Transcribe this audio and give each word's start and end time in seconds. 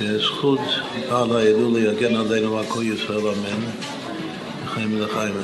שזכות 0.00 0.60
בעל 1.08 1.36
ההילול 1.36 1.76
יגן 1.76 2.16
עלינו 2.16 2.52
ועל 2.52 2.64
כל 2.68 2.82
ישראל 2.82 3.20
אמן, 3.20 3.60
לחיים 4.64 4.94
ולחיים. 4.94 5.34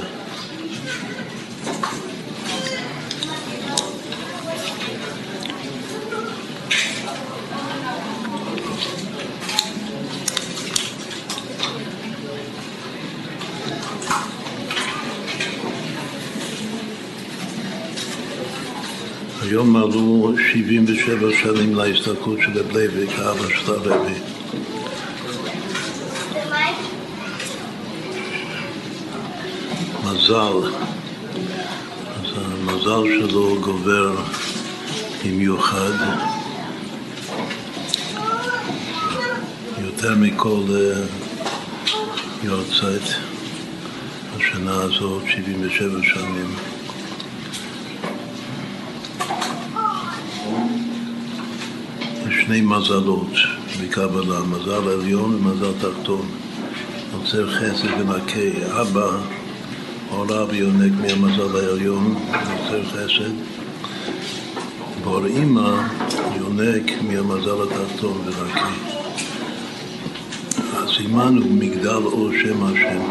היום 19.43 19.73
מלאו 19.73 20.33
77 20.53 21.29
שנים 21.43 21.75
להסתכלות 21.75 22.39
של 22.41 22.59
רב 22.59 22.77
לוי 22.77 23.07
כאבא 23.07 23.49
של 23.49 23.73
הרבי. 23.73 24.26
מזל, 30.27 30.71
אז 32.21 32.31
המזל 32.37 33.03
שלו 33.19 33.61
גובר 33.61 34.17
במיוחד, 35.25 35.93
יותר 39.79 40.15
מכל 40.17 40.63
אה, 40.75 41.03
יורצייט 42.43 43.03
השנה 44.37 44.75
הזאת, 44.75 45.23
77 45.27 46.03
שנים. 46.03 46.55
שני 52.31 52.61
מזלות 52.61 53.33
בקבלה, 53.83 54.41
מזל 54.41 54.89
עליון 54.89 55.35
ומזל 55.35 55.73
תחתון. 55.81 56.29
יוצר 57.13 57.51
חסד 57.51 58.01
ונקה. 58.01 58.81
אבא 58.81 59.36
עולה 60.17 60.45
ויונק 60.45 60.93
מהמזל 61.01 61.57
העליון, 61.57 62.15
יוצר 62.29 62.85
חסד. 62.85 63.33
בור 65.05 65.27
אימא 65.27 65.83
יונק 66.37 66.91
מהמזל 67.03 67.63
התחתון 67.63 68.21
ונקה. 68.25 68.69
הסימן 70.73 71.39
הוא 71.43 71.53
מגדל 71.53 72.03
או 72.05 72.29
שם 72.33 72.65
השם. 72.65 73.03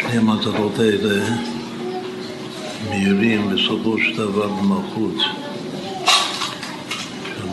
שני 0.00 0.18
המזלות 0.18 0.78
האלה 0.78 1.36
מהירים 2.88 3.50
בסופו 3.50 3.98
של 3.98 4.16
דבר 4.16 4.48
במלכות. 4.48 5.16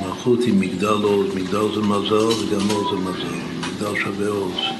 מלכות 0.05 0.39
היא 0.43 0.53
מגדל 0.53 0.87
עוז, 1.03 1.35
מגדל 1.35 1.75
זה 1.75 1.81
מזל 1.81 2.15
וגם 2.15 2.69
עוז 2.69 2.87
זה 2.91 2.97
מזל, 2.97 3.35
מגדל 3.59 3.99
שווה 3.99 4.27
עוז. 4.27 4.74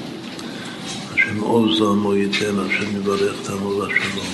השם 1.36 1.44
עוז 1.44 1.80
לעמו 1.80 2.14
ייתן, 2.14 2.58
השם 2.58 2.96
יברך 2.96 3.36
את 3.42 3.50
עמו 3.50 3.82
לשלום. 3.82 4.26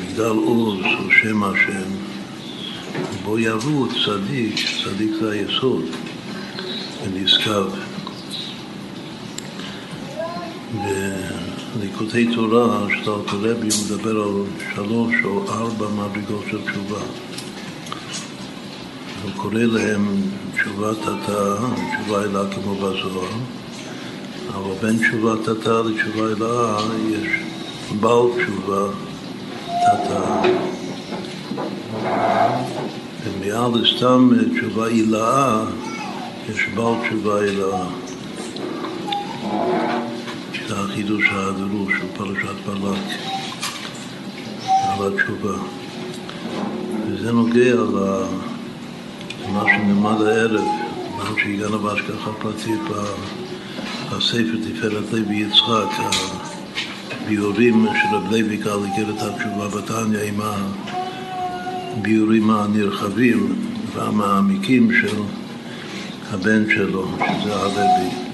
מגדל 0.00 0.24
עוז 0.24 0.78
הוא 0.98 1.12
שם 1.22 1.44
השם, 1.44 1.90
בו 3.24 3.38
ירוץ 3.38 3.90
צדיק, 4.06 4.54
צדיק 4.84 5.10
זה 5.20 5.30
היסוד, 5.30 5.84
ונשגב. 7.04 7.74
ליקוטי 11.80 12.34
תורה 12.34 12.86
הוא 13.04 13.84
מדבר 13.84 14.22
על 14.22 14.44
שלוש 14.74 15.14
או 15.24 15.48
ארבע 15.48 15.86
מדרגות 15.88 16.44
של 16.50 16.60
תשובה. 16.70 17.00
קורא 19.42 19.54
להם 19.54 20.06
תשובת 20.54 20.96
תתא, 21.02 21.56
תשובה 21.74 22.22
אלה 22.22 22.42
כמו 22.54 22.74
בזוהר, 22.74 23.28
אבל 24.54 24.72
בין 24.82 24.98
תשובת 24.98 25.38
תתא 25.42 25.82
לתשובה 25.84 26.26
אלה 26.26 26.78
יש 27.10 27.28
בעל 28.00 28.26
תשובה 28.36 28.92
תתא. 29.66 30.48
ומעל 33.24 33.70
לסתם 33.74 34.30
תשובה 34.56 34.86
הילאה 34.86 35.64
יש 36.50 36.66
בעל 36.74 36.94
תשובה 37.08 37.40
הילאה. 37.40 37.86
זה 40.68 40.80
החידוש 40.80 41.24
הדרוש 41.30 41.92
של 41.92 42.06
פרשת 42.16 42.66
בלק, 42.66 43.18
על 44.66 45.12
התשובה. 45.12 45.58
וזה 47.06 47.32
נוגע 47.32 47.74
למה 49.48 49.64
שנלמד 49.64 50.22
הערב, 50.26 50.64
מה 51.16 51.24
שהגענו 51.42 51.78
בהשגחה 51.78 52.30
פרטית 52.32 52.80
בספר 54.10 54.56
תפארת 54.64 55.12
לוי 55.12 55.36
יצחק, 55.36 56.04
הביאורים 57.10 57.86
של 57.86 58.16
רב 58.16 58.32
לוי 58.32 58.58
קל 58.58 58.78
את 59.10 59.22
התשובה 59.22 59.68
בתניא 59.68 60.20
עם 60.20 60.40
הביאורים 61.96 62.50
הנרחבים 62.50 63.56
והמעמיקים 63.94 64.90
של 65.00 65.16
הבן 66.30 66.64
שלו, 66.74 67.08
שזה 67.18 67.54
הרבי. 67.54 68.30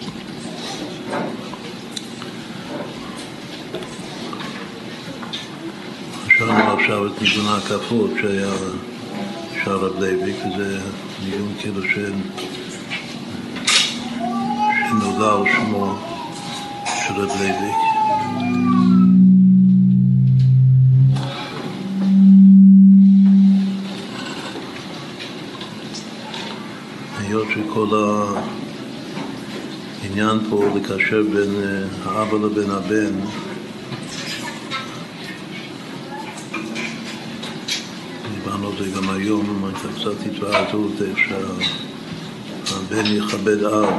שמענו 6.39 6.73
עכשיו 6.73 7.07
את 7.07 7.23
ניגון 7.23 7.47
ההקפות 7.47 8.11
שהיה 8.21 8.53
שר 9.67 9.77
רב 9.77 10.01
לוי, 10.01 10.33
וזה 10.33 10.81
ניגון 11.25 11.55
כאילו 11.59 11.83
ש... 11.83 11.95
שנודע 14.89 15.33
על 15.33 15.43
שמו 15.57 15.95
של 16.87 17.15
רב 17.15 17.31
לוי. 17.41 17.73
היות 27.19 27.49
שכל 27.55 27.89
העניין 30.03 30.39
פה 30.51 30.65
לקשר 30.77 31.23
בין 31.33 31.55
האבא 32.05 32.37
לבין 32.37 32.71
הבן 32.71 33.46
הייתה 39.27 39.89
קצת 40.01 40.27
התוועדות 40.27 40.93
שהבן 42.67 43.07
יכבד 43.07 43.65
אב, 43.65 43.91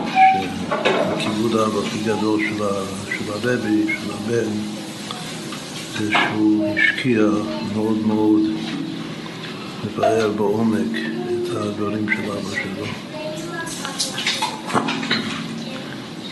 שהכיבוד 0.69 1.55
האב 1.55 1.77
הכי 1.77 1.99
גדול 1.99 2.39
של 2.39 2.63
הרבי, 2.63 3.85
של 3.87 4.11
הבן, 4.13 4.49
זה 5.99 6.11
שהוא 6.11 6.75
השקיע 6.75 7.21
מאוד 7.75 7.97
מאוד 8.07 8.41
לבאר 9.85 10.31
בעומק 10.31 10.95
את 11.27 11.55
הדברים 11.55 12.05
של 12.09 12.31
אבא 12.31 12.51
שלו. 12.51 12.85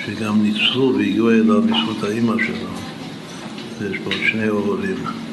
שגם 0.06 0.44
ניצלו 0.44 0.95
והגיעו 0.97 1.31
אליו 1.31 1.62
בזכות 1.62 2.03
האימא 2.03 2.33
שלו. 2.45 2.69
ויש 3.79 3.97
פה 4.03 4.12
שני 4.31 4.47
הורים. 4.47 5.25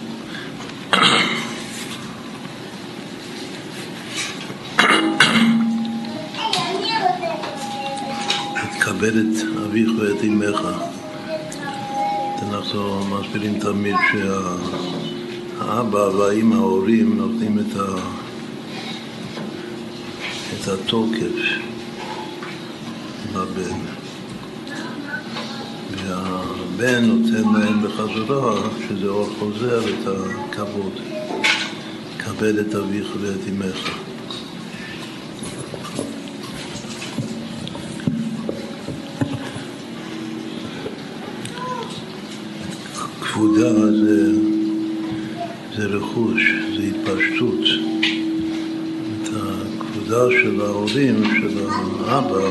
כבד 9.03 9.17
את 9.17 9.59
אביך 9.65 9.91
ואת 9.99 10.25
אמך. 10.25 10.61
אנחנו 12.43 13.05
מסבירים 13.05 13.59
תמיד 13.59 13.97
שהאבא 15.59 15.99
והאימא, 15.99 16.55
ההורים, 16.55 17.17
נותנים 17.17 17.59
את, 17.59 17.77
ה... 17.77 17.95
את 20.53 20.69
התוקף 20.69 21.35
לבן. 23.35 23.79
והבן 25.97 27.05
נותן 27.05 27.61
להם 27.61 27.82
בחזרה, 27.82 28.69
שזה 28.88 29.09
אור 29.09 29.29
חוזר, 29.38 29.81
את 29.81 30.06
הכבוד. 30.06 31.00
כבד 32.19 32.59
את 32.59 32.75
אביך 32.75 33.06
ואת 33.21 33.49
אמך. 33.49 34.12
כבודה 43.43 43.93
זה, 43.93 44.33
זה 45.77 45.85
רכוש, 45.85 46.43
זה 46.77 46.83
התפשטות. 46.83 47.65
את 49.23 49.29
הכבודה 49.33 50.31
של 50.43 50.61
ההורים, 50.61 51.25
של 51.25 51.59
האבא, 52.05 52.49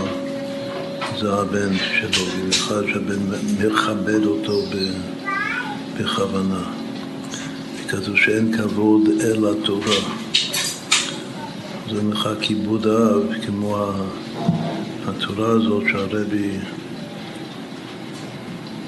זה 1.20 1.34
הבן 1.34 1.74
שלו, 1.78 2.26
במיוחד 2.26 2.82
שהבן 2.88 3.20
מכבד 3.60 4.26
אותו 4.26 4.62
בכוונה. 6.00 6.64
כתוב 7.88 8.18
שאין 8.18 8.58
כבוד 8.58 9.10
אלא 9.22 9.52
תורה. 9.66 10.02
זה 11.92 12.04
נקרא 12.04 12.36
כיבוד 12.42 12.88
האב, 12.88 13.24
כמו 13.46 13.92
התורה 15.08 15.50
הזאת 15.50 15.84
שהרבי 15.92 16.58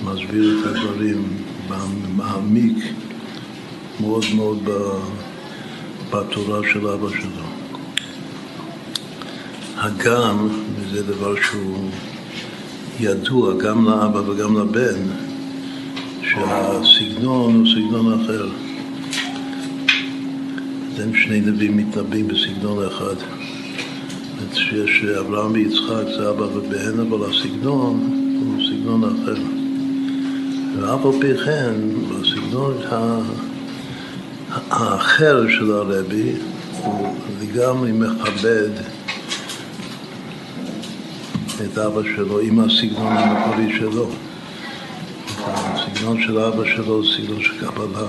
מסביר 0.03 0.59
את 0.59 0.65
הדברים, 0.65 1.42
מעמיק 2.15 2.77
מאוד 3.99 4.25
מאוד 4.35 4.69
בתורה 6.11 6.59
של 6.73 6.87
אבא 6.87 7.09
שלו. 7.09 7.45
הגם, 9.77 10.47
וזה 10.75 11.03
דבר 11.03 11.35
שהוא 11.41 11.89
ידוע 12.99 13.53
גם 13.57 13.85
לאבא 13.85 14.29
וגם 14.29 14.57
לבן, 14.57 15.01
שהסגנון 16.21 17.55
הוא 17.55 17.65
סגנון 17.65 18.21
אחר. 18.21 18.49
אין 20.99 21.13
שני 21.23 21.41
נביאים 21.41 21.77
מתנבאים 21.77 22.27
בסגנון 22.27 22.87
אחד. 22.87 23.15
שיש 24.53 25.03
אברהם 25.19 25.51
ויצחק 25.51 26.03
זה 26.17 26.29
אבא 26.29 26.43
ובן, 26.43 26.99
אבל 26.99 27.29
הסגנון 27.29 27.99
הוא 28.41 28.63
סגנון 28.65 29.03
אחר. 29.03 29.52
ואף 30.83 31.05
על 31.05 31.11
פי 31.21 31.37
כן, 31.45 31.73
בסגנון 32.09 32.77
האחר 34.69 35.43
של 35.49 35.71
הרבי, 35.71 36.31
הוא 36.83 37.15
לגמרי 37.41 37.91
מכבד 37.91 38.69
את 41.65 41.77
אבא 41.77 42.01
שלו 42.15 42.39
עם 42.39 42.59
הסגנון 42.59 43.17
המקורי 43.17 43.77
שלו. 43.79 44.09
הסגנון 45.45 46.21
של 46.21 46.39
אבא 46.39 46.63
שלו 46.75 47.03
זה 47.03 47.09
סגנון 47.17 47.41
של 47.41 47.65
קבלה. 47.65 48.07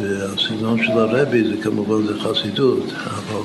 והסגנון 0.00 0.84
של 0.84 0.92
הרבי 0.92 1.48
זה 1.48 1.62
כמובן 1.62 2.06
זה 2.06 2.20
חסידות, 2.20 2.92
אבל 3.02 3.42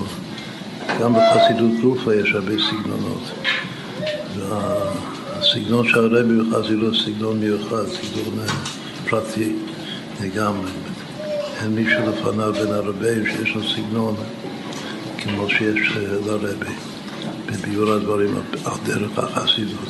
גם 1.02 1.14
בחסידות 1.14 1.72
גופה 1.82 2.16
יש 2.16 2.32
הרבה 2.34 2.54
סגנונות. 2.70 3.32
והסגנון 5.56 5.88
של 5.88 6.00
הרבי 6.00 6.34
בחסידות 6.34 6.96
זה 6.96 7.04
סגנון 7.04 7.40
מיוחד, 7.40 7.86
סגנון 7.88 8.46
פרטי 9.10 9.54
לגמרי. 10.22 10.72
אין 11.62 11.76
מישהו 11.76 12.00
לפניו 12.10 12.54
בין 12.54 12.74
הרבים 12.74 13.26
שיש 13.26 13.56
לו 13.56 13.62
סגנון 13.64 14.16
כמו 15.18 15.50
שיש 15.50 15.98
אה, 15.98 16.02
לרבי 16.28 16.74
בביור 17.46 17.92
הדברים 17.92 18.36
על 18.66 18.74
דרך 18.86 19.20
החסידות. 19.20 19.90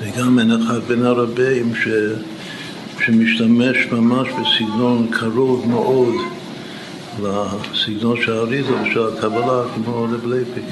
וגם 0.00 0.38
אין 0.38 0.50
אחד 0.52 0.80
בין 0.88 1.04
הרבים 1.04 1.74
ש... 1.74 1.88
שמשתמש 3.04 3.76
ממש 3.92 4.28
בסגנון 4.28 5.08
קרוב 5.10 5.68
מאוד 5.68 6.14
לסגנון 7.20 8.16
של 8.22 8.32
האריזה 8.32 8.72
ושל 8.82 9.08
הקבלה, 9.08 9.62
כמו 9.74 10.02
רב 10.02 10.26
לייפיק. 10.26 10.64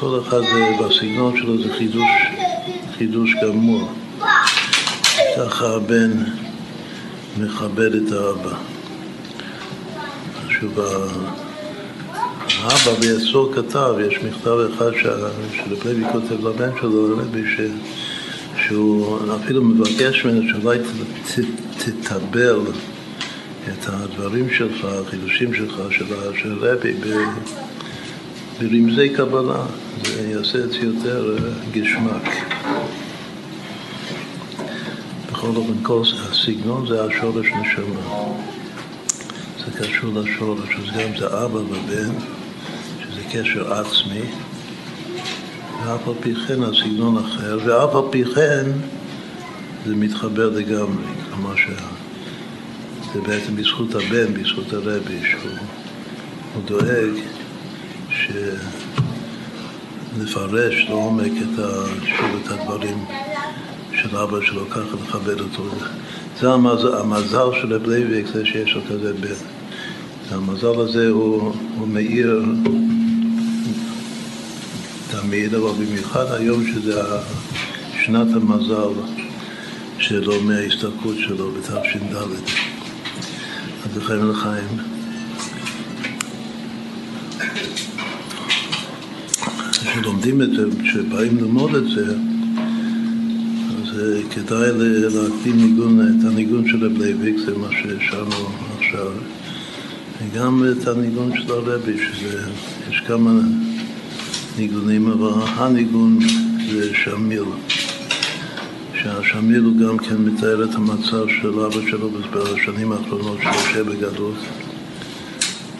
כל 0.00 0.20
אחד 0.22 0.40
בסגנון 0.80 1.36
שלו 1.36 1.62
זה 1.62 1.74
חידוש, 1.78 2.10
חידוש 2.98 3.30
גמור. 3.42 3.88
ככה 5.36 5.66
הבן 5.68 6.12
מכבד 7.38 7.94
את 7.94 8.12
האבא. 8.12 8.56
שוב, 10.48 10.80
האבא 12.62 12.94
ביצור 13.00 13.52
כתב, 13.54 13.94
יש 14.08 14.18
מכתב 14.24 14.56
אחד 14.74 14.90
שרב 15.02 15.32
לוי 15.66 16.04
כותב 16.12 16.46
לבן 16.46 16.70
שלו, 16.80 17.16
רבי, 17.18 17.42
שהוא 18.66 19.18
אפילו 19.36 19.64
מבקש 19.64 20.24
ממנו 20.24 20.42
שאולי 20.50 20.78
תטבל 21.78 22.60
את 23.68 23.88
הדברים 23.88 24.50
שלך, 24.50 24.84
החידושים 24.84 25.54
שלך, 25.54 25.80
של 26.38 26.54
רבי, 26.58 26.94
ברמזי 28.60 29.08
קבלה, 29.08 29.64
זה 30.04 30.28
יעשה 30.28 30.58
את 30.58 30.70
זה 30.70 30.78
יותר 30.78 31.36
אה, 31.38 31.50
גשמק. 31.72 32.22
בכל 35.32 35.46
אופן, 35.56 35.72
כל 35.82 36.02
הסגנון 36.30 36.86
זה 36.86 37.04
השורש 37.04 37.46
נשמה. 37.46 38.32
זה 39.58 39.78
קשור 39.78 40.14
לשורש, 40.14 40.68
אז 40.68 40.94
גם 40.94 41.18
זה 41.18 41.26
אבא 41.26 41.56
ובן, 41.56 42.10
שזה 43.02 43.20
קשר 43.32 43.72
עצמי. 43.72 44.22
ואף 45.84 46.08
על 46.08 46.14
פי 46.20 46.34
כן 46.34 46.62
הסגנון 46.62 47.18
אחר, 47.18 47.58
ואף 47.64 47.94
על 47.94 48.10
פי 48.10 48.24
כן 48.24 48.64
זה 49.86 49.94
מתחבר 49.94 50.50
לגמרי. 50.50 51.04
כלומר 51.30 51.56
שזה 51.56 53.20
בעצם 53.26 53.56
בזכות 53.56 53.94
הבן, 53.94 54.34
בזכות 54.34 54.72
הרבי, 54.72 55.20
שהוא 55.30 56.62
דואג 56.64 57.35
שנפרש 60.16 60.86
לעומק 60.88 61.32
את, 61.32 61.60
שוב 62.04 62.40
את 62.44 62.50
הדברים 62.50 63.04
של 63.92 64.16
אבא 64.16 64.38
שלו, 64.46 64.70
ככה 64.70 64.96
לכבד 65.04 65.40
אותו. 65.40 65.62
זה 66.40 66.52
המזל, 66.52 66.96
המזל 66.96 67.46
של 67.60 67.74
רב 67.74 67.86
לוי, 67.86 68.24
זה 68.24 68.46
שיש 68.46 68.74
לו 68.74 68.80
כזה 68.88 69.12
בן. 69.12 69.34
המזל 70.30 70.80
הזה 70.80 71.08
הוא, 71.08 71.52
הוא 71.78 71.88
מאיר 71.88 72.44
תמיד, 75.10 75.54
אבל 75.54 75.70
במיוחד 75.70 76.32
היום 76.32 76.64
שזה 76.66 77.02
שנת 78.04 78.28
המזל 78.34 79.00
שלו 79.98 80.40
מההסתלקות 80.42 81.16
שלו 81.18 81.50
בתש"ד. 81.50 82.16
אז 83.84 83.96
לחיים 83.96 84.30
לחיים. 84.30 84.95
כשלומדים 90.00 90.42
את 90.42 90.50
זה, 90.50 90.62
כשבאים 90.82 91.36
ללמוד 91.36 91.74
את 91.74 91.84
זה, 91.88 92.14
אז 93.82 94.00
כדאי 94.30 94.70
להקדים 94.74 95.56
ניגון, 95.56 96.00
את 96.00 96.24
הניגון 96.24 96.68
של 96.68 96.84
רב 96.84 96.98
לייביק, 96.98 97.36
זה 97.38 97.58
מה 97.58 97.68
ששרנו 97.70 98.48
עכשיו, 98.78 99.12
וגם 100.22 100.64
את 100.72 100.88
הניגון 100.88 101.30
של 101.36 101.52
הרבי, 101.52 101.96
שיש 101.98 103.00
כמה... 103.06 103.30
ניגונים, 104.58 105.06
אבל 105.06 105.30
הניגון 105.46 106.18
זה 106.70 106.94
שמיל. 106.94 107.44
שהשמיל 109.02 109.62
הוא 109.64 109.76
גם 109.76 109.98
כן 109.98 110.16
מתאר 110.16 110.64
את 110.64 110.74
המצב 110.74 111.28
של 111.28 111.60
אבא 111.60 111.90
שלו 111.90 112.10
בשנים 112.10 112.92
האחרונות 112.92 113.38
שהוא 113.42 113.54
יושב 113.54 113.88
בגדות, 113.88 114.36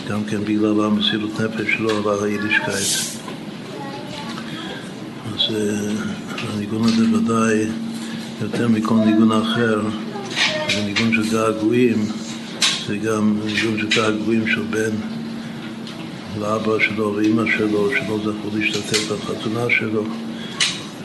גם 0.09 0.25
כן 0.25 0.45
בגלל 0.45 0.85
המסירות 0.85 1.41
נפש 1.41 1.73
שלו 1.77 2.11
על 2.11 2.25
היידישקייט. 2.25 3.26
אז 5.49 5.55
אה, 5.55 6.55
הניגון 6.55 6.85
הזה 6.85 7.17
ודאי 7.17 7.67
יותר 8.43 8.69
מכל 8.69 8.95
ניגון 8.95 9.33
אחר, 9.33 9.81
זה 10.69 10.85
ניגון 10.85 11.13
של 11.15 11.31
געגועים, 11.33 12.07
זה 12.87 12.97
גם 12.97 13.39
ניגון 13.45 13.79
של 13.79 13.89
געגועים 13.89 14.47
של 14.49 14.63
בן 14.71 14.91
לאבא 16.41 16.79
שלו 16.81 17.15
ואימא 17.17 17.43
שלו, 17.57 17.91
שלא 17.91 18.19
זכו 18.19 18.59
להשתתף 18.59 19.13
בחתונה 19.13 19.67
שלו, 19.79 20.05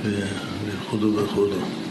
וכו' 0.03 1.15
וכו'. 1.15 1.90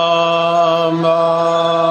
Amen. 0.00 1.89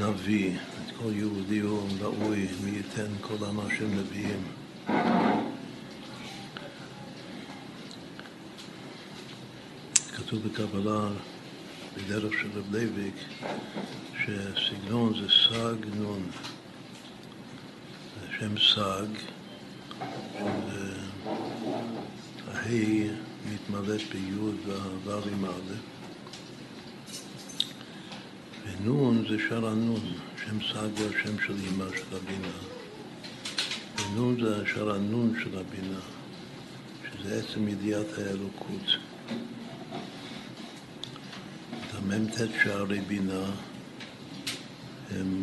נביא, 0.00 0.50
את 0.56 0.96
כל 0.96 1.10
יהודי 1.14 1.58
הוא 1.58 1.88
ראוי, 2.00 2.46
מי 2.64 2.70
ייתן 2.70 3.12
כל 3.20 3.44
עם 3.44 3.60
השם 3.60 3.98
נביאים. 3.98 4.42
כתוב 10.16 10.48
בקבלה, 10.48 11.08
בדרך 11.96 12.32
של 12.32 12.48
רב 12.54 12.74
לייביק, 12.74 13.14
שסגנון 14.24 15.14
זה 15.20 15.28
סג 15.28 15.86
נון. 15.96 16.22
זה 18.20 18.26
שם 18.38 18.58
סג, 18.58 19.06
שזה 20.38 21.02
ההי 22.72 23.08
מתמלאת 23.52 24.00
ביוד 24.12 24.56
והוו 24.66 25.28
עם 25.32 25.44
א'. 25.44 25.72
נון 28.84 29.24
זה 29.28 29.36
שר 29.48 29.66
הנון, 29.66 30.00
שם 30.44 30.58
סגה, 30.60 31.08
שם 31.22 31.40
של 31.46 31.54
אימא 31.64 31.84
של 31.96 32.16
הבינה. 32.16 32.52
ונון 33.96 34.40
זה 34.40 34.66
שר 34.74 34.94
הנון 34.94 35.34
של 35.42 35.58
הבינה, 35.58 36.00
שזה 37.12 37.38
עצם 37.38 37.68
ידיעת 37.68 38.18
האלוקות. 38.18 38.86
את 41.70 41.94
המ"ט 41.94 42.34
שערי 42.62 43.00
בינה 43.00 43.44
הם 45.10 45.42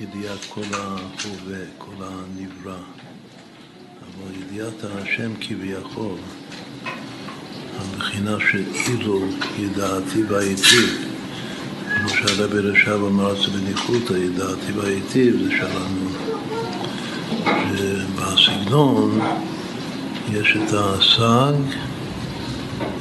ידיעת 0.00 0.44
כל 0.48 0.74
ההווה, 0.74 1.64
כל 1.78 1.94
הנברא. 2.00 3.01
ידיעת 4.54 4.84
השם 4.84 5.32
כביכול, 5.40 6.14
הבחינה 7.78 8.36
של 8.50 8.62
אילו 8.86 9.20
ידעתי 9.58 10.22
והייתי, 10.28 10.86
כמו 11.96 12.08
שהרבי 12.08 12.58
רשב 12.58 13.00
אמר 13.08 13.42
זה 13.42 13.50
בניחותא, 13.50 14.12
ידעתי 14.12 14.72
והייטיב, 14.72 15.42
זה 15.42 15.50
שלנו. 15.50 16.08
שבסגנון 17.76 19.20
יש 20.32 20.56
את 20.56 20.74
הסג, 20.74 21.54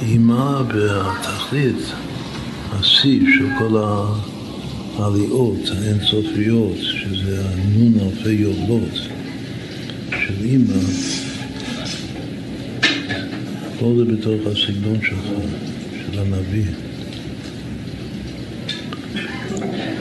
אימה 0.01 0.61
והתכלית, 0.73 1.85
השיא 2.71 3.19
של 3.37 3.47
כל 3.59 3.83
העליות 4.97 5.61
האינסופיות, 5.71 6.77
שזה 6.77 7.43
הנון 7.45 7.93
אלפי 7.99 8.29
יובלות 8.29 8.95
של 10.09 10.43
אימא, 10.43 11.20
כל 13.81 13.93
זה 13.97 14.05
בתוך 14.05 14.47
הסגנון 14.47 14.99
שלך, 15.03 15.25
של 16.05 16.19
הנביא. 16.19 16.63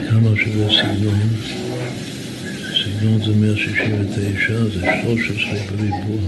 כמה 0.09 0.29
שזה 0.35 0.67
סגנון, 0.69 1.19
סגנון 2.83 3.21
זה 3.25 3.35
169, 3.35 4.63
זה 4.65 4.81
13 5.03 5.51
בריבוע. 5.69 6.21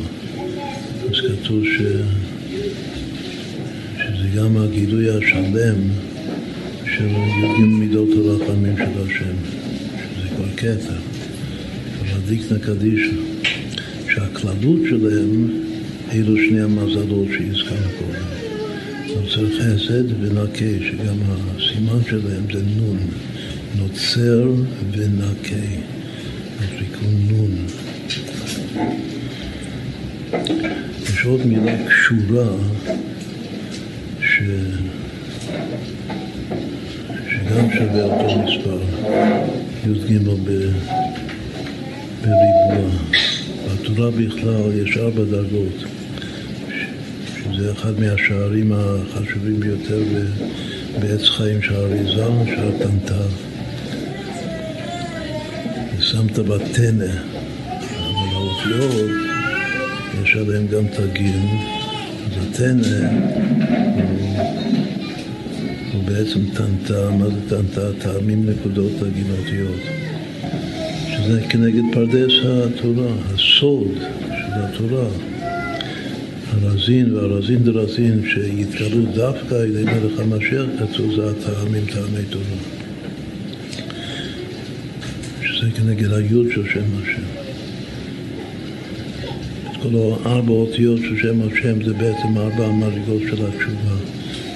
אז 1.10 1.16
כתוב 1.42 1.64
ש... 1.64 1.78
שזה 3.98 4.28
גם 4.38 4.58
הגילוי 4.58 5.10
השלם 5.10 5.76
של 6.86 7.10
יודעים 7.44 7.80
מידות 7.80 8.10
הרחמים 8.18 8.78
של 8.78 9.02
השם, 9.06 9.36
שזה 10.16 10.36
כבר 10.36 10.50
קטע, 10.56 10.94
אבל 12.00 12.20
דיקנא 12.28 12.58
קדישא, 12.58 13.16
שהכללות 14.14 14.80
שלהם 14.90 15.63
אלו 16.14 16.38
שני 16.38 16.62
המזלות 16.62 17.28
שהזכרנו 17.32 17.90
קודם. 18.00 18.26
נוצר 19.16 19.50
חסד 19.60 20.22
ונקה, 20.22 20.86
שגם 20.86 21.18
הסימן 21.28 22.00
שלהם 22.10 22.44
זה 22.54 22.60
נון. 22.78 22.98
נוצר 23.76 24.52
ונקה, 24.92 25.66
תיקון 26.78 27.28
נון. 27.30 27.66
יש 31.04 31.26
עוד 31.26 31.46
מילה 31.46 31.76
קשורה 31.88 32.56
ש... 34.22 34.40
שגם 37.30 37.72
שווה 37.74 38.04
אותו 38.04 38.40
מספר, 38.40 38.80
י"ג 39.88 40.18
בריבוע. 42.22 42.90
בתורה 43.84 44.12
בכלל 44.12 44.72
יש 44.84 44.98
ארבע 44.98 45.24
דרגות, 45.24 45.84
שזה 47.64 47.72
אחד 47.72 48.00
מהשערים 48.00 48.72
החשובים 48.76 49.60
ביותר 49.60 50.00
בעץ 51.00 51.30
חיים 51.30 51.62
של 51.62 51.76
האריזה, 51.76 52.26
שער 52.46 52.72
טנטר. 52.80 53.28
שמת 56.00 56.40
בטנא, 56.40 57.06
אבל 57.06 58.34
האותיות, 58.34 59.12
יש 60.24 60.36
עליהן 60.36 60.68
גם 60.68 60.88
תגים, 60.88 61.60
אז 62.26 62.48
הטנא 62.48 63.10
הוא, 65.94 66.04
בעצם 66.06 66.40
טנטה, 66.54 67.10
מה 67.12 67.26
זה 67.28 67.50
טנטה? 67.50 67.94
טעמים 68.00 68.50
נקודות 68.50 68.92
תגים 69.00 69.28
אותיות, 69.40 69.82
שזה 71.08 71.42
כנגד 71.50 71.84
פרדס 71.94 72.34
התורה, 72.44 73.12
הסוד 73.34 73.98
של 74.28 74.54
התורה. 74.54 75.33
הרזין 76.84 77.16
והרזין 77.16 77.64
דרזין 77.64 78.22
שיתגלו 78.30 79.06
דווקא 79.16 79.56
על 79.56 79.66
ידי 79.66 79.84
מלך 79.84 80.20
המשיח, 80.20 80.66
כתוב 80.80 81.16
זה 81.16 81.30
הטעמים, 81.30 81.86
טעמי 81.86 82.24
תורה. 82.30 82.44
זה 85.62 85.72
כנגד 85.76 86.14
היוד 86.14 86.48
של 86.56 86.64
שם 86.74 86.84
השם. 87.04 87.22
את 89.72 89.78
כל 89.82 89.96
ארבע 90.26 90.52
אותיות 90.52 91.00
של 91.00 91.18
שם 91.18 91.42
השם 91.42 91.84
זה 91.84 91.94
בעצם 91.94 92.38
ארבע 92.38 92.66
המדרגות 92.66 93.22
של 93.22 93.46
התשובה, 93.46 93.96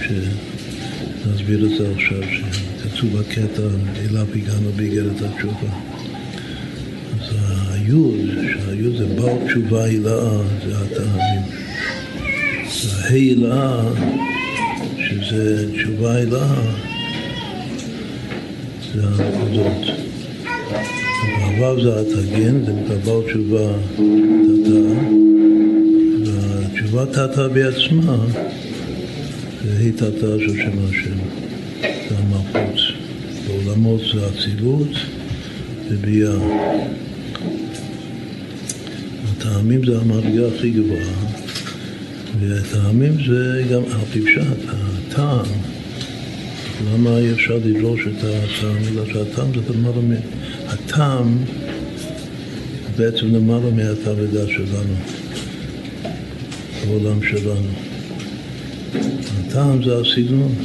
שנסביר 0.02 1.66
את 1.66 1.78
זה 1.78 1.92
עכשיו, 1.96 2.22
שכתוב 2.24 3.20
בקטע, 3.20 3.62
אליו 4.10 4.28
הגענו 4.36 4.70
באיגרת 4.76 5.22
התשובה. 5.22 5.72
אז 7.20 7.36
היוד, 7.70 8.30
שהיוד 8.54 8.98
זה 8.98 9.06
בר 9.06 9.48
תשובה 9.48 9.84
הילאה, 9.84 10.38
זה 10.68 10.78
הטעמים. 10.78 11.67
ההילאה, 12.86 13.82
שזה 14.98 15.74
תשובה 15.74 16.16
הילאה, 16.16 16.56
זה 18.94 19.02
הנקודות. 19.04 19.98
הוו 21.58 21.84
זה 21.84 22.00
התגין, 22.00 22.66
זה 22.88 22.96
בר 23.06 23.22
תשובה 23.30 23.74
תתא, 24.44 24.80
והתשובה 26.26 27.06
תתא 27.06 27.48
בעצמה 27.48 28.18
זה 29.64 29.78
היא 29.80 29.94
תתא 29.94 30.38
של 30.40 30.56
שם 30.56 30.80
השם, 30.90 31.18
זה 31.82 32.16
המלכות. 32.18 32.80
בעולמות 33.48 34.02
זה 34.14 34.28
אצילות 34.28 34.88
וביאה. 35.90 36.38
הטעמים 39.32 39.86
זה 39.86 40.00
המדרגה 40.02 40.48
הכי 40.56 40.70
גבוהה, 40.70 41.37
והטעמים 42.40 43.14
זה 43.28 43.64
גם 43.72 43.82
על 43.92 44.02
פי 44.14 44.22
פשט, 44.22 44.42
הטעם. 44.68 45.46
למה 46.94 47.18
אי 47.18 47.32
אפשר 47.32 47.60
לדרוש 47.66 48.02
את 48.02 48.24
הטעם? 48.24 48.84
בגלל 48.92 49.14
שהטעם 49.14 49.48
זה 49.54 49.74
למעלה 49.74 50.02
מ... 50.02 50.12
הטעם 50.68 51.38
בעצם 52.98 53.26
למעלה 53.26 53.72
מהטעם 53.76 54.16
ודעת 54.18 54.50
שלנו, 54.50 54.94
בעולם 56.88 57.20
שלנו. 57.24 57.70
הטעם 59.40 59.84
זה 59.84 59.98
הסגנון. 59.98 60.56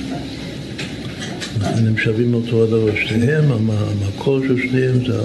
הם 1.60 1.98
שווים 1.98 2.34
אותו 2.34 2.64
הדבר. 2.64 2.94
שניהם, 3.08 3.44
המקור 3.50 4.40
של 4.46 4.58
שניהם 4.58 4.98
זה 5.06 5.20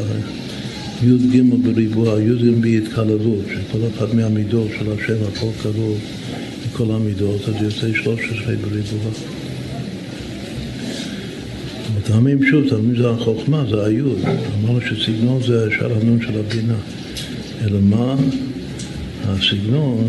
י"ג 1.04 1.42
בריבוע, 1.64 2.22
י"ג 2.22 2.52
בהתקללות, 2.62 3.46
שכל 3.50 3.78
אחד 3.96 4.16
מהמידות 4.16 4.68
של 4.80 4.92
השם, 4.92 5.16
הכל 5.28 5.50
כלול 5.62 5.94
מכל 6.78 6.94
המידות, 6.94 7.42
אז 7.50 7.56
יוצא 7.62 7.94
13 7.94 8.56
בריבוע. 8.56 9.12
טעמים 12.04 12.46
שוב, 12.46 12.70
טעמים 12.70 12.96
זה 12.96 13.10
החוכמה, 13.10 13.66
זה 13.70 13.86
היוד. 13.86 14.20
אמרנו 14.60 14.82
שסגנון 14.82 15.42
זה 15.44 15.68
שער 15.72 15.94
הנון 16.02 16.22
של 16.22 16.40
הבינה. 16.40 16.76
אלא 17.62 17.80
מה? 17.82 18.16
הסגנון 19.26 20.08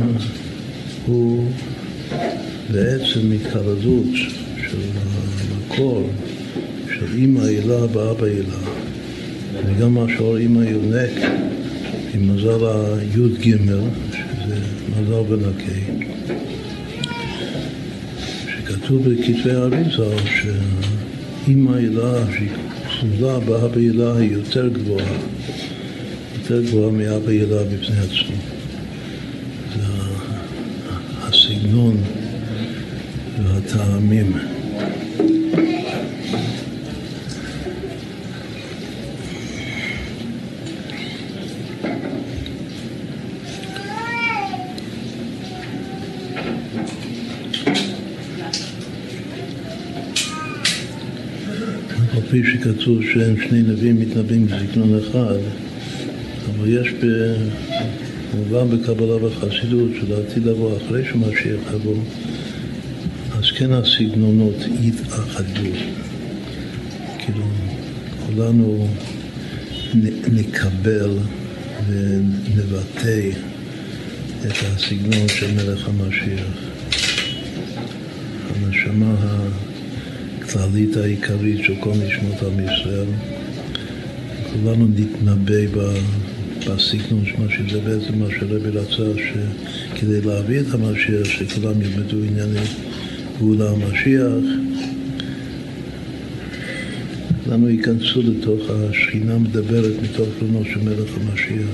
הוא 1.07 1.51
בעצם 2.73 3.33
התקרבות 3.35 4.15
של 4.57 4.79
המקור 4.97 6.11
של 6.95 7.15
אימא 7.15 7.41
הילה 7.41 7.85
ואבא 7.93 8.27
הילה. 8.27 8.59
וגם 9.67 9.95
מה 9.95 10.05
שאור 10.17 10.37
אימא 10.37 10.65
יונק 10.65 11.31
עם 12.15 12.35
מזל 12.35 12.67
הי"ג, 12.67 13.43
שזה 13.43 14.57
מזל 15.01 15.23
בנקי, 15.29 15.81
שכתוב 18.89 19.09
בכתבי 19.09 19.51
אריזה 19.51 20.17
שאימא 20.25 21.71
הילה 21.71 22.25
שהיא 22.33 22.49
כפולה 22.89 23.39
באבא 23.39 23.77
הילה 23.77 24.17
היא 24.17 24.33
יותר 24.33 24.69
גבוהה, 24.69 25.13
יותר 26.39 26.63
גבוהה 26.63 26.91
מאבא 26.93 27.31
הילה 27.31 27.63
בפני 27.65 27.99
עצמו. 27.99 28.37
זה 29.77 29.83
הסגנון 31.23 31.97
והטעמים. 33.45 34.58
כפי 52.43 52.51
שכתוב 52.53 53.03
שהם 53.03 53.37
שני 53.49 53.63
נביאים 53.63 54.01
מתנבאים 54.01 54.47
בסגנון 54.47 54.99
אחד, 54.99 55.39
אבל 56.51 56.69
יש 56.69 56.89
במובן 58.33 58.79
בקבלה 58.79 59.25
וחסידות 59.25 59.91
שלעתיד 60.01 60.47
לבוא 60.47 60.77
אחרי 60.77 61.05
שמשיח 61.05 61.61
יבוא, 61.75 61.97
אז 63.39 63.45
כן 63.51 63.73
הסגנונות 63.73 64.55
יתאחדו. 64.81 65.71
כאילו, 67.19 67.45
כולנו 68.27 68.89
נקבל 70.33 71.11
ונבטא 71.87 73.31
את 74.47 74.57
הסגנון 74.63 75.29
של 75.29 75.47
מלך 75.55 75.89
המשיח. 75.89 76.47
הנשמה 78.55 79.15
ה... 79.21 79.68
הכללית 80.49 80.97
העיקרית 80.97 81.65
של 81.65 81.75
כל 81.81 81.91
נשמות 81.91 82.43
עם 82.43 82.65
ישראל. 82.65 83.07
כולנו 84.53 84.89
נתנבא 84.97 86.01
בסגנון 86.67 87.25
של 87.27 87.35
מה 87.39 87.51
שזה 87.51 87.81
בעצם 87.81 88.19
מה 88.19 88.27
שרבי 88.39 88.71
רצה, 88.71 89.21
שכדי 89.21 90.21
להביא 90.21 90.61
את 90.61 90.75
המשיח, 90.75 91.25
שכולם 91.25 91.83
ילמדו 91.83 92.17
ענייני 92.17 92.67
גאולה 93.39 93.71
המשיח, 93.71 94.45
כולנו 97.45 97.69
ייכנסו 97.69 98.23
לתוך 98.23 98.71
השכינה 98.71 99.39
מדברת 99.39 100.03
מתוך 100.03 100.29
קרונו 100.39 100.65
של 100.65 100.81
מלך 100.81 101.11
המשיח. 101.21 101.69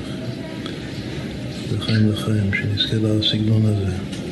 לחיים 1.76 2.10
לחיים, 2.10 2.50
שנזכה 2.54 2.96
לסגנון 2.96 3.62
הזה. 3.66 4.23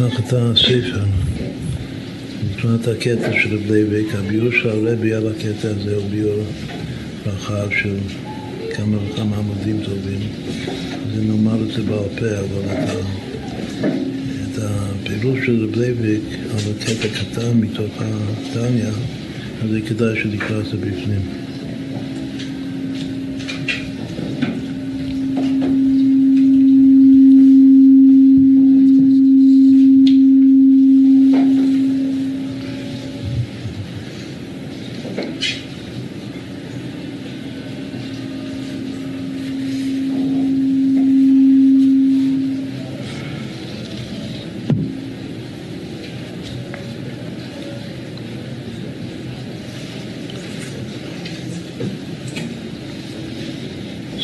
נפתח 0.00 0.20
את 0.20 0.32
הספר, 0.32 1.04
נקרא 2.50 2.74
את 2.74 2.88
הקטע 2.88 3.32
של 3.42 3.56
רב 3.56 3.69
לייביק, 3.69 4.14
הביאור 4.14 4.50
של 4.50 4.68
הרבי 4.68 5.14
על 5.14 5.26
הקטע 5.26 5.68
הזה 5.68 5.96
הוא 5.96 6.10
ביאור 6.10 6.42
רחב 7.26 7.68
של 7.82 7.96
כמה 8.74 8.96
וכמה 8.96 9.36
עמודים 9.36 9.80
טובים. 9.84 10.20
אז 11.06 11.22
נאמר 11.22 11.62
את 11.62 11.68
זה 11.68 11.82
בעל 11.82 12.08
פה, 12.18 12.38
אבל 12.38 12.72
את, 12.72 12.88
ה, 12.88 12.94
את 14.44 14.58
הפירוש 14.58 15.46
של 15.46 15.68
רב 15.72 15.84
לייביק 15.84 16.20
על 16.50 16.72
הקטע 16.76 17.08
קטן 17.08 17.56
מתוך 17.60 17.94
התניא, 17.98 18.90
אז 19.62 19.70
כדאי 19.88 20.22
שנקרא 20.22 20.60
את 20.60 20.64
זה 20.64 20.76
בפנים. 20.76 21.47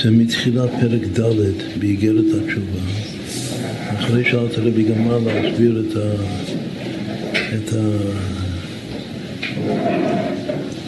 זה 0.04 0.10
מתחילת 0.10 0.70
פרק 0.80 1.02
ד' 1.20 1.78
באיגרת 1.78 2.24
התשובה. 2.24 2.80
אחרי 3.98 4.24
שאלת 4.24 4.58
רבי 4.58 4.82
גמר 4.82 5.18
להסביר 5.18 5.84
את, 5.88 5.96
ה, 5.96 6.14
את, 7.32 7.72
ה, 7.72 7.96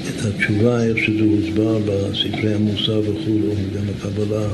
את 0.08 0.24
התשובה, 0.24 0.84
איך 0.84 0.98
שזה 0.98 1.24
הוסבר 1.24 1.78
בספרי 1.78 2.54
המוסר 2.54 3.00
וכולו, 3.00 3.54
גם 3.76 3.84
הקבלה, 3.96 4.48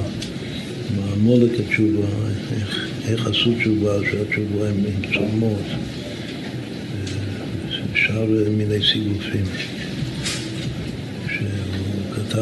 מה 0.97 1.17
מולק 1.17 1.53
התשובה, 1.61 2.07
איך, 2.57 2.89
איך 3.09 3.27
עשו 3.27 3.51
תשובה, 3.59 3.99
שהתשובה 4.11 4.69
הן 4.69 5.15
צומות, 5.15 5.67
שאר 7.95 8.27
מיני 8.57 8.79
סיגופים. 8.93 9.45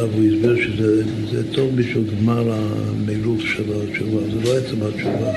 כתב, 0.00 0.14
הוא 0.14 0.24
הסבר 0.24 0.56
שזה 0.56 1.52
טוב 1.52 1.76
בשביל 1.76 2.04
גמר 2.20 2.52
המילוף 2.52 3.40
של 3.40 3.62
התשובה, 3.62 4.20
זה 4.34 4.44
לא 4.44 4.56
עצם 4.56 4.76
התשובה, 4.82 5.32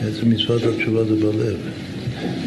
עצם 0.00 0.30
מצוות 0.30 0.62
התשובה 0.62 1.04
זה 1.04 1.14
בלב. 1.14 1.56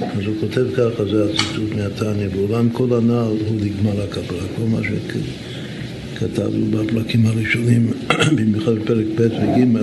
אז 0.01 0.25
הוא 0.25 0.35
כותב 0.39 0.65
ככה, 0.77 1.05
זה 1.05 1.25
הציטוט 1.25 1.75
מהתניא, 1.75 2.27
בעולם 2.27 2.69
כל 2.69 2.97
הנעל 2.97 3.37
הוא 3.47 3.59
לגמר 3.61 4.03
הכפרה, 4.03 4.47
כל 4.55 4.63
מה 4.63 4.79
שכתבנו 4.83 6.65
בפרקים 6.65 7.25
הראשונים, 7.25 7.91
במיוחד 8.37 8.75
בפרק 8.75 9.05
ב' 9.15 9.21
וג', 9.21 9.77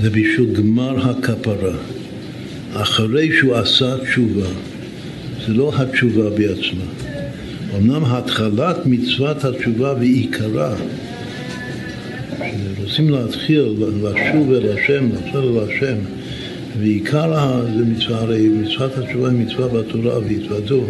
זה 0.00 0.10
בשביל 0.10 0.54
גמר 0.54 1.10
הכפרה. 1.10 1.76
אחרי 2.74 3.30
שהוא 3.38 3.54
עשה 3.54 3.96
תשובה, 3.98 4.48
זה 5.46 5.52
לא 5.52 5.72
התשובה 5.76 6.30
בעצמה. 6.30 7.13
אמנם 7.78 8.04
התחלת 8.04 8.86
מצוות 8.86 9.44
התשובה 9.44 9.94
ועיקרה, 9.98 10.74
שרוצים 12.38 13.10
להתחיל 13.10 13.74
לשוב 14.02 14.52
אל 14.52 14.78
השם, 14.78 15.08
לחזור 15.12 15.62
אל 15.62 15.70
השם, 15.70 15.96
ועיקר 16.78 17.62
זה 17.76 17.84
מצווה, 17.84 18.20
הרי 18.20 18.48
מצוות 18.48 18.98
התשובה 18.98 19.30
היא 19.30 19.38
מצווה 19.38 19.68
בתורה 19.68 20.18
והתוודו, 20.18 20.80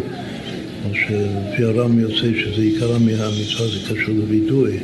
או 0.85 0.89
שלפי 0.93 1.63
הרם 1.63 1.99
יוצא 1.99 2.15
שזה 2.15 2.61
עיקרה 2.61 2.99
מהמצווה, 2.99 3.67
זה 3.67 3.79
קשור 3.89 4.15
לווידוי, 4.15 4.77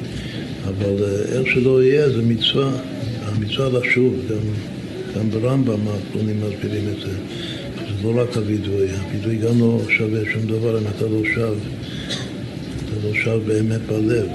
אבל 0.68 1.04
אה, 1.04 1.40
איך 1.40 1.48
שלא 1.54 1.84
יהיה 1.84 2.10
זה 2.10 2.22
מצווה, 2.22 2.72
המצווה 3.26 3.80
לשוב, 3.80 4.16
גם, 4.30 4.38
גם 5.16 5.30
ברמב"ם 5.30 5.80
האחרונים 5.88 6.36
מסבירים 6.38 6.84
את 6.96 7.02
זה. 7.06 7.14
זה 8.02 8.08
לא 8.08 8.22
רק 8.22 8.38
הווידוי, 8.38 8.88
הווידוי 8.92 9.36
גם 9.36 9.60
לא 9.60 9.82
שווה 9.90 10.20
שום 10.34 10.42
דבר 10.46 10.78
אם 10.78 10.84
אתה 10.98 11.06
לא 11.06 11.22
שב 11.36 11.81
שב 13.14 13.40
באמת 13.48 13.82
בלב. 13.88 14.28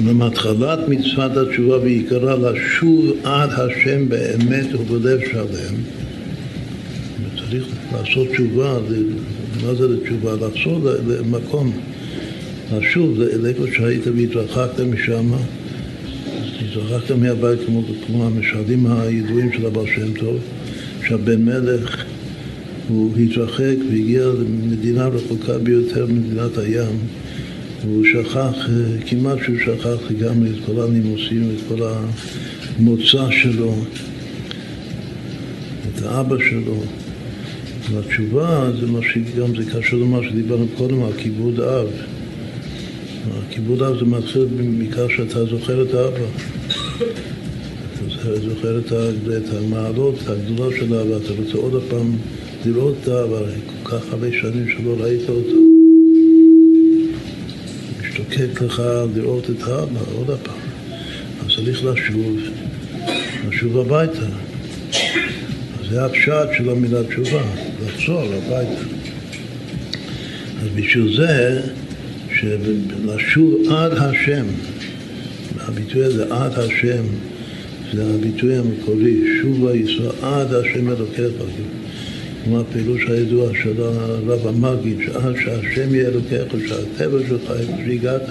אומנם 0.00 0.22
התחלת 0.22 0.78
מצוות 0.88 1.36
התשובה 1.36 1.78
בעיקרה 1.78 2.36
לשוב 2.36 3.12
עד 3.24 3.50
השם 3.50 4.08
באמת 4.08 4.74
ובלב 4.74 5.20
שלם. 5.20 5.74
צריך 7.36 7.66
לעשות 7.92 8.28
תשובה, 8.28 8.78
מה 9.64 9.74
זה 9.74 9.88
לתשובה? 9.88 10.34
לחזור 10.34 10.80
למקום, 11.06 11.72
לשוב 12.72 13.18
לאיפה 13.18 13.62
שהיית 13.76 14.02
והתרחקת 14.16 14.80
משם, 14.80 15.32
התרחקת 16.60 17.10
מהבית 17.10 17.58
כמו, 17.66 17.82
כמו 18.06 18.26
המשלים 18.26 18.86
הידועים 18.86 19.52
של 19.52 19.66
הבעל 19.66 19.86
שם 19.86 20.12
טוב, 20.14 20.38
שהבן 21.06 21.44
מלך 21.44 22.04
הוא 22.88 23.16
התרחק 23.16 23.76
והגיע 23.90 24.26
למדינה 24.26 25.06
רחוקה 25.06 25.58
ביותר 25.58 26.06
ממדינת 26.06 26.58
הים 26.58 26.98
והוא 27.84 28.04
שכח, 28.04 28.68
כמעט 29.06 29.38
שהוא 29.44 29.56
שכח 29.64 30.10
לגמרי 30.10 30.50
את 30.50 30.56
כל 30.66 30.80
הנימוסים 30.80 31.48
ואת 31.48 31.60
כל 31.68 31.86
המוצא 32.78 33.30
שלו, 33.30 33.74
את 35.88 36.02
האבא 36.02 36.36
שלו. 36.38 36.82
והתשובה 37.90 38.70
זה 38.80 38.86
מה 38.86 38.98
שגם 39.02 39.56
זה 39.56 39.70
קשור 39.70 40.00
למה 40.00 40.18
שדיברנו 40.22 40.66
קודם 40.76 41.02
על 41.02 41.12
כיבוד 41.18 41.60
אב. 41.60 41.86
כיבוד 43.50 43.82
אב 43.82 43.98
זה 43.98 44.04
מתחיל 44.04 44.46
מכך 44.58 45.06
שאתה 45.16 45.44
זוכר 45.44 45.82
את 45.82 45.94
האבא. 45.94 46.26
אתה 48.20 48.40
זוכר 48.40 48.78
את 48.78 49.48
המעלות, 49.52 50.14
את 50.22 50.28
הגדולה 50.28 50.76
של 50.76 50.94
האבא, 50.94 51.16
אתה 51.16 51.32
רוצה 51.38 51.58
עוד 51.58 51.82
פעם 51.88 52.16
לראות 52.66 52.94
את 53.02 53.08
האבא, 53.08 53.38
כל 53.66 53.98
כך 53.98 54.12
הרבה 54.12 54.26
שנים 54.32 54.68
שלא 54.68 54.96
ראית 55.00 55.28
אותו. 55.28 55.56
משתוקק 58.00 58.62
לך 58.62 58.82
לראות 59.14 59.50
את 59.50 59.62
האבא 59.62 60.00
עוד 60.14 60.38
פעם. 60.42 60.54
אז 61.40 61.54
צריך 61.56 61.84
לשוב, 61.84 62.36
לשוב 63.48 63.78
הביתה. 63.78 64.26
זה 65.90 66.04
הפשט 66.04 66.48
של 66.58 66.70
המילה 66.70 67.04
תשובה, 67.04 67.42
לחזור 67.86 68.22
הביתה. 68.22 68.82
אז 70.62 70.68
בשביל 70.74 71.16
זה, 71.16 71.60
לשוב 73.04 73.54
עד 73.70 73.92
השם, 73.92 74.46
הביטוי 75.60 76.04
הזה 76.04 76.24
עד 76.34 76.58
השם, 76.58 77.04
זה 77.94 78.14
הביטוי 78.14 78.56
המקורי, 78.56 79.20
שובה 79.42 79.76
ישראל 79.76 80.10
עד 80.22 80.54
השם 80.54 80.88
אלוקיך, 80.88 81.32
כמו 82.44 82.60
הפירוש 82.60 83.02
הידוע 83.08 83.48
של 83.62 83.82
הרב 83.82 84.46
המגיד, 84.46 84.98
שעד 85.06 85.34
שהשם 85.44 85.94
יהיה 85.94 86.08
אלוקיך, 86.08 86.68
שהטבע 86.68 87.18
שלך, 87.28 87.50
איפה 87.50 87.72
שהגעת, 87.86 88.22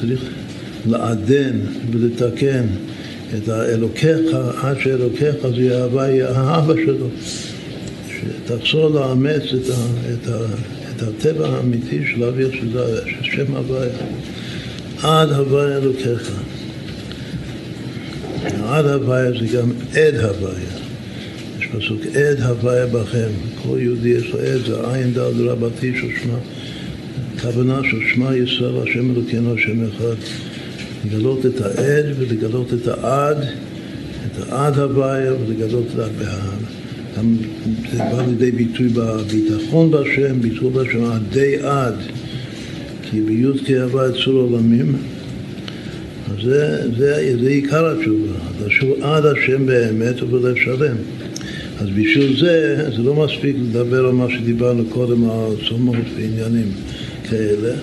צריך 0.00 0.20
לעדן 0.86 1.58
ולתקן 1.90 2.66
את 3.36 3.48
האלוקיך, 3.48 4.20
עד 4.62 4.76
שאלוקיך 4.80 5.34
זה 5.42 5.62
יהיה 5.62 5.86
יהיה 5.94 6.30
האבא 6.30 6.74
שלו. 6.74 7.06
שתחזור 8.08 8.88
לאמץ 8.88 9.42
את, 9.42 9.70
ה, 9.70 9.74
את, 10.12 10.28
ה, 10.28 10.38
את 10.96 11.02
הטבע 11.02 11.48
האמיתי 11.48 12.02
של 12.14 12.24
אביר, 12.24 12.50
שזה 12.52 13.00
שם 13.22 13.54
הוויה. 13.54 13.90
עד 15.02 15.32
הוויה 15.32 15.76
אלוקיך. 15.76 16.32
עד 18.64 18.86
הוויה 18.86 19.30
זה 19.30 19.58
גם 19.58 19.72
עד 19.92 20.14
הוויה. 20.14 20.83
פסוק 21.78 22.00
עד 22.06 22.40
הוויה 22.40 22.86
בכם. 22.86 23.28
כל 23.62 23.78
יהודי 23.80 24.08
יש 24.08 24.32
לו 24.32 24.38
עד, 24.38 24.66
זה 24.66 24.92
עין 24.92 25.12
דל 25.12 25.48
רבתי 25.48 25.92
של 26.00 26.08
שמע. 26.22 26.38
כוונה 27.40 27.80
של 27.90 28.00
שמע 28.14 28.36
ישראל, 28.36 28.88
השם 28.88 29.10
אלוקינו, 29.10 29.54
השם 29.54 29.84
אחד. 29.84 30.14
לגלות 31.06 31.46
את 31.46 31.60
העד 31.60 32.04
ולגלות 32.18 32.74
את 32.74 32.88
העד, 32.88 33.36
את 34.26 34.52
העד 34.52 34.78
הוויה 34.78 35.32
ולגלות 35.34 35.86
את 35.94 35.98
הבהר. 35.98 36.50
גם 37.18 37.36
זה 37.92 37.98
בא 37.98 38.22
לידי 38.26 38.50
ביטוי 38.50 38.88
בביטחון 38.88 39.90
בהשם, 39.90 40.40
ביטוי 40.40 40.70
בהשם 40.70 41.04
עדי 41.04 41.56
עד, 41.62 41.94
כי 43.02 43.20
בי"ת 43.20 43.66
כהווה 43.66 44.08
את 44.08 44.14
צור 44.24 44.34
עולמים, 44.34 44.96
אז 46.30 46.44
זה, 46.44 46.90
זה, 46.98 47.36
זה 47.42 47.48
עיקר 47.48 47.86
התשובה, 47.86 48.38
לשוב 48.66 49.02
עד 49.02 49.26
השם 49.26 49.66
באמת 49.66 50.22
ובלב 50.22 50.56
שלם. 50.56 50.96
אז 51.80 51.88
בשביל 51.88 52.40
זה, 52.40 52.76
זה 52.96 53.02
לא 53.02 53.14
מספיק 53.14 53.56
לדבר 53.56 54.06
על 54.06 54.12
מה 54.12 54.26
שדיברנו 54.30 54.84
קודם 54.88 55.30
על 55.30 55.68
צומות 55.68 55.96
ועניינים 56.16 56.72
כאלה, 57.30 57.74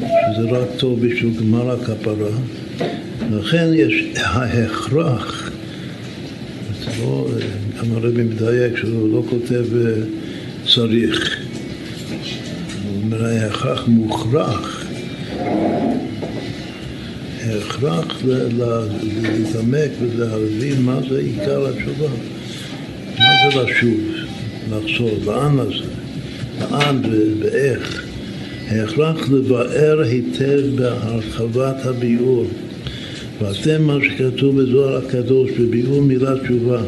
שזה 0.00 0.50
רק 0.50 0.68
טוב 0.76 1.06
בשביל 1.06 1.34
גמר 1.40 1.70
הכפרה. 1.70 2.30
לכן 3.30 3.70
יש 3.74 4.04
ההכרח, 4.16 5.50
לא, 7.00 7.28
גם 7.78 7.92
הרבי 7.92 8.22
מדייק 8.22 8.76
שהוא 8.76 9.12
לא 9.12 9.22
כותב 9.30 9.64
אה, 9.76 9.92
צריך, 10.74 11.36
הוא 12.84 13.02
אומר 13.02 13.24
ההכרח 13.24 13.88
מוכרח, 13.88 14.84
ההכרח 17.44 18.22
להתעמק 18.24 19.90
ולהבין 20.00 20.82
מה 20.82 21.00
זה 21.10 21.18
עיקר 21.18 21.66
התשובה, 21.66 22.08
זה 23.42 23.62
לשוב, 23.62 24.00
לחזור, 24.70 25.18
לאן 25.26 25.56
לזה, 25.56 25.84
לאן 26.60 27.02
ואיך. 27.40 28.04
ההכרח 28.68 29.30
לבאר 29.30 30.00
היטב 30.00 30.60
בהרחבת 30.76 31.76
הביאור. 31.86 32.46
ואתם 33.40 33.82
מה 33.82 33.98
שכתוב 34.04 34.60
בזוהר 34.60 34.96
הקדוש 34.96 35.50
בביאור 35.50 36.02
מילת 36.02 36.42
תשובה. 36.42 36.82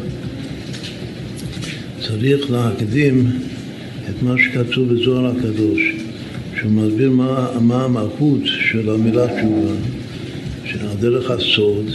צריך 2.01 2.51
להקדים 2.51 3.27
את 4.09 4.23
מה 4.23 4.35
שכתוב 4.37 4.93
בזוהר 4.93 5.27
הקדוש, 5.27 5.81
שהוא 6.59 6.71
מסביר 6.71 7.11
מה, 7.11 7.49
מה 7.61 7.83
המהות 7.83 8.41
של 8.45 8.89
המילה 8.89 9.27
תשובה, 9.27 9.73
שעל 10.65 10.97
דרך 10.99 11.31
הסוד, 11.31 11.85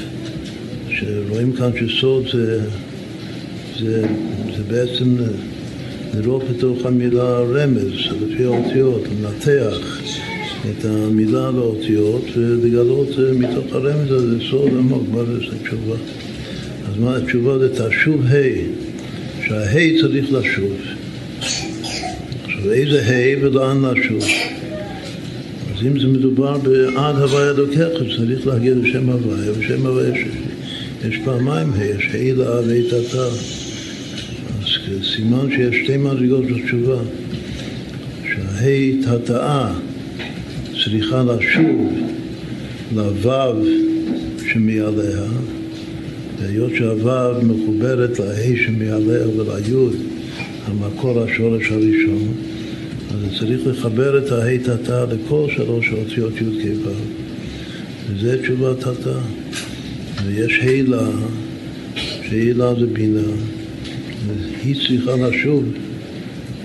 שרואים 0.91 1.53
כאן 1.53 1.71
שסוד 1.81 2.25
זה, 2.33 2.61
זה, 3.79 4.07
זה 4.69 4.87
בעצם 4.87 5.17
לראות 6.15 6.43
בתוך 6.51 6.87
המילה 6.87 7.39
רמז, 7.39 7.93
לפי 8.23 8.45
האותיות, 8.45 9.03
לנתח 9.09 10.01
את 10.71 10.85
המילה 10.85 11.51
לאותיות 11.51 12.25
ולגלות 12.37 13.09
מתוך 13.39 13.73
הרמז 13.73 14.13
הזה 14.13 14.37
סוד 14.51 14.69
עמוק, 14.69 15.03
מה 15.13 15.25
זה 15.25 15.33
תשובה. 15.63 15.95
אז 16.89 16.99
מה 16.99 17.17
התשובה 17.17 17.59
זה 17.59 17.89
תשוב 17.89 18.27
ה', 18.27 18.37
שהה' 19.47 20.01
צריך 20.01 20.33
לשוב. 20.33 20.77
עכשיו 22.45 22.73
איזה 22.73 23.03
ה' 23.03 23.45
ולאן 23.45 23.85
לשוב? 23.85 24.25
אז 25.75 25.87
אם 25.87 26.01
זה 26.01 26.07
מדובר 26.07 26.59
בעד 26.59 27.17
הוויה 27.17 27.51
אלוקיך, 27.51 27.89
צריך 28.17 28.47
להגיע 28.47 28.75
לשם 28.75 29.09
הוויה, 29.09 29.53
ושם 29.59 29.87
הוויה 29.87 30.09
יש, 30.09 30.25
יש 31.09 31.19
פעמיים 31.25 31.73
ה', 31.73 31.85
יש 31.85 32.09
ה' 32.15 32.35
לאב 32.35 32.65
ה' 32.69 32.89
תתה. 32.89 33.66
סימן 35.17 35.51
שיש 35.51 35.77
שתי 35.85 35.97
מדרגות 35.97 36.45
בתשובה, 36.47 36.99
שההי 38.25 39.01
תתאה 39.03 39.73
צריכה 40.85 41.23
לשוב 41.23 41.93
לוו 42.95 43.65
שמעליה, 44.53 45.23
והיות 46.39 46.71
שהוו 46.77 47.43
מחוברת 47.43 48.19
להי 48.19 48.57
שמעליה 48.57 49.29
וליוד, 49.29 49.95
המקור 50.67 51.23
השורש 51.23 51.71
הראשון, 51.71 52.35
אז 53.11 53.39
צריך 53.39 53.67
לחבר 53.67 54.19
את 54.19 54.33
ההי 54.33 54.59
תתא 54.59 55.05
לכל 55.11 55.47
שלוש 55.57 55.89
האותיות 55.89 56.33
י' 56.37 56.63
כ' 56.63 56.87
ו', 56.87 56.91
וזה 58.11 58.43
תשובה 58.43 58.75
תתא. 58.75 59.19
ויש 60.27 60.59
הילה, 60.63 61.09
שהילה 62.29 62.75
זה 62.81 62.87
בינה. 62.87 63.56
היא 64.67 64.75
צריכה 64.75 65.29
לשוב 65.29 65.65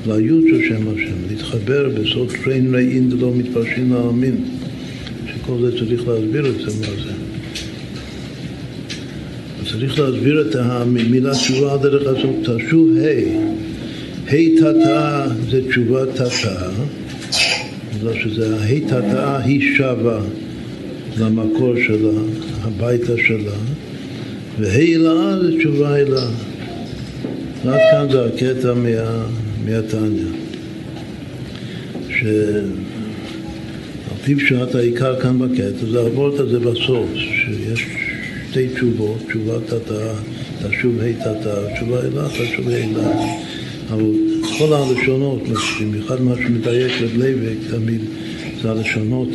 ליוד 0.08 0.44
של 0.50 0.62
שם 0.68 0.88
השם, 0.88 1.14
להתחבר 1.30 1.90
בסוד 1.90 2.32
טריין 2.44 2.76
ראין 2.76 3.10
דלא 3.10 3.32
מתפרשים 3.36 3.94
להאמין, 3.94 4.36
שכל 5.28 5.58
זה 5.62 5.80
צריך 5.80 6.08
להסביר 6.08 6.48
את 6.48 6.56
זה, 6.56 6.66
מה 6.66 7.04
זה. 7.04 7.12
צריך 9.72 10.00
להסביר 10.00 10.42
את 10.42 10.56
המילה 10.56 11.32
תשובה 11.36 11.78
דרך 11.78 12.08
הזאת, 12.08 12.36
תשוב 12.44 12.90
ה', 12.98 14.34
ה' 14.34 14.56
תתא 14.58 15.28
זה 15.50 15.62
תשובה 15.68 16.06
תתא, 16.06 16.70
בגלל 17.96 18.14
שזה 18.24 18.56
ה' 18.56 18.80
תתא 18.80 19.40
היא 19.44 19.78
שבה 19.78 20.20
למקור 21.20 21.74
שלה, 21.88 22.22
הביתה 22.62 23.14
שלה, 23.28 23.56
וה' 24.60 24.98
לה 24.98 25.40
זה 25.42 25.58
תשובה 25.58 25.98
אלה. 25.98 26.51
עד 27.68 27.80
כאן 27.92 28.08
זה 28.12 28.26
הקטע 28.26 28.74
מה, 28.74 29.26
מהתניא, 29.66 30.24
שעל 32.10 32.66
פי 34.24 34.36
פשט 34.36 34.76
העיקר 34.76 35.20
כאן 35.20 35.40
בקטע 35.40 35.86
זה 35.92 36.04
לעבור 36.04 36.42
את 36.42 36.50
זה 36.50 36.60
בסוף, 36.60 37.06
שיש 37.16 37.86
שתי 38.50 38.68
תשובות, 38.68 39.18
תשובה 39.28 39.54
תתא, 39.66 40.14
תשוב 40.70 41.00
ה' 41.02 41.14
תתא, 41.14 41.74
תשובה 41.76 42.00
אלה, 42.00 42.28
תשוב 42.30 42.70
אלה, 42.70 43.12
אבל 43.90 44.14
כל 44.58 44.74
הלשונות, 44.74 45.42
במיוחד 45.82 46.22
מה 46.22 46.36
שמדייק 46.36 47.02
לבלייבק 47.02 47.58
תמיד, 47.70 48.02
זה 48.62 48.72
הלשונות 48.72 49.30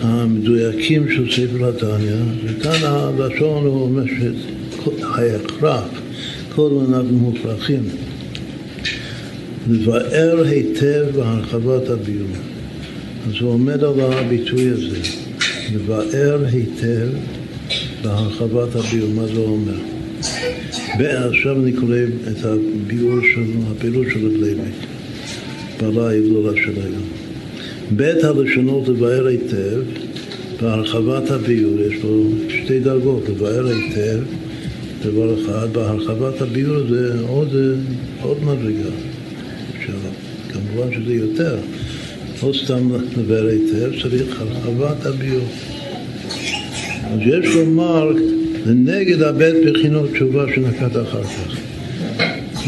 המדויקים 0.00 1.10
של 1.10 1.32
ספר 1.32 1.68
התניא, 1.68 2.16
וכאן 2.44 2.78
הלשון 2.82 3.66
הוא 3.66 3.82
אומר 3.82 4.04
שההכרח, 4.06 5.99
כל 6.60 6.84
אנחנו 6.88 7.18
מוכרחים 7.18 7.82
לבאר 9.70 10.44
היטב 10.44 11.04
בהרחבת 11.14 11.88
הביור. 11.88 12.28
אז 13.28 13.32
הוא 13.40 13.50
עומד 13.50 13.84
על 13.84 14.00
הביטוי 14.00 14.68
הזה, 14.68 14.98
לבאר 15.74 16.44
היטב 16.52 17.08
בהרחבת 18.02 18.76
הביור, 18.76 19.08
מה 19.14 19.26
זה 19.26 19.40
אומר? 19.40 19.78
ועכשיו 20.98 21.62
אני 21.62 21.72
קורא 21.72 21.96
את 22.30 22.44
הביאור 22.44 23.20
של, 23.34 23.44
הפעילות 23.70 24.06
של 24.12 24.26
הדלייבק, 24.26 24.76
בעלה 25.80 26.08
ההילולה 26.08 26.52
של 26.64 26.80
היום. 26.80 27.08
בית 27.90 28.24
הלשונות 28.24 28.88
לבאר 28.88 29.26
היטב, 29.26 29.80
בהרחבת 30.62 31.30
הביאור, 31.30 31.80
יש 31.80 31.94
פה 32.02 32.24
שתי 32.48 32.80
דרגות, 32.80 33.28
לבאר 33.28 33.66
היטב, 33.66 34.20
דבר 35.04 35.34
אחד, 35.42 35.72
בהרחבת 35.72 36.40
הביאור 36.42 36.78
זה 36.88 37.20
עוד, 37.28 37.54
עוד 38.22 38.44
מדרגה. 38.44 38.90
עכשיו, 39.78 39.94
כמובן 40.48 40.94
שזה 40.94 41.14
יותר, 41.14 41.56
לא 42.42 42.52
סתם 42.64 42.88
לבאר 43.18 43.46
היטב, 43.46 44.02
צריך 44.02 44.40
הרחבת 44.40 45.06
הביאור. 45.06 45.46
אז 47.04 47.18
יש 47.26 47.54
לומר 47.54 48.12
זה 48.64 48.74
נגד 48.74 49.22
הבית 49.22 49.54
בחינות 49.66 50.10
תשובה 50.12 50.44
שנקט 50.54 50.96
אחר 50.96 51.22
כך. 51.22 51.56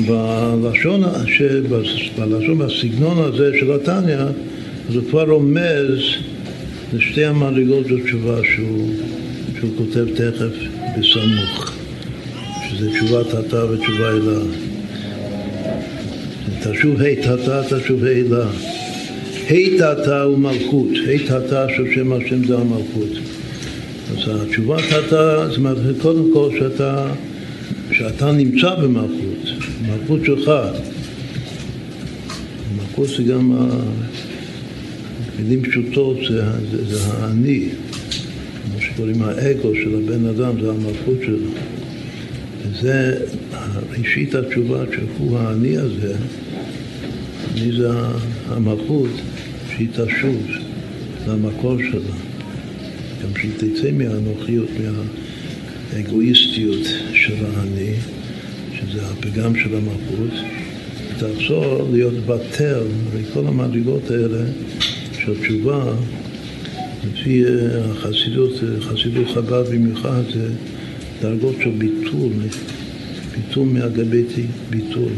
בלשון, 0.06 1.02
בלשון, 2.18 2.58
בסגנון 2.58 3.18
הזה 3.18 3.50
של 3.60 3.72
התניא, 3.72 4.16
הוא 4.88 5.02
כבר 5.10 5.30
רומז 5.30 5.98
לשתי 6.94 7.24
המדרגות 7.24 7.86
של 7.88 8.04
תשובה 8.04 8.40
שהוא, 8.54 8.90
שהוא 9.58 9.70
כותב 9.78 10.06
תכף 10.14 10.54
בסמוך, 10.98 11.71
שזה 12.82 12.90
תשובת 12.90 13.34
התא 13.34 13.56
ותשובה 13.56 14.10
אלה. 14.10 14.40
תשוב 16.62 17.00
ה' 17.00 17.14
תתא, 17.14 17.62
תשוב 17.70 18.04
ה' 18.04 18.08
אלה. 18.08 18.46
ה' 19.50 19.76
תתא 19.76 20.22
הוא 20.22 20.38
מלכות, 20.38 20.88
ה' 21.06 21.18
תתא 21.26 21.66
של 21.76 21.94
שם 21.94 22.12
השם 22.12 22.44
זה 22.44 22.58
המלכות. 22.58 23.10
אז 24.10 24.42
התשובה 24.42 24.78
אתה, 24.78 25.48
זאת 25.48 25.56
אומרת, 25.56 25.76
קודם 26.02 26.32
כל 26.32 26.50
שאתה, 26.58 27.06
שאתה 27.92 28.32
נמצא 28.32 28.74
במלכות, 28.74 29.48
במלכות 29.82 30.20
שלך. 30.24 30.52
מלכות 32.76 33.08
זה 33.08 33.22
גם, 33.22 33.68
מילים 35.38 35.62
פשוטות 35.62 36.16
זה, 36.28 36.44
זה, 36.70 36.84
זה 36.84 37.12
האני, 37.12 37.68
מה 38.74 38.80
שקוראים 38.80 39.22
האגו 39.22 39.74
של 39.74 39.94
הבן 39.94 40.26
אדם, 40.26 40.60
זה 40.60 40.70
המלכות 40.70 41.18
שלו. 41.26 41.48
וזה 42.72 43.18
ראשית 43.98 44.34
התשובה, 44.34 44.84
שהוא 44.92 45.38
האני 45.38 45.76
הזה, 45.76 46.14
אני 47.54 47.72
זה 47.72 47.90
המלכות, 48.48 49.10
שהיא 49.70 49.88
תשוב 49.92 50.46
למקור 51.28 51.78
שלה. 51.78 52.14
גם 53.22 53.28
שהיא 53.40 53.52
תצא 53.56 53.90
מהאנוכיות, 53.92 54.68
מהאגואיסטיות 55.92 56.86
של 57.14 57.34
האני, 57.46 57.92
שזה 58.74 59.06
הפגם 59.06 59.54
של 59.56 59.76
המלכות, 59.76 60.40
תחזור 61.18 61.88
להיות 61.92 62.14
בטל, 62.26 62.82
וכל 63.12 63.46
המדרגות 63.46 64.10
האלה 64.10 64.44
של 65.24 65.40
תשובה, 65.40 65.92
לפי 67.04 67.44
החסידות, 67.90 68.52
חסידות 68.80 69.26
חב"ד 69.34 69.64
במיוחד, 69.72 70.22
זה 70.34 70.48
דרגות 71.22 71.56
של 71.62 71.70
ביטול, 71.70 72.32
ביטול 73.36 73.68
מהגבי 73.68 74.22
ביטול. 74.70 75.12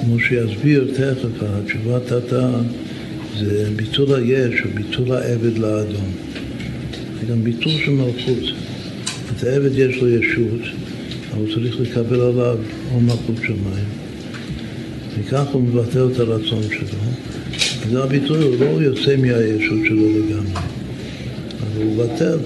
כמו 0.00 0.20
שיסביר 0.20 0.90
תכף, 0.94 1.42
התשובה 1.42 2.00
תתה 2.00 2.50
זה 3.38 3.70
ביטול 3.76 4.14
היש 4.14 4.54
או 4.64 4.70
ביטול 4.74 5.12
העבד 5.12 5.58
לאדון. 5.58 6.10
זה 7.20 7.26
גם 7.32 7.44
ביטול 7.44 7.72
של 7.84 7.90
מלכות. 7.90 8.52
את 9.36 9.44
העבד 9.44 9.78
יש 9.78 9.96
לו 9.96 10.08
ישות, 10.08 10.60
אבל 11.32 11.40
הוא 11.40 11.54
צריך 11.54 11.80
לקבל 11.80 12.20
עליו 12.20 12.58
או 12.94 13.00
מלכות 13.00 13.36
שמיים. 13.36 13.88
וכך 15.18 15.46
הוא 15.52 15.62
מבטל 15.62 16.08
את 16.12 16.18
הרצון 16.20 16.62
שלו. 16.62 16.98
זה 17.90 18.02
הביטוי, 18.02 18.42
הוא 18.42 18.56
לא 18.60 18.82
יוצא 18.82 19.16
מהישות 19.16 19.78
שלו 19.84 20.08
לגמרי, 20.08 20.62
אבל 21.60 21.82
הוא 21.82 21.94
מבטל. 21.94 22.38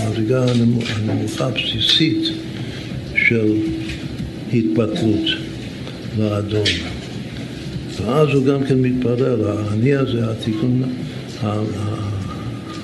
המדרגה 0.00 0.44
הנמוכה 0.50 1.46
הבסיסית 1.46 2.22
של 3.14 3.54
התבטלות 4.52 5.28
לאדון. 6.18 6.64
ואז 7.96 8.28
הוא 8.28 8.46
גם 8.46 8.64
כן 8.64 8.78
מתפלל, 8.78 9.44
האני 9.44 9.94
הזה, 9.94 10.30
התיקון 10.30 10.82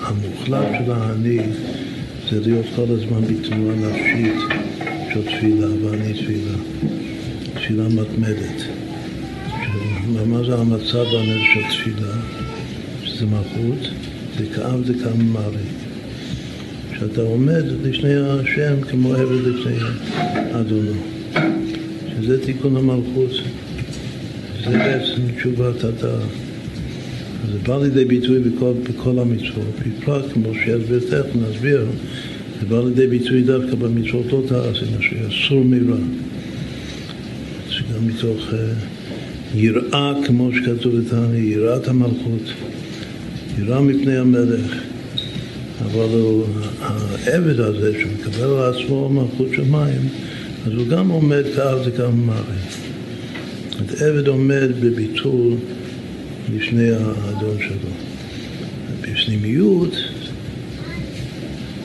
המוחלט 0.03 0.67
של 0.79 0.93
האני 0.93 1.39
זה 2.31 2.41
להיות 2.41 2.67
כל 2.77 2.85
הזמן 2.89 3.21
בתנועה 3.21 3.77
נפשית 3.77 4.35
של 5.13 5.23
תפילה, 5.23 5.67
ואני 5.83 6.13
תפילה, 6.13 6.57
תפילה 7.55 7.89
מתמדת. 7.89 8.63
מה 10.27 10.45
זה 10.45 10.55
המצב 10.55 11.05
הנפש 11.05 11.47
של 11.55 11.63
תפילה? 11.71 12.13
שזה 13.05 13.27
מלכות, 13.27 13.89
כאב 14.55 14.87
זה 14.87 14.93
כמרי. 14.95 15.86
שאתה 16.99 17.21
עומד 17.21 17.65
לפני 17.83 18.15
השם 18.17 18.81
כמו 18.91 19.15
עבד 19.15 19.47
לפני 19.47 19.77
אדונו. 20.53 20.93
שזה 22.17 22.45
תיקון 22.45 22.77
המלכות. 22.77 23.31
זה 24.65 24.71
בעצם 24.71 25.23
תשובת 25.37 25.85
אתה. 25.85 26.19
זה 27.53 27.59
בא 27.67 27.83
לידי 27.83 28.05
ביטוי 28.05 28.39
בכל, 28.41 28.73
בכל 28.83 29.19
המצוות, 29.19 29.65
בפרט 29.87 30.25
כמו 30.33 30.55
שיסביר 30.55 31.01
תכף, 31.01 31.37
נסביר, 31.37 31.87
זה 32.61 32.67
בא 32.67 32.85
לידי 32.85 33.07
ביטוי 33.07 33.43
דווקא 33.43 33.75
במצוות 33.75 34.33
לא 34.33 34.43
תעשי, 34.49 34.85
שאסור 35.01 35.65
מרע. 35.65 35.97
שגם 37.69 38.07
מתוך 38.07 38.49
uh, 38.51 38.55
יראה, 39.55 40.13
כמו 40.27 40.51
שכתוב 40.53 40.95
לתניא, 40.95 41.41
יראת 41.41 41.89
המלכות, 41.89 42.53
יראה 43.59 43.81
מפני 43.81 44.17
המלך. 44.17 44.83
אבל 45.85 46.09
הוא, 46.21 46.47
העבד 46.81 47.61
הזה 47.61 47.93
שמקבל 47.93 48.45
על 48.45 48.75
עצמו 48.75 49.09
מלכות 49.09 49.49
שמיים, 49.57 50.09
אז 50.67 50.73
הוא 50.73 50.87
גם 50.87 51.09
עומד 51.09 51.45
כאב 51.57 52.15
מראה. 52.15 52.41
זאת 53.71 54.03
עבד 54.03 54.29
עומד 54.29 54.69
בביטול 54.81 55.55
לפני 56.55 56.91
האדון 56.91 57.57
שלו. 57.59 57.91
בפנימיות 59.01 59.97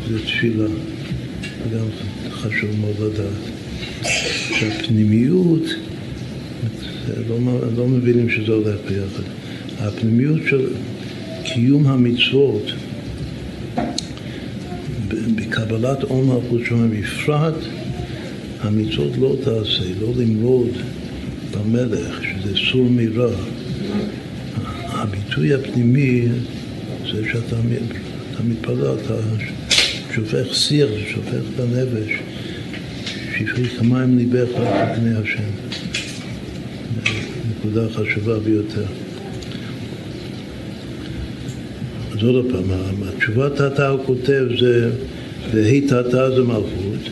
זה 0.10 0.19
תפילה, 0.19 0.67
זה 0.67 1.78
גם 1.78 1.86
חשוב 2.32 2.70
מאוד 2.80 2.95
לדעת. 2.99 3.51
שהפנימיות, 4.59 5.63
לא, 7.30 7.38
לא 7.78 7.88
מבינים 7.88 8.30
שזה 8.30 8.51
הולך 8.51 8.76
ביחד. 8.89 9.24
הפנימיות 9.80 10.39
של 10.49 10.68
קיום 11.43 11.88
המצוות 11.88 12.72
בקבלת 15.72 16.03
עול 16.03 16.26
מלכות 16.26 16.61
שמיים 16.65 17.01
בפרט, 17.01 17.53
המצוות 18.61 19.17
לא 19.19 19.36
תעשה, 19.43 19.84
לא 20.01 20.07
למרוד 20.17 20.69
במלך, 21.51 22.24
שזה 22.24 22.53
סור 22.72 22.88
מרע. 22.89 23.32
הביטוי 24.88 25.53
הפנימי 25.53 26.28
זה 27.11 27.24
שאתה 27.32 27.55
מתפלל, 28.47 28.95
אתה 29.05 29.13
שופך 30.13 30.55
שיח, 30.55 30.89
שופך 31.07 31.41
את 31.55 31.59
הנפש, 31.59 32.11
שפרי 33.38 33.69
כמיים 33.69 34.17
ליבך 34.17 34.49
רק 34.55 34.89
לפני 34.91 35.15
השם. 35.15 35.51
נקודה 37.49 37.89
חשובה 37.89 38.39
ביותר. 38.39 38.86
אז 42.11 42.24
עוד 42.24 42.45
פעם, 42.51 42.63
התשובת 43.03 43.51
תתא 43.55 43.88
הוא 43.88 44.05
כותב 44.05 44.45
זה, 44.59 44.89
והי 45.52 45.82
תתא 45.82 46.30
זה 46.36 46.44
מלכות, 46.44 47.10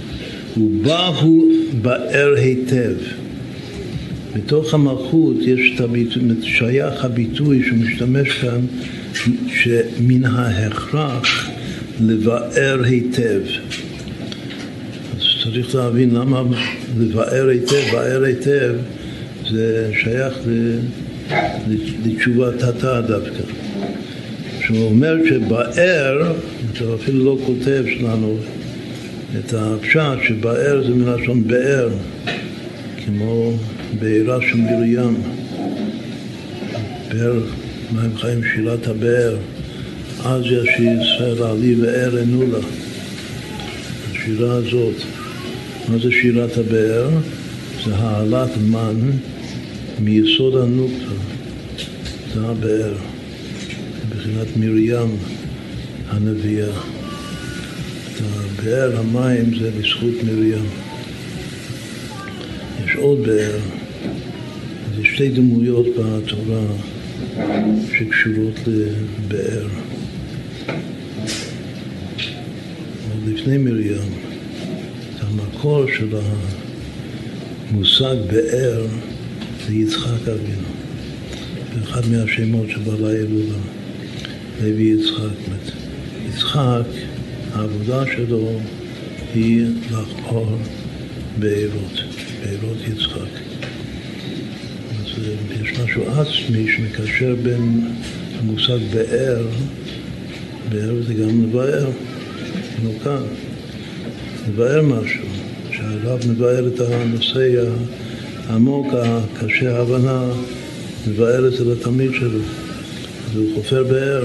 ובה 0.57 1.07
הוא 1.07 1.53
באר 1.81 2.33
היטב. 2.37 2.93
בתוך 4.35 4.73
המלכות 4.73 5.35
יש 5.41 5.71
את 5.75 5.81
הביטוי, 5.81 6.23
שייך 6.41 7.05
הביטוי 7.05 7.63
שמשתמש 7.69 8.29
כאן, 8.29 8.59
שמן 9.47 10.25
ההכרח 10.25 11.49
לבאר 12.01 12.83
היטב. 12.83 13.41
צריך 15.43 15.75
להבין 15.75 16.15
למה 16.15 16.43
לבאר 16.99 17.47
היטב, 17.47 17.81
באר 17.91 18.23
היטב 18.23 18.73
זה 19.51 19.91
שייך 20.03 20.33
לתשובה 22.05 22.51
תתא 22.57 23.01
דווקא. 23.01 23.58
שהוא 24.69 24.85
אומר 24.85 25.17
שבאר, 25.29 26.33
הוא 26.79 26.95
אפילו 26.95 27.25
לא 27.25 27.37
כותב 27.45 27.83
שלנו 27.97 28.37
את 29.39 29.53
הפשט, 29.53 30.27
שבאר 30.27 30.83
זה 30.87 30.95
מלשון 30.95 31.47
באר, 31.47 31.89
כמו 33.05 33.53
בעירה 33.99 34.37
של 34.41 34.57
מרים, 34.57 35.17
באר 37.09 37.39
מים 37.91 38.17
חיים? 38.17 38.41
שירת 38.43 38.87
הבאר, 38.87 39.37
אז 40.25 40.41
ישיר 40.45 41.01
ישראל 41.01 41.43
עלי 41.43 41.75
ואר 41.75 42.17
ענו 42.17 42.43
לה. 42.51 42.59
השירה 44.11 44.53
הזאת, 44.53 44.95
מה 45.87 45.97
זה 45.97 46.11
שירת 46.21 46.57
הבאר? 46.57 47.09
זה 47.85 47.95
העלאת 47.95 48.57
מן 48.69 49.11
מיסוד 49.99 50.55
הנוקטה, 50.55 51.15
זה 52.33 52.41
הבאר, 52.41 52.93
מבחינת 54.29 54.57
מרים 54.57 55.17
הנביאה. 56.09 56.81
הבאר 58.19 58.99
המים 58.99 59.59
זה 59.59 59.71
בזכות 59.71 60.23
מרים. 60.23 60.65
יש 62.85 62.95
עוד 62.95 63.19
באר, 63.23 63.59
יש 65.01 65.09
שתי 65.13 65.29
דמויות 65.29 65.85
בתורה 65.97 66.61
שקשורות 67.97 68.59
לבאר. 68.67 69.67
עוד 73.09 73.33
לפני 73.33 73.57
מרים, 73.57 74.01
המקור 75.19 75.85
של 75.97 76.17
המושג 77.71 78.15
באר 78.31 78.85
זה 79.67 79.73
יצחק 79.75 80.27
אבינו. 80.27 80.69
אחד 81.83 82.01
מהשמות 82.11 82.69
שבעלה 82.69 83.17
ילודה, 83.17 83.59
לוי 84.61 84.83
יצחק. 84.83 85.53
יצחק, 86.29 86.87
העבודה 87.53 88.03
שלו 88.15 88.59
היא 89.33 89.65
לחקור 89.91 90.57
בארות, 91.39 92.01
בארות 92.43 92.77
יצחק. 92.87 93.29
אז 94.99 95.23
יש 95.61 95.79
משהו 95.79 96.03
עצמי 96.09 96.67
שמקשר 96.71 97.35
בין 97.43 97.81
המושג 98.39 98.79
באר, 98.93 99.47
באר 100.69 100.95
זה 101.07 101.13
גם 101.13 101.43
לבאר, 101.43 101.89
כמו 102.77 102.91
לבאר 104.47 104.81
משהו, 104.81 105.25
שהרב 105.71 106.19
מבאר 106.29 106.67
את 106.67 106.79
הנושא 106.79 107.65
העמוק, 108.47 108.87
הקשה 108.93 109.77
ההבנה, 109.77 110.23
מבאר 111.07 111.47
את 111.47 111.53
זה 111.53 111.65
לתלמיד 111.65 112.11
שלו, 112.13 112.39
אז 113.29 113.35
הוא 113.35 113.55
חופר 113.55 113.83
באר. 113.83 114.23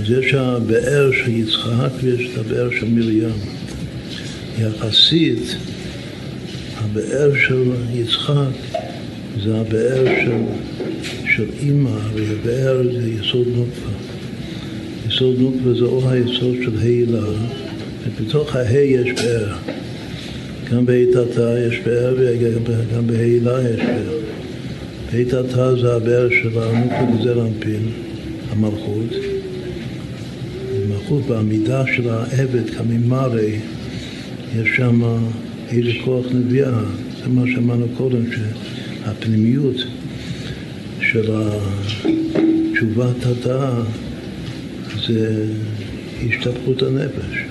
אז 0.00 0.10
יש 0.10 0.34
הבאר 0.34 1.10
של 1.12 1.30
יצחק 1.30 1.90
ויש 2.02 2.30
את 2.32 2.38
הבאר 2.38 2.70
של 2.80 2.86
מרים. 2.88 3.28
יחסית, 4.58 5.56
הבאר 6.76 7.30
של 7.48 7.62
יצחק 7.94 8.78
זה 9.44 9.56
הבאר 9.56 10.04
של, 10.04 10.40
של 11.36 11.44
אימא, 11.62 11.90
הרי 11.90 12.24
הבאר 12.26 12.82
זה 12.92 13.08
יסוד 13.08 13.46
נוקפה. 13.54 13.90
יסוד 15.08 15.38
נוקפה 15.38 15.74
זה 15.78 15.84
או 15.84 16.10
היסוד 16.10 16.56
של 16.64 16.78
הילה, 16.82 17.26
ובתוך 18.06 18.56
ההי 18.56 18.86
יש 18.86 19.08
באר. 19.22 19.52
גם 20.70 20.86
בהיטתה 20.86 21.54
יש 21.68 21.78
באר 21.84 22.14
וגם 22.16 23.06
בהילה 23.06 23.70
יש 23.70 23.80
באר. 23.80 24.18
בהיטתה 25.12 25.76
זה 25.76 25.92
הבאר 25.92 26.28
של 26.30 26.58
הנוקפה 26.58 27.40
אנפין, 27.40 27.90
המלכות. 28.50 29.29
מלכות 30.90 31.26
בעמידה 31.26 31.84
של 31.96 32.08
העבד 32.08 32.70
כמימרי, 32.70 33.58
יש 34.56 34.68
שם 34.76 35.02
איזה 35.68 35.90
כוח 36.04 36.26
נביאה. 36.34 36.80
זה 37.22 37.28
מה 37.28 37.42
שאמרנו 37.54 37.86
קודם, 37.96 38.22
שהפנימיות 38.32 39.76
של 41.00 41.32
תשובת 42.72 43.26
התאה 43.26 43.82
זה 45.06 45.46
השתפכות 46.28 46.82
הנפש. 46.82 47.44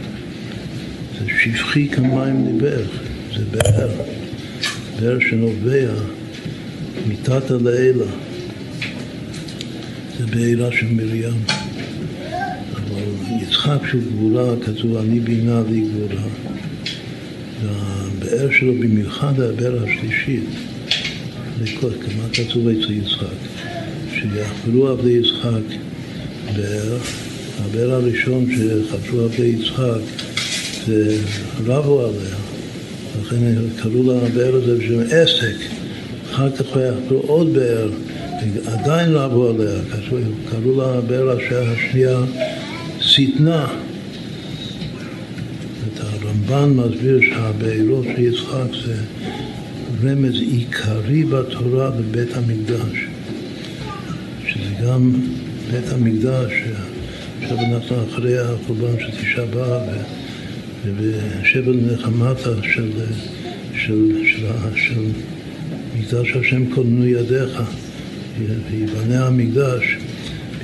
זה 1.19 1.25
שפכי 1.43 1.89
כמים 1.89 2.45
ניבך, 2.45 2.87
זה 3.37 3.43
באר, 3.51 3.89
באר 4.99 5.17
שנובע 5.19 5.89
מתתא 7.07 7.53
לעילא. 7.61 8.05
זה 10.19 10.25
בעילה 10.25 10.71
של 10.71 10.85
מרים. 10.85 11.58
יצחק 13.59 13.87
שהוא 13.89 14.01
גבולה, 14.11 14.53
כתוב 14.65 14.97
אני 14.97 15.19
בינה 15.19 15.61
לי 15.69 15.81
גבולה. 15.81 16.21
והבאר 17.63 18.49
שלו 18.51 18.73
במיוחד 18.73 19.39
הבאר 19.39 19.83
השלישית, 19.83 20.43
כמה 21.79 22.23
כתוב 22.33 22.67
אצל 22.67 22.91
יצחק, 22.91 23.25
שיחפרו 24.13 24.87
עבדי 24.87 25.11
יצחק 25.11 25.75
באר, 26.55 26.97
הבאר 27.59 27.91
הראשון 27.91 28.45
שחפרו 28.55 29.21
עבדי 29.21 29.45
יצחק 29.45 30.01
זה 30.87 31.17
רבו 31.65 32.05
עליה, 32.05 32.35
לכן 33.21 33.37
קראו 33.81 34.03
לבאר 34.03 34.55
הזה 34.55 34.77
בשם 34.77 34.99
עסק, 34.99 35.55
אחר 36.31 36.51
כך 36.51 36.65
יחפרו 36.65 37.17
עוד 37.17 37.53
באר, 37.53 37.89
עדיין 38.65 39.11
רבו 39.11 39.49
עליה, 39.49 39.79
קראו 40.49 40.71
לבאר 40.71 41.37
השנייה 41.49 42.19
שטנה. 43.19 43.67
הרמב"ן 45.99 46.69
מסביר 46.69 47.19
שהבארות 47.21 48.05
של 48.15 48.21
יצחק 48.21 48.85
זה 48.85 48.95
רמז 50.03 50.35
עיקרי 50.35 51.23
בתורה 51.23 51.91
בבית 51.91 52.29
המקדש, 52.35 53.07
שזה 54.47 54.73
גם 54.83 55.13
בית 55.71 55.89
המקדש, 55.91 56.51
עכשיו 57.41 57.57
אנחנו 57.59 57.95
אחרי 58.09 58.39
החורבן 58.39 58.99
של 58.99 59.11
תשעה 59.11 59.45
באב 59.45 59.81
ושבל 60.97 61.79
נחמתה 61.93 62.63
של, 62.63 62.91
של, 63.75 64.11
של, 64.25 64.73
של 64.75 65.01
מקדש 65.99 66.31
השם 66.35 66.73
קודנו 66.73 67.05
ידיך 67.07 67.61
ויבנה 68.71 69.27
המקדש 69.27 69.97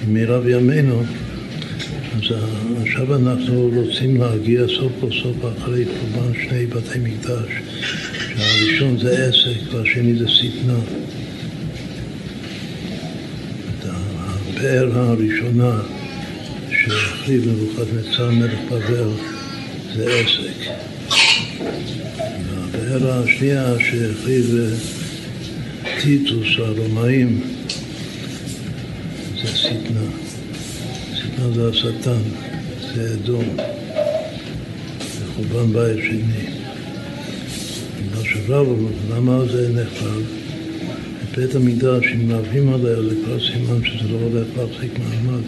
במהרה 0.07 0.39
בימינו 0.39 1.03
אז 2.15 2.21
עכשיו 2.81 3.15
אנחנו 3.15 3.71
רוצים 3.73 4.21
להגיע 4.21 4.61
סוף 4.67 4.91
כל 4.99 5.07
סוף 5.23 5.35
אחרי 5.57 5.85
חורבן 5.85 6.33
שני 6.33 6.65
בתי 6.65 6.99
מקדש, 6.99 7.49
שהראשון 8.35 8.97
זה 8.97 9.27
עסק 9.27 9.73
והשני 9.73 10.15
זה 10.15 10.27
שטנה. 10.27 10.77
את 13.69 13.85
הבאר 13.85 14.97
הראשונה 14.97 15.81
שהחריב 16.69 17.47
נבוכדנצר 17.47 18.31
מלך 18.31 18.59
בבל 18.71 19.09
זה 19.95 20.05
עסק. 20.05 20.71
והבאר 22.71 23.23
השנייה 23.23 23.73
שהחריב 23.79 24.55
טיטוס 26.01 26.47
הרומאים 26.57 27.54
זה 31.53 31.69
השטן? 31.69 32.21
זה 32.95 33.13
אדום, 33.13 33.45
זה 34.99 35.25
חורבן 35.35 35.73
בית 35.73 36.03
שני. 36.03 36.45
מה 38.15 38.21
שרבו, 38.23 38.87
למה 39.09 39.45
זה 39.51 39.69
נחרב? 39.69 40.21
בבית 41.33 41.55
המקדש, 41.55 42.05
אם 42.15 42.31
רבים 42.31 42.73
עליה, 42.73 43.01
זה 43.01 43.15
כבר 43.25 43.39
סימן 43.39 43.85
שזה 43.85 44.09
לא 44.09 44.17
הולך 44.17 44.47
להחזיק 44.57 44.91
מעמד. 44.99 45.43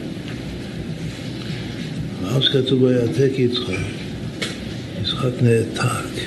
ואז 2.23 2.43
כתוב 2.49 2.83
ויעתק 2.83 3.31
יצחק. 3.37 3.73
יצחק 5.01 5.41
נעתק. 5.41 6.21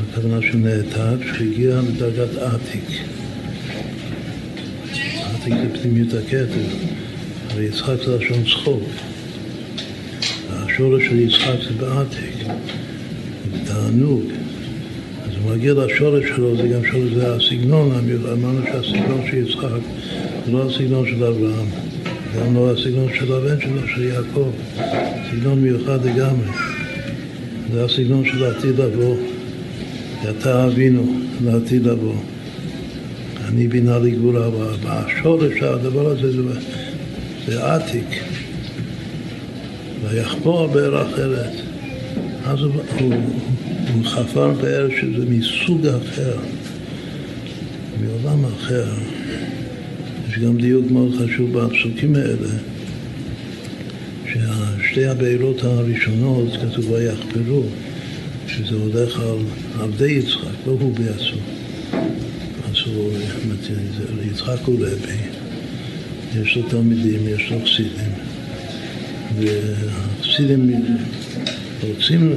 הכוונה 0.00 0.42
שהוא 0.42 0.60
נעתק, 0.60 1.24
שהוא 1.26 1.46
הגיע 1.46 1.80
לדרגת 1.88 2.36
עתיק. 2.36 3.00
עתיק 5.34 5.54
זה 5.54 5.80
פנימיות 5.82 6.14
הכתר. 6.14 6.96
ויצחק 7.56 7.94
זה 8.06 8.16
לשון 8.16 8.44
צחוק. 8.44 8.82
השורש 10.50 11.04
של 11.04 11.18
יצחק 11.18 11.56
זה 11.68 11.70
בעתיק, 11.80 12.46
תענוג. 13.64 14.22
אז 15.24 15.30
הוא 15.42 15.56
מגיע 15.56 15.74
לשורש 15.74 16.24
שלו, 16.28 16.56
זה 16.56 16.68
גם 16.68 16.84
שורש, 16.84 17.12
זה 17.14 17.34
הסגנון. 17.34 17.90
אמרנו 18.32 18.60
שהסגנון 18.66 19.20
של 19.30 19.36
יצחק 19.36 19.80
זה 20.46 20.52
לא 20.52 20.70
הסגנון 20.70 21.06
של 21.06 21.24
אברהם, 21.24 21.66
גם 22.36 22.54
לא 22.54 22.70
הסגנון 22.70 23.08
של 23.14 23.32
הבן 23.32 23.60
שלו, 23.60 23.88
של 23.94 24.02
יעקב. 24.02 24.50
סגנון 25.30 25.60
מיוחד 25.60 26.04
לגמרי. 26.04 26.46
זה 27.72 27.84
הסגנון 27.84 28.24
של 28.24 28.44
העתיד 28.44 28.80
לבוא. 28.80 29.16
אתה 30.30 30.66
אבינו 30.66 31.12
לעתיד 31.44 31.86
לבוא. 31.86 32.14
אני 33.48 33.68
בינה 33.68 33.98
לגבולה, 33.98 34.48
והשורש 34.82 35.62
הדבר 35.62 36.06
הזה 36.06 36.32
זה, 36.32 36.42
זה 37.46 37.74
עתיק. 37.74 38.24
ויחפור 40.02 40.66
באר 40.66 41.02
אחרת. 41.02 41.52
אז 42.44 42.60
הוא, 42.60 42.72
הוא, 43.00 43.14
הוא 43.94 44.04
חפר 44.04 44.52
באר 44.52 44.88
שזה 45.00 45.24
מסוג 45.28 45.86
אחר, 45.86 46.36
מעולם 48.00 48.44
אחר. 48.44 48.86
יש 50.28 50.38
גם 50.38 50.56
דיוק 50.56 50.90
מאוד 50.90 51.12
חשוב 51.24 51.58
בפסוקים 51.58 52.14
האלה, 52.14 52.48
ששתי 54.26 55.06
הבארות 55.06 55.64
הראשונות 55.64 56.48
כתוב 56.52 56.90
ויחפרו, 56.90 57.62
שזה 58.48 58.74
הולך 58.76 59.20
על 59.20 59.38
עבדי 59.80 60.10
יצחק, 60.10 60.66
לא 60.66 60.72
הוא 60.80 60.94
בעצמו. 60.94 61.40
אז 62.68 62.76
הוא, 62.86 63.12
יצחק 64.30 64.58
הוא 64.64 64.80
רבי, 64.80 65.45
יש 66.42 66.56
לו 66.56 66.62
תלמידים, 66.62 67.20
יש 67.28 67.50
לו 67.50 67.58
חסידים, 67.64 68.12
והחסידים 69.38 70.84
רוצים 71.88 72.32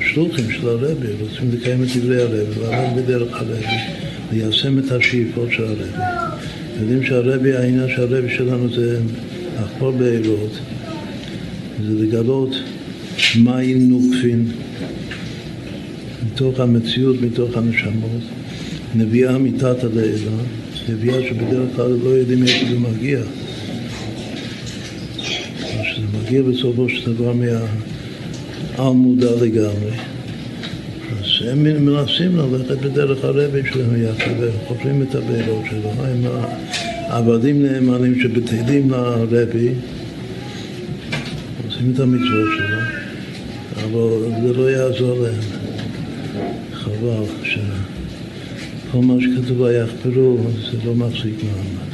השלוחים 0.00 0.50
של 0.50 0.68
הרבי, 0.68 1.06
רוצים 1.20 1.50
לקיים 1.52 1.82
את 1.82 1.88
דברי 1.96 2.22
הרבי, 2.22 2.60
לעבוד 2.60 3.04
בדרך 3.04 3.40
הרבי, 3.40 3.76
ליישם 4.32 4.78
את 4.78 4.92
השאיפות 4.92 5.48
של 5.52 5.64
הרבי. 5.64 5.82
יודעים 6.80 7.06
שהרבי, 7.06 7.56
העניין 7.56 7.88
של 7.88 8.02
הרבי 8.02 8.34
שלנו 8.36 8.74
זה 8.74 9.00
לחפור 9.62 9.90
באלות, 9.90 10.58
זה 11.86 12.04
לגלות 12.04 12.56
מים 13.38 13.90
נוקפים 13.90 14.48
מתוך 16.26 16.60
המציאות, 16.60 17.16
מתוך 17.20 17.56
הנשמות, 17.56 18.22
נביאה 18.94 19.38
מתת 19.38 19.84
הלילה, 19.84 20.30
נביאה 20.88 21.28
שבדרך 21.28 21.68
כלל 21.76 21.96
לא 22.04 22.08
יודעים 22.08 22.42
איך 22.42 22.56
זה 22.70 22.78
מגיע. 22.78 23.20
שזה 25.84 26.06
מגיע 26.20 26.42
בסופו 26.42 26.88
של 26.88 27.14
דבר 27.14 27.32
מהעל 27.32 28.92
מודע 28.92 29.30
לגמרי. 29.40 29.92
אז 31.10 31.48
הם 31.48 31.62
מנסים 31.62 32.36
ללכת 32.36 32.78
בדרך 32.78 33.24
הרבי 33.24 33.60
שלהם 33.72 34.02
יחד 34.02 34.30
וחופרים 34.40 35.02
את 35.02 35.14
הבארות 35.14 35.64
שלו. 35.70 35.90
הם 36.04 36.24
עבדים 37.08 37.62
נאמנים 37.62 38.20
שבטלים 38.20 38.90
לרבי, 38.90 39.68
עושים 41.66 41.92
את 41.94 42.00
המצוות 42.00 42.48
שלו, 42.58 42.78
אבל 43.84 44.30
זה 44.42 44.52
לא 44.52 44.70
יעזור 44.70 45.20
להם. 45.20 45.62
חבל 46.72 47.24
שכל 48.92 49.04
מה 49.04 49.14
שכתוב 49.20 49.60
ויחפרו 49.60 50.38
זה 50.70 50.78
לא 50.84 50.94
מחזיק 50.94 51.34
מעמד. 51.44 51.92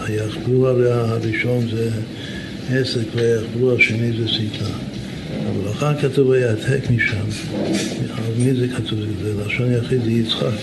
היחפרו 0.00 0.66
הרי 0.66 0.92
הראשון 0.92 1.68
זה 1.68 1.90
עסק 2.70 3.06
והיחפרו 3.14 3.72
השני 3.72 4.12
זה 4.18 4.28
סיכה. 4.28 4.70
אבל 5.48 5.70
אחר 5.70 6.00
כתוב 6.00 6.28
ויעתק 6.28 6.90
משם. 6.90 7.26
על 8.16 8.32
מי 8.38 8.54
זה 8.54 8.68
כתוב? 8.68 8.98
זה 9.22 9.44
לשון 9.46 9.72
יחיד 9.72 10.04
זה 10.04 10.10
יצחק. 10.10 10.58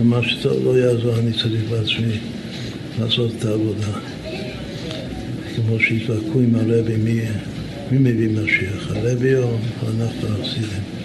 ומה 0.00 0.22
שטוב 0.22 0.64
לא 0.64 0.78
יעזור, 0.78 1.18
אני 1.18 1.32
צריך 1.32 1.62
בעצמי 1.70 2.18
לעשות 3.00 3.30
את 3.38 3.44
העבודה. 3.44 3.92
כמו 5.56 5.80
שהתווכחו 5.80 6.40
עם 6.40 6.54
הרבי, 6.54 6.96
מי, 6.96 7.20
מי 7.90 8.12
מביא 8.12 8.28
משיח, 8.28 8.90
הרבי 8.90 9.34
או 9.34 9.56
אנחנו 9.98 10.28
החסידים. 10.28 10.97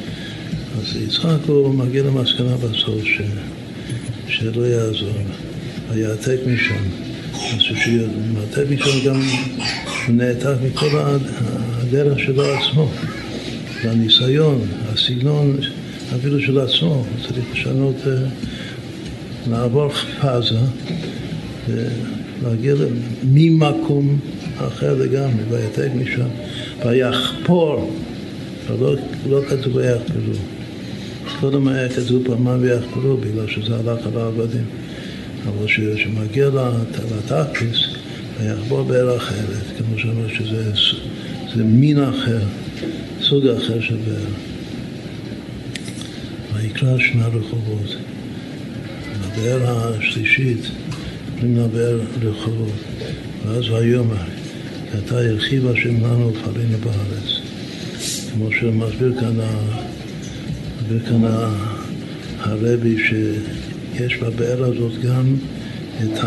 אז 0.79 0.95
יצחק 0.95 1.37
הוא 1.47 1.75
מגיע 1.75 2.03
למסקנה 2.03 2.57
בסוף 2.57 3.03
ש, 3.03 3.21
שלא 4.27 4.65
יעזור, 4.65 5.13
ויעתק 5.91 6.37
משם. 6.47 6.83
אז 7.33 7.59
כשהוא 7.59 8.07
מעתק 8.33 8.63
משם 8.69 9.07
גם 9.09 9.15
הוא 9.15 10.15
נעתק 10.15 10.55
מכל 10.65 10.87
הדרך 10.93 12.19
שלו 12.19 12.43
עצמו, 12.43 12.89
והניסיון, 13.83 14.61
הסגנון 14.93 15.57
אפילו 16.15 16.41
של 16.41 16.59
עצמו, 16.59 16.93
הוא 16.93 17.27
צריך 17.27 17.45
לשנות, 17.53 17.95
אה, 18.07 18.13
לעבור 19.49 19.89
פאזה 20.21 20.59
ולהגיע 21.69 22.75
ממקום 23.23 24.19
אחר 24.57 24.93
לגמרי, 24.93 25.43
ויעתק 25.49 25.89
משם, 25.95 26.27
ויחפור, 26.85 27.91
לא, 28.79 28.95
לא 29.29 29.41
כתוב 29.49 29.75
ויחפרו. 29.75 30.62
קודם 31.43 31.67
היה 31.67 31.89
כתוב 31.89 32.23
פעמיים 32.25 32.61
ויחפרו 32.61 33.17
בגלל 33.17 33.47
שזה 33.47 33.75
הלך 33.75 34.07
על 34.07 34.17
העבדים. 34.17 34.65
אבל 35.47 35.67
כשמגיע 35.67 36.49
לתקליס, 37.15 37.77
ויחבור 38.39 38.83
באר 38.83 39.17
אחרת, 39.17 39.77
כמו 39.77 39.99
שאומר 39.99 40.27
שזה 40.27 40.71
זה 41.55 41.63
מין 41.63 42.03
אחר, 42.03 42.39
סוג 43.21 43.47
אחר 43.47 43.81
של 43.81 43.95
באר. 43.95 44.29
ויקרא 46.53 46.97
שמע 46.97 47.27
רחובות. 47.27 47.95
הבאר 49.23 49.61
השלישית, 49.67 50.67
קוראים 51.35 51.57
לה 51.57 51.67
באר 51.67 51.99
רחובות. 52.21 52.79
ואז 53.45 53.69
ויאמר, 53.69 54.15
כי 54.91 54.97
אתה 55.05 55.19
הרחיב 55.19 55.67
השם 55.67 56.03
לנו 56.03 56.33
ופעלינו 56.33 56.77
בארץ. 56.77 57.39
כמו 58.33 58.49
שמסביר 58.51 59.13
כאן 59.19 59.39
מסביר 60.83 60.99
כאן 61.09 61.21
הרבי 62.39 62.95
שיש 62.97 64.17
בבאר 64.17 64.63
הזאת 64.63 65.01
גם 65.01 65.35
את 66.03 66.19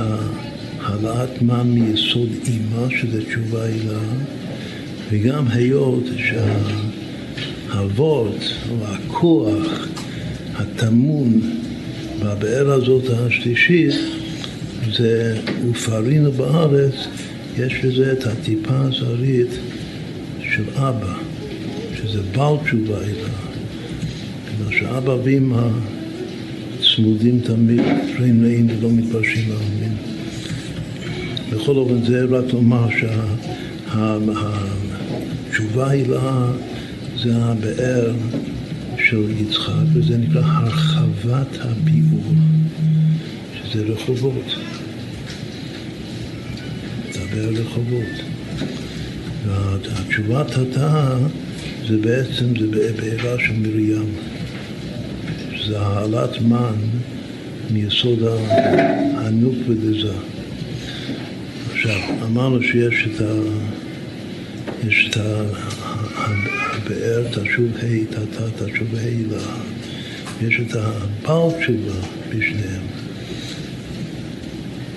העלאת 0.80 1.42
מן 1.42 1.70
מיסוד 1.70 2.28
אימה, 2.46 2.86
שזה 2.90 3.24
תשובה 3.24 3.64
הילה, 3.64 3.98
וגם 5.10 5.48
היות 5.48 6.04
שהוורט 7.68 8.44
או 8.70 8.76
הכוח 8.86 9.86
הטמון 10.54 11.40
בבאר 12.22 12.72
הזאת 12.72 13.04
השלישית 13.10 13.94
זה 14.92 15.38
ופרינו 15.70 16.32
בארץ, 16.32 16.94
יש 17.58 17.74
בזה 17.84 18.12
את 18.12 18.26
הטיפה 18.26 18.78
הזרית 18.78 19.50
של 20.40 20.64
אבא, 20.74 21.14
שזה 21.96 22.20
בעל 22.32 22.56
תשובה 22.64 22.98
הילה. 23.00 23.55
שאבא 24.86 25.16
ואמא 25.24 25.68
צמודים 26.82 27.40
תמיד, 27.40 27.80
פריים 28.16 28.42
נעים 28.42 28.66
ולא 28.70 28.90
מתפרשים 28.90 29.48
לעלמין. 29.48 29.96
בכל 31.50 31.76
אופן 31.76 32.04
זה 32.04 32.24
רק 32.24 32.44
לומר 32.52 32.88
שהתשובה 35.50 35.90
הילה 35.90 36.52
זה 37.22 37.36
הבאר 37.36 38.12
של 38.98 39.30
יצחק, 39.40 39.72
וזה 39.92 40.18
נקרא 40.18 40.42
הרחבת 40.44 41.58
הביאור, 41.60 42.34
שזה 43.64 43.82
רחובות. 43.84 44.54
הבאר 47.14 47.48
רחובות. 47.48 48.22
והתשובת 49.46 50.50
התא 50.50 51.16
זה 51.88 51.96
בעצם, 51.96 52.46
זה 52.60 52.92
בעירה 52.96 53.38
של 53.38 53.52
מרים. 53.52 54.35
זה 55.66 55.80
העלאת 55.80 56.42
מן 56.42 56.74
מיסוד 57.70 58.18
הנוק 59.14 59.54
ודזה. 59.68 60.12
עכשיו, 61.72 62.00
אמרנו 62.22 62.62
שיש 62.62 63.08
את 63.14 63.20
ה... 63.20 63.32
יש 64.88 65.08
את 65.10 65.16
הבאר, 66.16 67.24
תשוב 67.30 67.72
ה', 67.76 68.04
תתה, 68.10 68.64
תשוב 68.64 68.94
ה' 68.94 69.34
לה. 69.34 69.42
יש 70.42 70.60
את 70.60 70.76
הבעל 70.76 71.50
תשובה 71.60 72.06
בשניהם. 72.28 72.86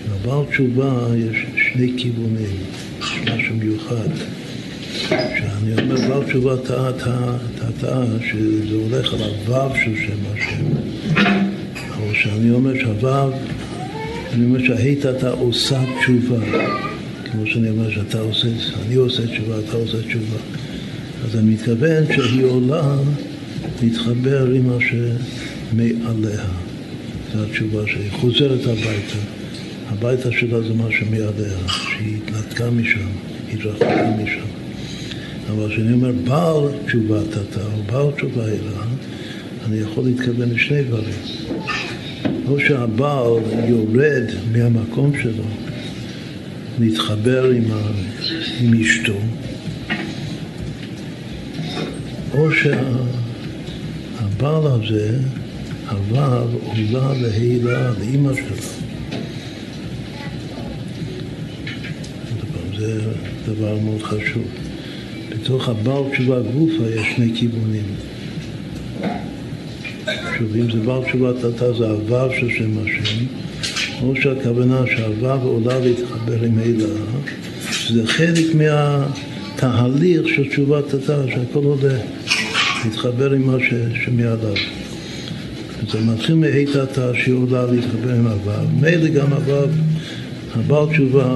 בבעל 0.10 0.46
תשובה 0.52 1.08
יש 1.18 1.46
שני 1.58 1.94
כיוונים, 1.98 2.58
משהו 3.24 3.56
מיוחד. 3.56 4.10
כשאני 5.60 5.82
אומר 5.82 6.10
בעל 6.10 6.24
תשובה 6.24 6.58
טעה, 6.58 6.92
טעה, 6.94 7.38
טעה, 7.82 8.04
שזה 8.22 8.76
הולך 8.76 9.14
על 9.14 9.20
הוו 9.22 9.76
של 9.76 9.96
שם 9.96 10.20
השם. 10.34 10.66
אבל 11.98 12.14
כשאני 12.14 12.52
אומר 12.52 12.74
שהוו, 12.80 13.32
אני 14.34 14.46
אומר 14.46 14.60
שההית 14.64 15.06
אתה 15.06 15.30
עושה 15.30 15.80
תשובה. 16.00 16.46
כמו 17.32 17.48
שאני 17.48 17.70
אומר 17.70 17.92
שאתה 17.92 18.20
עושה, 18.20 18.48
אני 18.86 18.96
עושה 18.96 19.28
תשובה, 19.28 19.60
אתה 19.60 19.78
עושה 19.78 20.02
תשובה. 20.08 20.38
אז 21.26 21.36
אני 21.36 21.54
מתכוון 21.54 22.04
שהיא 22.16 22.46
עולה 22.46 22.96
להתחבר 23.82 24.48
עם 24.56 24.68
מה 24.68 24.78
שמעליה. 24.80 26.46
זו 27.34 27.44
התשובה 27.44 27.88
שהיא 27.88 28.12
חוזרת 28.12 28.62
הביתה. 28.62 29.20
הביתה 29.90 30.32
שלה 30.32 30.62
זה 30.62 30.74
מה 30.74 30.88
שמעליה, 30.92 31.58
שהיא 31.68 32.18
התנתקה 32.18 32.70
משם, 32.70 33.10
התרחקה 33.54 34.10
משם. 34.24 34.59
אבל 35.52 35.70
כשאני 35.70 35.94
אומר 35.94 36.12
בעל 36.12 36.70
תשובה 36.86 37.20
תתה 37.30 37.66
או 37.66 37.84
בעל 37.92 38.12
תשובה 38.12 38.46
אלה, 38.46 38.84
אני 39.66 39.78
יכול 39.78 40.04
להתכוון 40.04 40.50
לשני 40.50 40.84
דברים. 40.84 41.16
או 42.48 42.60
שהבעל 42.60 43.34
יורד 43.68 44.24
מהמקום 44.52 45.12
שלו 45.22 45.44
להתחבר 46.80 47.52
עם, 47.52 47.72
ה... 47.72 47.92
עם 48.62 48.82
אשתו, 48.82 49.18
או 52.34 52.52
שהבעל 52.52 53.08
הזה 54.68 55.20
עבר 55.88 56.48
עולה 56.64 57.14
להילה 57.22 57.92
לאימא 58.00 58.34
שלו. 58.34 58.56
זה 62.78 63.02
דבר 63.46 63.78
מאוד 63.84 64.02
חשוב. 64.02 64.69
בתוך 65.50 65.70
הבעל 65.70 66.04
תשובה 66.12 66.40
גופה 66.40 66.84
יש 66.96 67.08
שני 67.16 67.32
כיוונים. 67.36 67.84
שוב, 70.38 70.56
אם 70.56 70.72
זה 70.72 70.80
בעל 70.86 71.04
תשובה 71.04 71.32
תתה 71.34 71.74
זה 71.74 71.90
עבר 71.90 72.30
של 72.40 72.50
שם 72.50 72.72
השם, 72.78 73.26
או 74.02 74.16
שהכוונה 74.16 74.82
שעבר 74.88 75.40
ועולה 75.44 75.80
להתחבר 75.80 76.44
עם 76.44 76.58
הילה, 76.58 76.88
שזה 77.72 78.08
חלק 78.08 78.46
מהתהליך 78.56 80.22
של 80.36 80.50
תשובה 80.50 80.82
תתה, 80.82 81.24
שהכל 81.28 81.64
עולה 81.64 81.98
להתחבר 82.86 83.34
עם 83.34 83.42
מה 83.42 83.58
שמעליו. 84.06 84.56
זה 85.92 86.00
מתחיל 86.02 86.36
מהי 86.36 86.66
תתה 86.66 87.12
שהיא 87.14 87.36
עולה 87.36 87.66
להתחבר 87.72 88.14
עם 88.14 88.28
הוו, 88.28 88.68
מילא 88.82 89.10
גם 89.10 89.34
הוו, 89.34 89.68
הבעל 90.56 90.86
תשובה 90.94 91.36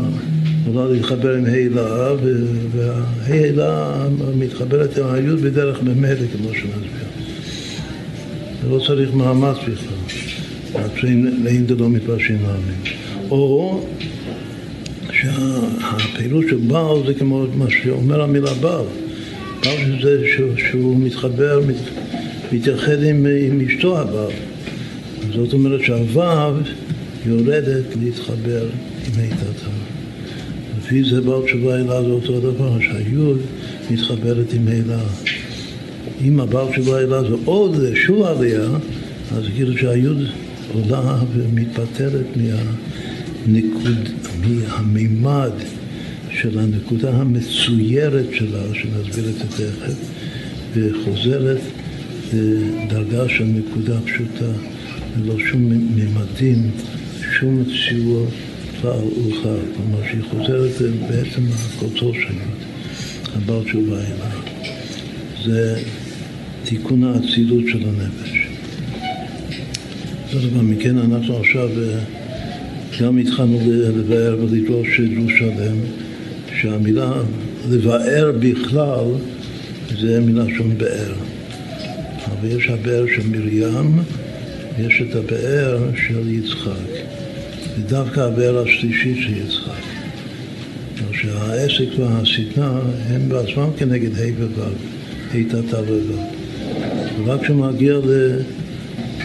עולה 0.68 0.94
להתחבר 0.94 1.36
עם 1.36 1.46
הילה, 1.46 2.14
וההילה 2.72 4.06
מתחברת 4.38 4.98
עם 4.98 5.06
היוד 5.14 5.42
בדרך 5.42 5.84
ממילא, 5.84 6.28
כמו 6.38 6.50
שנסביר. 6.54 7.04
לא 8.70 8.80
צריך 8.88 9.14
מאמץ 9.14 9.58
בכלל, 9.58 11.10
לאין 11.44 11.66
דלא 11.66 11.90
מפרשים 11.90 12.38
להאמין. 12.44 12.98
או 13.30 13.86
שהפעילות 15.12 16.46
של 16.50 16.56
בעל 16.56 16.98
זה 17.08 17.14
כמו 17.14 17.46
מה 17.58 17.66
שאומר 17.70 18.22
המילה 18.22 18.54
בעל. 18.54 18.86
בעל 19.64 20.02
זה 20.04 20.22
שהוא 20.58 21.00
מתחבר, 21.00 21.62
מתייחד 22.52 23.04
עם, 23.04 23.26
אשתו 23.68 24.00
הבעל. 24.00 24.32
זאת 25.36 25.54
אומרת 25.54 25.82
שהוו 25.84 26.54
יורדת 27.26 27.96
להתחבר 28.02 28.64
עם 29.06 29.24
איתתה. 29.24 29.83
לפי 30.94 31.10
זה 31.10 31.22
בעל 31.22 31.42
תשובה 31.46 31.76
אלה 31.76 32.04
זה 32.04 32.10
אותו 32.10 32.40
דבר, 32.40 32.80
שהיוד 32.80 33.42
מתחברת 33.92 34.54
עם 34.54 34.68
אלה. 34.68 35.00
אם 36.22 36.40
הבעל 36.40 36.68
תשובה 36.72 37.00
אלה 37.00 37.22
זה 37.24 37.36
עוד 37.46 37.76
שוב 37.96 38.24
עלייה, 38.24 38.70
אז 39.36 39.44
כאילו 39.56 39.78
שהיוד 39.78 40.18
עולה 40.74 41.20
ומתפטרת 41.34 42.26
מהנקוד, 42.36 44.10
מהמימד 44.44 45.52
של 46.32 46.60
הנקודה 46.60 47.10
המצוירת 47.14 48.28
שלה, 48.34 48.64
שנסביר 48.74 49.26
את 49.30 49.36
זה 49.36 49.46
תכף, 49.50 49.96
וחוזרת 50.74 51.60
לדרגה 52.34 53.30
של 53.30 53.46
נקודה 53.46 54.00
פשוטה, 54.06 54.52
ללא 55.18 55.40
שום 55.40 55.72
ממדים, 55.96 56.72
שום 57.40 57.64
סיוע 58.84 58.94
פעל 58.94 59.08
וחל. 59.28 59.58
כלומר 59.76 60.08
שהיא 60.08 60.22
חוזרת 60.30 60.82
בעצם 61.10 61.42
לקוצו 61.76 62.14
שלה, 62.14 62.44
הבעל 63.36 63.64
תשובה 63.64 63.98
אליו. 63.98 64.40
זה 65.46 65.80
תיקון 66.64 67.04
האצילות 67.04 67.64
של 67.68 67.80
הנפש. 67.88 68.48
זאת 70.32 70.44
אומרת, 70.52 70.78
מכן 70.78 70.98
אנחנו 70.98 71.38
עכשיו 71.38 71.70
אה, 71.70 72.00
גם 73.02 73.18
התחלנו 73.18 73.60
לבאר 73.98 74.38
ולדרוש 74.40 75.00
דרוש 75.00 75.34
שלם, 75.40 75.78
שהמילה 76.62 77.14
לבאר 77.70 78.32
בכלל 78.40 79.06
זה 80.00 80.20
מלשון 80.20 80.78
באר. 80.78 81.14
אבל 82.26 82.58
יש 82.58 82.70
הבאר 82.70 83.06
של 83.16 83.28
מרים 83.28 84.00
ויש 84.78 85.02
את 85.02 85.16
הבאר 85.16 85.80
של 86.08 86.30
יצחק. 86.30 87.03
ודווקא 87.78 88.20
הבאר 88.20 88.64
השלישית 88.64 89.18
של 89.22 89.38
יצחק. 89.38 89.94
שהעסק 91.24 92.00
והשטנה 92.00 92.80
הם 93.10 93.30
בעצמם 93.30 93.70
כנגד 93.78 94.20
ה' 94.20 94.24
וו', 94.40 94.64
ה' 95.34 95.44
תתא 95.50 95.76
וו'. 95.76 96.14
ורק 97.26 97.42
כשהוא 97.42 97.66
מגיע 97.66 98.00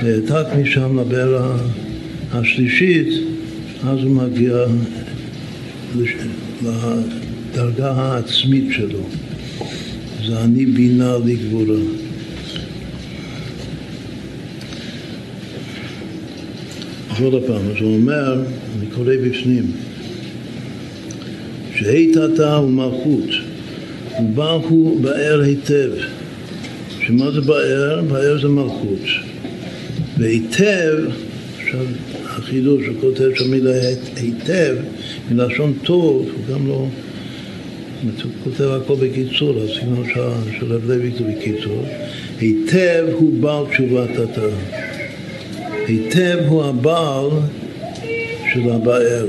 להעתק 0.02 0.46
משם 0.62 0.98
לבאר 0.98 1.56
השלישית, 2.32 3.08
אז 3.84 3.98
הוא 4.02 4.10
מגיע 4.10 4.64
לדרגה 6.62 7.90
העצמית 7.90 8.68
שלו. 8.72 9.02
זה 10.26 10.40
אני 10.40 10.66
בינה 10.66 11.16
לגבורה. 11.24 12.07
עוד 17.24 17.42
פעם, 17.46 17.62
אז 17.70 17.76
הוא 17.80 17.94
אומר, 17.94 18.34
אני 18.34 18.86
קורא 18.94 19.14
בפנים, 19.24 19.72
שהיטתה 21.74 22.54
הוא 22.54 22.70
מלכות, 22.70 23.30
ובה 24.22 24.50
הוא 24.50 25.00
באר 25.00 25.40
היטב. 25.40 25.90
שמה 27.06 27.30
זה 27.30 27.40
באר? 27.40 28.02
באר 28.02 28.38
זה 28.42 28.48
מלכות. 28.48 29.02
והיטב, 30.18 30.96
עכשיו 31.62 31.86
החידוש, 32.24 32.86
הוא 32.86 32.94
כותב 33.00 33.30
שהמילה 33.34 33.74
היטב, 34.16 34.76
מלשון 35.30 35.72
טוב, 35.84 36.28
הוא 36.34 36.54
גם 36.54 36.68
לא... 36.68 36.88
הוא 38.02 38.32
כותב 38.44 38.64
הכל 38.64 38.94
בקיצור, 38.94 39.62
הסגנון 39.64 40.04
של 40.58 40.72
רב 40.72 40.90
לוי 40.90 41.10
זה 41.18 41.24
בקיצור. 41.24 41.86
היטב 42.40 43.04
הוא 43.12 43.40
בעל 43.40 43.64
תשובת 43.72 44.10
התא. 44.18 44.48
היטב 45.88 46.38
הוא 46.48 46.64
הבעל 46.64 47.28
של 48.52 48.70
הבאר. 48.70 49.26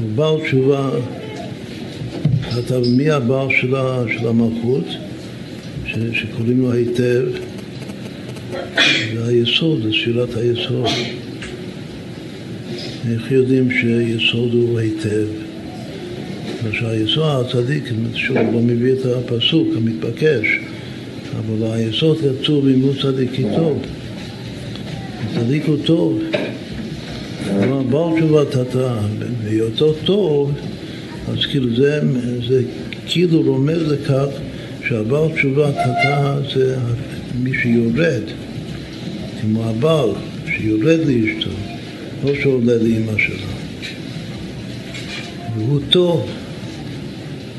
הוא 0.00 0.08
בעל 0.14 0.40
תשובה 0.46 0.90
אתה 2.58 2.78
מי 2.96 3.10
הבעל 3.10 3.48
של, 3.60 4.28
המלכות, 4.28 4.84
שקוראים 6.12 6.60
לו 6.60 6.72
היטב, 6.72 7.24
זה 9.14 9.26
היסוד, 9.26 9.82
זה 9.82 9.92
שאלת 9.92 10.36
היסוד. 10.36 10.86
איך 13.12 13.32
יודעים 13.32 13.68
שיסוד 13.70 14.52
הוא 14.52 14.78
היטב? 14.78 15.26
שהיסוד 16.72 17.46
הצדיק, 17.46 17.84
שוב, 18.14 18.36
לא 18.36 18.60
מביא 18.60 18.92
את 18.92 19.06
הפסוק 19.06 19.68
המתבקש, 19.76 20.46
אבל 21.40 21.72
היסוד 21.72 22.18
כתוב 22.18 22.68
הוא 22.82 22.92
צדיק 23.02 23.30
כי 23.32 23.44
טוב. 23.56 23.82
הצדיק 25.24 25.64
הוא 25.66 25.76
טוב. 25.84 26.22
כלומר, 27.44 27.82
בעל 27.82 28.16
תשובת 28.16 28.54
התא, 28.54 28.94
בהיותו 29.44 29.92
טוב, 30.04 30.52
אז 31.28 31.46
כאילו 31.46 31.76
זה, 31.76 32.00
זה 32.48 32.62
כאילו 33.06 33.42
רומז 33.42 33.92
לכך 33.92 34.26
שהבעל 34.88 35.28
תשובה 35.34 35.72
תתה 35.72 36.38
זה 36.54 36.76
מי 37.42 37.50
שיורד, 37.62 38.22
כמו 39.40 39.64
הבעל 39.64 40.10
שיורד 40.46 40.98
לאשתו, 41.06 41.50
לא 42.24 42.34
שעולה 42.42 42.74
לאמא 42.74 43.18
שלו. 43.18 43.46
והוא 45.56 45.80
טוב. 45.90 46.30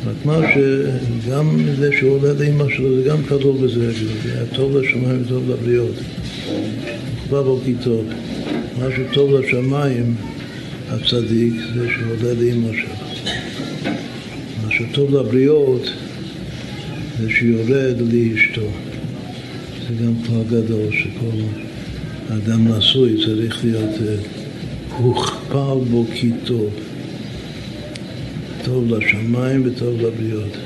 רק 0.05 0.25
מה 0.25 0.39
שגם 0.53 1.57
זה 1.79 1.89
שעולה 1.99 2.33
לאמא 2.33 2.65
שלו 2.75 2.95
זה 2.95 3.09
גם 3.09 3.23
כלול 3.23 3.57
בזה, 3.57 3.91
זה 4.23 4.45
טוב 4.55 4.77
לשמיים 4.77 5.21
וטוב 5.25 5.49
לבריות. 5.49 5.95
כבר 7.27 7.43
בו 7.43 7.59
כי 7.65 7.73
טוב. 7.83 8.05
מה 8.79 8.85
שטוב 8.95 9.33
לשמיים, 9.33 10.15
הצדיק, 10.89 11.53
זה 11.75 11.87
שעולה 11.89 12.33
לאמא 12.33 12.71
שלו. 12.73 13.01
שטוב 14.71 15.15
לבריות 15.15 15.89
זה 17.19 17.29
שיורד 17.29 17.95
לאשתו. 18.11 18.67
זה 19.87 20.05
גם 20.05 20.13
כבר 20.25 20.43
גדול 20.43 20.91
שכל 20.91 21.37
אדם 22.29 22.67
נשוי 22.67 23.25
צריך 23.25 23.65
להיות 23.65 23.95
אה, 24.07 24.15
הוכפל 24.97 25.77
בו 25.91 26.05
כי 26.13 26.31
טוב. 26.45 26.69
טוב 28.71 28.93
לשמיים 28.93 29.63
וטוב 29.65 30.01
לבריות. 30.01 30.57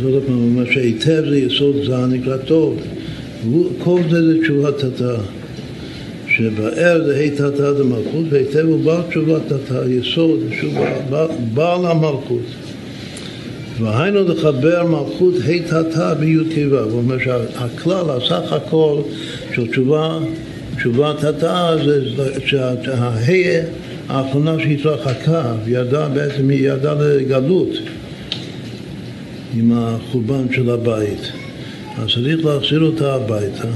זאת 0.00 0.22
פעם 0.26 0.34
אומר 0.34 0.70
שהיטב 0.70 1.22
זה 1.28 1.38
יסוד 1.38 1.76
זה 1.86 2.06
נקרא 2.06 2.36
טוב. 2.36 2.80
כל 3.78 4.00
זה 4.10 4.26
זה 4.26 4.42
תשובת 4.42 4.84
התא. 4.84 5.16
שבאר 6.28 7.04
זה 7.06 7.16
היתתא 7.16 7.72
דמלכות, 7.72 8.24
והיטב 8.30 8.64
הוא 8.64 8.84
בעל 8.84 9.02
תשובה 9.08 9.38
תתא, 9.40 9.84
יסוד, 9.88 10.40
שהוא 10.60 10.86
בעל 11.54 11.86
המלכות. 11.86 12.46
והיינו 13.80 14.28
לחבר 14.28 14.86
מלכות 14.86 15.34
היתתא 15.44 16.14
בי"ת 16.14 16.54
קיבה. 16.54 16.80
הוא 16.80 16.92
אומר 16.92 17.18
שהכלל, 17.18 18.10
הסך 18.10 18.52
הכל 18.52 19.00
של 19.54 19.68
תשובה, 19.68 20.18
תשובה 20.76 21.14
תתא 21.18 21.76
זה 21.84 22.00
שההא 22.46 23.62
האחרונה 24.08 24.56
שהתרחקה, 24.58 25.54
ירדה 25.66 26.08
בעצם, 26.08 26.48
היא 26.48 26.68
ירדה 26.68 26.94
לגלות 26.94 27.70
עם 29.56 29.72
החורבן 29.74 30.52
של 30.52 30.70
הבית. 30.70 31.32
אז 31.98 32.08
צריך 32.14 32.44
להחזיר 32.44 32.80
אותה 32.80 33.14
הביתה, 33.14 33.68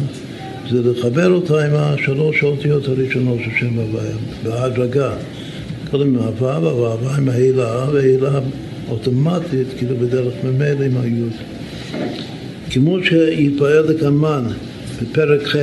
זה 0.70 0.90
לחבר 0.90 1.30
אותה 1.30 1.66
עם 1.66 1.72
השלוש 1.74 2.42
האותיות 2.42 2.88
הראשונות 2.88 3.38
של 3.44 3.50
שם 3.60 3.78
הוויה, 3.78 4.16
בהדרגה. 4.42 5.10
קודם 5.90 6.06
עם 6.06 6.16
הוו, 6.16 6.58
והוו 6.58 7.16
עם 7.16 7.28
ה' 7.28 7.43
עילאה, 7.43 7.86
וה' 7.92 8.10
עילאה 8.10 8.40
אוטומטית, 8.88 9.66
כאילו 9.78 9.96
בדרך 9.96 10.34
ממילא 10.44 10.84
עם 10.84 10.96
היוד. 11.02 11.32
כמו 12.70 12.98
שיתבאר 13.04 13.86
לקמן 13.88 14.44
בפרק 15.02 15.46
ח', 15.46 15.56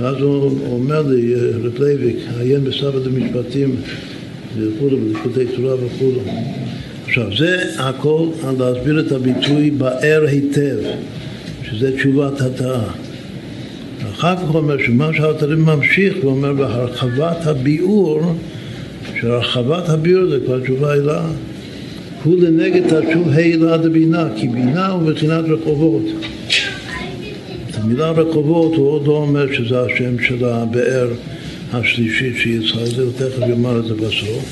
ואז 0.00 0.16
הוא 0.20 0.50
אומר 0.72 1.02
לי, 1.02 1.34
רב 1.34 1.82
לייביק, 1.82 2.16
עיין 2.38 2.64
בסבא 2.64 2.98
דמשפטים 2.98 3.76
וכולו, 4.58 4.96
בלכותי 4.96 5.46
תורה 5.56 5.74
וכולו. 5.74 6.20
עכשיו, 7.06 7.36
זה 7.38 7.58
הכל 7.78 8.26
על 8.44 8.54
להסביר 8.58 9.00
את 9.00 9.12
הביטוי 9.12 9.70
באר 9.70 10.24
היטב, 10.26 10.76
שזה 11.62 11.96
תשובת 11.96 12.40
התאה. 12.40 12.82
אחר 14.12 14.36
כך 14.36 14.42
הוא 14.42 14.58
אומר 14.58 14.76
שמה 14.86 15.10
שהאלתרים 15.14 15.64
ממשיך, 15.64 16.14
הוא 16.22 16.30
אומר 16.30 16.52
בהרחבת 16.52 17.46
הביאור, 17.46 18.34
שהרחבת 19.20 19.88
הביאור 19.88 20.26
זה 20.26 20.38
כבר 20.46 20.60
תשובה 20.60 20.94
אלה, 20.94 21.22
הוא 22.24 22.36
לנגד 22.42 22.82
תשוב 22.86 23.28
הילה 23.28 23.76
דבינה, 23.76 24.28
כי 24.36 24.48
בינה 24.48 24.90
הוא 24.90 25.12
בחינת 25.12 25.44
רחובות. 25.48 26.02
המילה 27.86 28.10
רחובות 28.10 28.74
הוא 28.74 28.88
עוד 28.88 29.06
לא 29.06 29.12
אומר 29.12 29.52
שזה 29.52 29.80
השם 29.80 30.22
של 30.22 30.44
הבאר 30.44 31.08
השלישית 31.72 32.36
שיצחק, 32.36 32.84
זה 32.96 33.02
הוא 33.02 33.12
תכף 33.12 33.48
יאמר 33.48 33.78
את 33.78 33.84
זה 33.84 33.94
בסוף. 33.94 34.44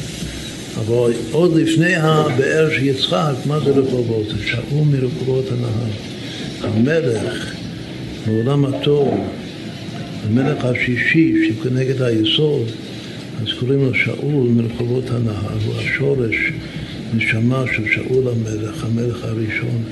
אבל 0.79 1.13
עוד 1.33 1.57
לפני 1.57 1.97
הבאר 1.97 2.71
של 2.71 2.87
יצחק, 2.87 3.33
מה 3.47 3.61
זה 3.61 3.71
רחובות? 3.71 4.27
זה 4.27 4.47
שאול 4.47 4.85
מרחובות 4.91 5.45
הנהר. 5.53 5.91
המלך 6.63 7.55
בעולם 8.27 8.65
התור, 8.65 9.27
המלך 10.27 10.65
השישי 10.65 11.49
שכנגד 11.49 12.03
היסוד, 12.03 12.67
אז 13.43 13.53
קוראים 13.61 13.85
לו 13.85 13.95
שאול 13.95 14.49
מרחובות 14.49 15.11
הנהר, 15.11 15.59
הוא 15.67 15.75
השורש, 15.79 16.37
נשמה 17.15 17.65
של 17.77 17.83
שאול 17.95 18.25
המלך, 18.29 18.85
המלך 18.85 19.25
הראשון 19.25 19.83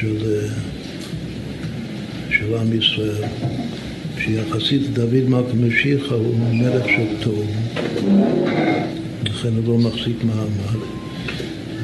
של, 0.00 0.16
של 2.30 2.54
עם 2.54 2.78
ישראל, 2.78 3.24
שיחסית 4.18 4.82
לדוד 4.82 5.28
מלכה 5.28 5.54
משיחה 5.54 6.14
הוא 6.14 6.34
מלך 6.52 6.84
של 6.86 7.24
טוב. 7.24 7.46
לכן 9.24 9.48
הוא 9.56 9.64
לא 9.66 9.88
מחזיק 9.88 10.24
מעמד. 10.24 10.80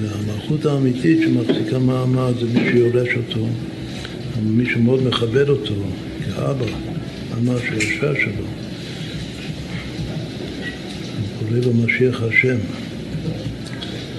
והמלכות 0.02 0.64
האמיתית 0.64 1.18
שמחזיקה 1.22 1.78
מעמד 1.78 2.32
זה 2.40 2.46
מי 2.54 2.70
שיורש 2.70 3.08
אותו, 3.16 3.46
מי 4.42 4.66
שמאוד 4.66 5.06
מכבד 5.06 5.48
אותו 5.48 5.74
כאבא, 6.24 6.66
ממש 7.40 7.60
הישר 7.70 8.14
שלו. 8.14 8.44
הוא 11.40 11.48
קורא 11.48 11.58
לו 11.64 11.74
משיח 11.74 12.22
השם, 12.22 12.56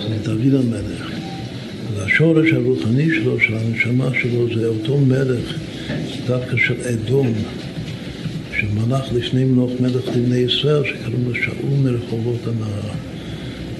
זה 0.09 0.15
דוד 0.23 0.53
המלך. 0.53 1.11
והשורש 1.95 2.53
הרוחני 2.53 3.09
שלו, 3.15 3.39
של 3.39 3.53
הנשמה 3.57 4.09
שלו, 4.21 4.55
זה 4.55 4.67
אותו 4.67 4.97
מלך, 4.97 5.57
דווקא 6.28 6.58
של 6.58 6.82
אדום. 6.82 7.34
שמלך 8.60 9.14
לפני 9.14 9.44
מלוך 9.44 9.72
מלך 9.80 10.08
לבני 10.08 10.38
ישראל 10.38 10.84
שקראו 10.84 11.18
לו 11.28 11.36
שאול 11.36 11.80
מרחובות 11.84 12.40
הנהר. 12.48 12.94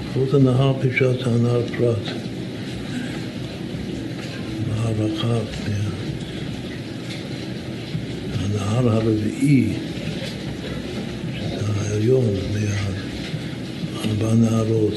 רחובות 0.10 0.34
הנהר 0.34 0.74
פישט 0.82 1.28
הנהר 1.28 1.62
פרת. 1.78 2.10
נהר 4.70 4.94
רחב. 5.00 5.46
הנהר 8.40 8.90
הרביעי, 8.90 9.74
שזה 11.36 11.66
העליון, 11.82 12.34
מארבע 13.94 14.34
נהרות 14.34 14.94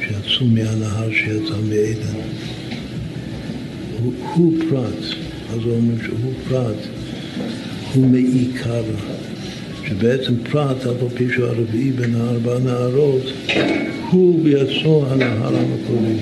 שיצאו 0.00 0.46
מהנהר 0.46 1.12
שיצא 1.12 1.56
מעדן. 1.68 2.20
הוא, 4.02 4.52
פרט, 4.70 5.17
אז 5.52 5.58
הוא 5.64 5.74
אומר 5.74 5.94
שהוא 6.04 6.32
פרט. 6.48 6.76
הוא 7.94 8.06
מעיקר, 8.06 8.82
שבעצם 9.88 10.34
פרט, 10.50 10.76
אף 10.76 11.02
על 11.02 11.08
פי 11.16 11.28
שהוא 11.34 11.46
הרביעי 11.46 11.90
בין 11.90 12.14
הארבע 12.14 12.58
נהרות, 12.58 13.22
הוא 14.10 14.44
בעצמו 14.44 15.06
הנהר 15.10 15.56
המקורי 15.56 16.16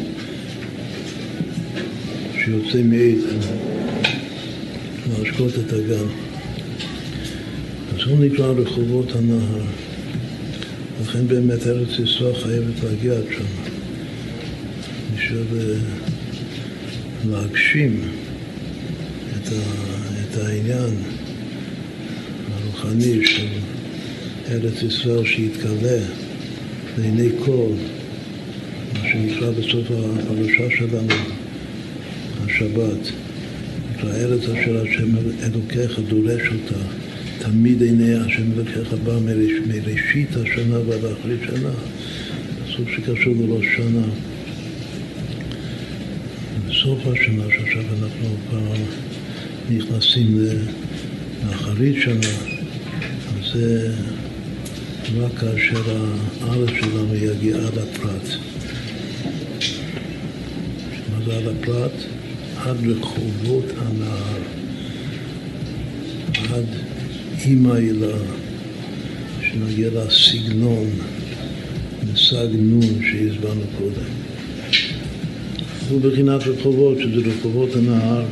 שיוצא 2.45 2.83
מעצם 2.83 3.39
להשקות 5.11 5.53
את 5.67 5.73
הגן. 5.73 6.07
אז 7.95 8.03
הוא 8.09 8.25
נקרא 8.25 8.47
רחובות 8.47 9.13
הנהר. 9.15 9.63
לכן 11.03 11.29
באמת 11.29 11.67
ארץ 11.67 11.99
ישראל 11.99 12.35
חייבת 12.35 12.85
להגיע 12.85 13.13
עד 13.13 13.25
שם. 13.31 13.45
בשביל 15.17 15.45
להגשים 17.31 18.01
את, 19.47 19.53
ה, 19.53 19.61
את 20.23 20.47
העניין. 20.47 20.95
הרוחני 22.55 23.27
של 23.27 23.47
ארץ 24.49 24.83
ישראל 24.83 25.25
שיתגלה 25.25 25.99
לעיני 26.99 27.29
כל, 27.45 27.69
מה 28.93 29.09
שנקרא 29.09 29.51
בסוף 29.51 29.87
הפרשה 29.91 30.77
שלנו, 30.79 31.15
השבת, 32.45 33.13
נקרא 33.91 34.11
ארץ 34.15 34.41
אשר 34.43 34.83
השם 34.83 35.17
אלוקיך 35.43 35.99
דורש 36.09 36.43
אותה, 36.47 36.81
תמיד 37.39 37.83
עיני 37.83 38.15
השם 38.15 38.53
אלוקיך 38.53 38.93
בא 39.05 39.19
מראשית 39.69 40.37
השנה 40.37 40.79
ועד 40.87 41.05
אחרית 41.05 41.41
שנה, 41.47 41.71
סוף 42.77 42.91
שקשור 42.97 43.35
לראש 43.39 43.67
שנה. 43.77 44.07
בסוף 46.69 46.99
השנה 47.07 47.43
שעכשיו 47.51 47.83
אנחנו 48.03 48.29
כבר 48.49 48.75
נכנסים 49.71 50.39
לאחרית 51.49 51.97
שנה 52.03 52.57
זה 53.53 53.95
רק 55.19 55.33
כאשר 55.39 55.83
הארץ 56.41 56.71
שלנו 56.81 57.15
יגיע 57.15 57.57
עד 57.57 57.79
הפרט. 57.79 58.29
מה 61.13 61.25
זה 61.27 61.37
עד 61.37 61.47
הפרט? 61.47 61.93
עד 62.57 62.77
רחובות 62.87 63.65
הנהר, 63.77 64.39
עד 66.53 66.65
אימא 67.45 67.73
הילה, 67.73 68.17
שנגיע 69.41 69.89
לסגנון, 69.95 70.91
מושג 72.11 72.47
נון 72.53 73.03
שהסברנו 73.03 73.63
קודם. 73.79 74.07
הוא 75.89 76.01
בחינת 76.01 76.47
רחובות, 76.47 76.99
שזה 76.99 77.31
רחובות 77.31 77.71
הנהר. 77.77 78.25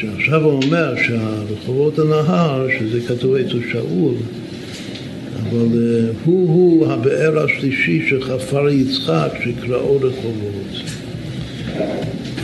שעכשיו 0.00 0.44
הוא 0.44 0.62
אומר 0.62 0.94
שהרחובות 0.96 1.98
הנהר, 1.98 2.66
שזה 2.78 3.00
כתוב 3.08 3.34
אצל 3.34 3.60
שאול, 3.72 4.14
אבל 5.42 5.78
הוא-הוא 6.24 6.92
הבאר 6.92 7.44
השלישי 7.44 8.08
שחפר 8.08 8.68
יצחק, 8.68 9.32
שקראו 9.44 9.96
רחובות. 9.96 10.82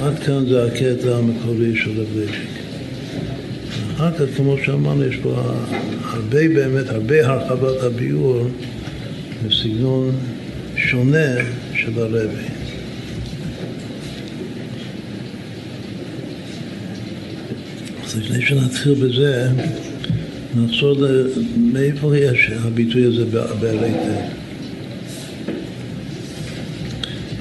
עד 0.03 0.19
כאן 0.19 0.47
זה 0.49 0.65
הקטע 0.65 1.17
המקורי 1.17 1.77
של 1.77 1.91
הבשיק. 1.91 2.51
אחר 3.95 4.11
כך, 4.13 4.37
כמו 4.37 4.57
שאמרנו, 4.65 5.05
יש 5.05 5.17
פה 5.17 5.43
הרבה 6.05 6.49
באמת, 6.49 6.89
הרבה 6.89 7.27
הרחבת 7.27 7.83
הביאור 7.83 8.47
בסגנון 9.47 10.11
שונה 10.77 11.35
של 11.75 11.93
הרבי. 11.97 12.56
לפני 18.17 18.47
שנתחיל 18.47 18.95
בזה, 18.95 19.49
נחזור 20.57 20.97
מאיפה 21.57 22.17
יש 22.17 22.51
הביטוי 22.65 23.05
הזה 23.05 23.25
בעל 23.61 23.85
היטב. 23.85 24.21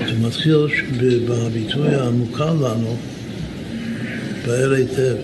זה 0.08 0.28
מתחיל 0.28 0.68
בביטוי 1.28 1.96
המוכר 1.96 2.54
לנו, 2.54 2.98
בעל 4.46 4.74
היטב. 4.74 5.16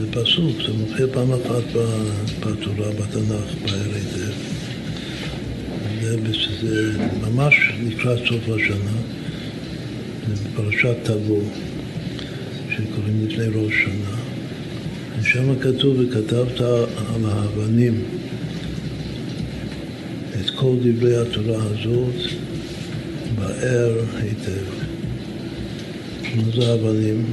זה 0.00 0.06
פסוק, 0.10 0.56
זה 0.66 0.72
מופיע 0.72 1.06
פעם 1.12 1.32
אחת 1.32 1.80
בתורה, 2.40 2.90
בתנ"ך, 2.90 3.54
בער 3.62 3.94
היטב. 3.94 4.32
זה, 6.60 6.92
ממש 7.20 7.54
לקראת 7.86 8.18
סוף 8.28 8.48
השנה, 8.48 8.96
זה 10.28 10.34
בפרשת 10.34 10.96
תבוא, 11.02 11.42
שקוראים 12.70 13.26
לפני 13.26 13.44
ראש 13.54 13.74
שנה. 13.84 14.15
ושם 15.20 15.58
כתוב, 15.60 15.96
וכתבת 15.98 16.60
על 16.60 17.24
האבנים 17.24 18.04
את 20.40 20.50
כל 20.50 20.74
דברי 20.82 21.16
התורה 21.16 21.62
הזאת 21.62 22.14
באר 23.34 24.00
היטב. 24.16 24.66
מה 26.36 26.42
זה 26.54 26.74
אבנים? 26.74 27.24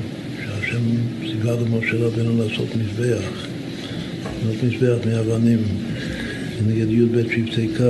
שהשם 0.45 0.81
ציווה 1.21 1.53
למשה 1.53 1.95
רבנו 1.97 2.43
לעשות 2.43 2.67
מזבח, 2.75 3.47
לעשות 4.45 4.63
מזבח 4.63 5.05
מאבנים, 5.05 5.59
נגד 6.67 6.89
י"ב 6.89 7.21
שבטי 7.21 7.67
ק', 7.67 7.81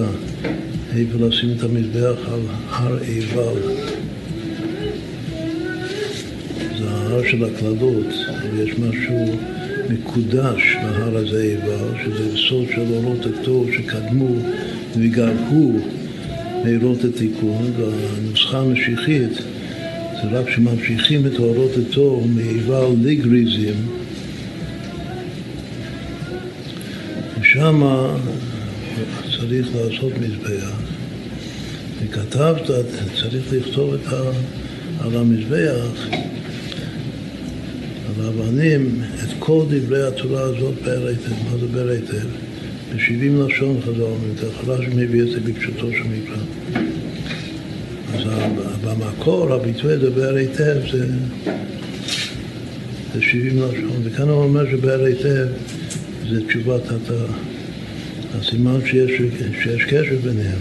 איפה 0.95 1.27
לשים 1.27 1.53
את 1.57 1.63
המזבח 1.63 2.15
על 2.27 2.39
הר 2.69 2.97
עיבל. 3.03 3.59
ההר 7.13 7.23
של 7.31 7.43
הקלדות, 7.43 8.13
ויש 8.53 8.79
משהו 8.79 9.52
מקודש 9.89 10.75
בהר 10.83 11.17
הזה 11.17 11.41
עיבל, 11.41 12.03
שזה 12.03 12.37
סוד 12.37 12.65
של 12.75 12.93
אורות 12.93 13.25
הטוב 13.25 13.69
שקדמו 13.71 14.35
וגרפו 14.97 15.71
מאורות 16.65 17.03
התיקון, 17.03 17.71
והנוסחה 17.77 18.59
המשיחית 18.59 19.33
זה 20.21 20.29
רק 20.39 20.49
שממשיכים 20.49 21.27
את 21.27 21.39
אורות 21.39 21.71
התור 21.77 22.27
מעיבל 22.27 22.87
לגריזים, 23.01 23.75
ושם 27.41 27.81
צריך 29.39 29.67
לעשות 29.75 30.11
מזבח. 30.21 30.71
וכתבת, 32.01 32.69
צריך 33.21 33.43
לכתוב 33.53 33.95
ה, 34.07 34.13
על 34.99 35.17
המזבח, 35.17 36.07
על 38.19 38.25
האבנים, 38.25 39.01
את 39.23 39.29
כל 39.39 39.63
דברי 39.69 40.07
התורה 40.07 40.41
הזאת 40.41 40.73
באר 40.83 41.07
היטב. 41.07 41.31
מה 41.51 41.57
זה 41.59 41.67
באר 41.67 41.89
היטב? 41.89 42.27
בשבעים 42.95 43.41
לשון 43.41 43.81
חזרנו, 43.81 44.17
את 44.35 44.43
החלש 44.43 44.87
מביא 44.95 45.21
את 45.21 45.27
זה 45.27 45.39
בפשוטו 45.39 45.91
של 45.91 46.03
מקרא. 46.03 46.81
אז 48.13 48.23
במקור 48.83 49.53
הביטוי 49.53 49.95
לדבר 49.95 50.35
היטב 50.35 50.77
זה, 50.91 51.05
זה 53.13 53.21
70 53.21 53.57
לשון, 53.57 54.01
וכאן 54.03 54.29
הוא 54.29 54.43
אומר 54.43 54.71
שבאר 54.71 55.03
היטב 55.03 55.47
זה 56.29 56.47
תשובת 56.47 56.91
התא. 56.91 57.23
הסימן 58.39 58.79
שיש, 58.85 59.11
שיש 59.63 59.83
קשר 59.83 60.15
ביניהם, 60.23 60.59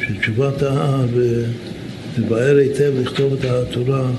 שתשובת 0.00 0.62
האב 0.62 1.10
ובאר 2.18 2.56
היטב 2.56 2.92
לכתוב 3.00 3.32
את 3.32 3.44
התורה 3.44 4.10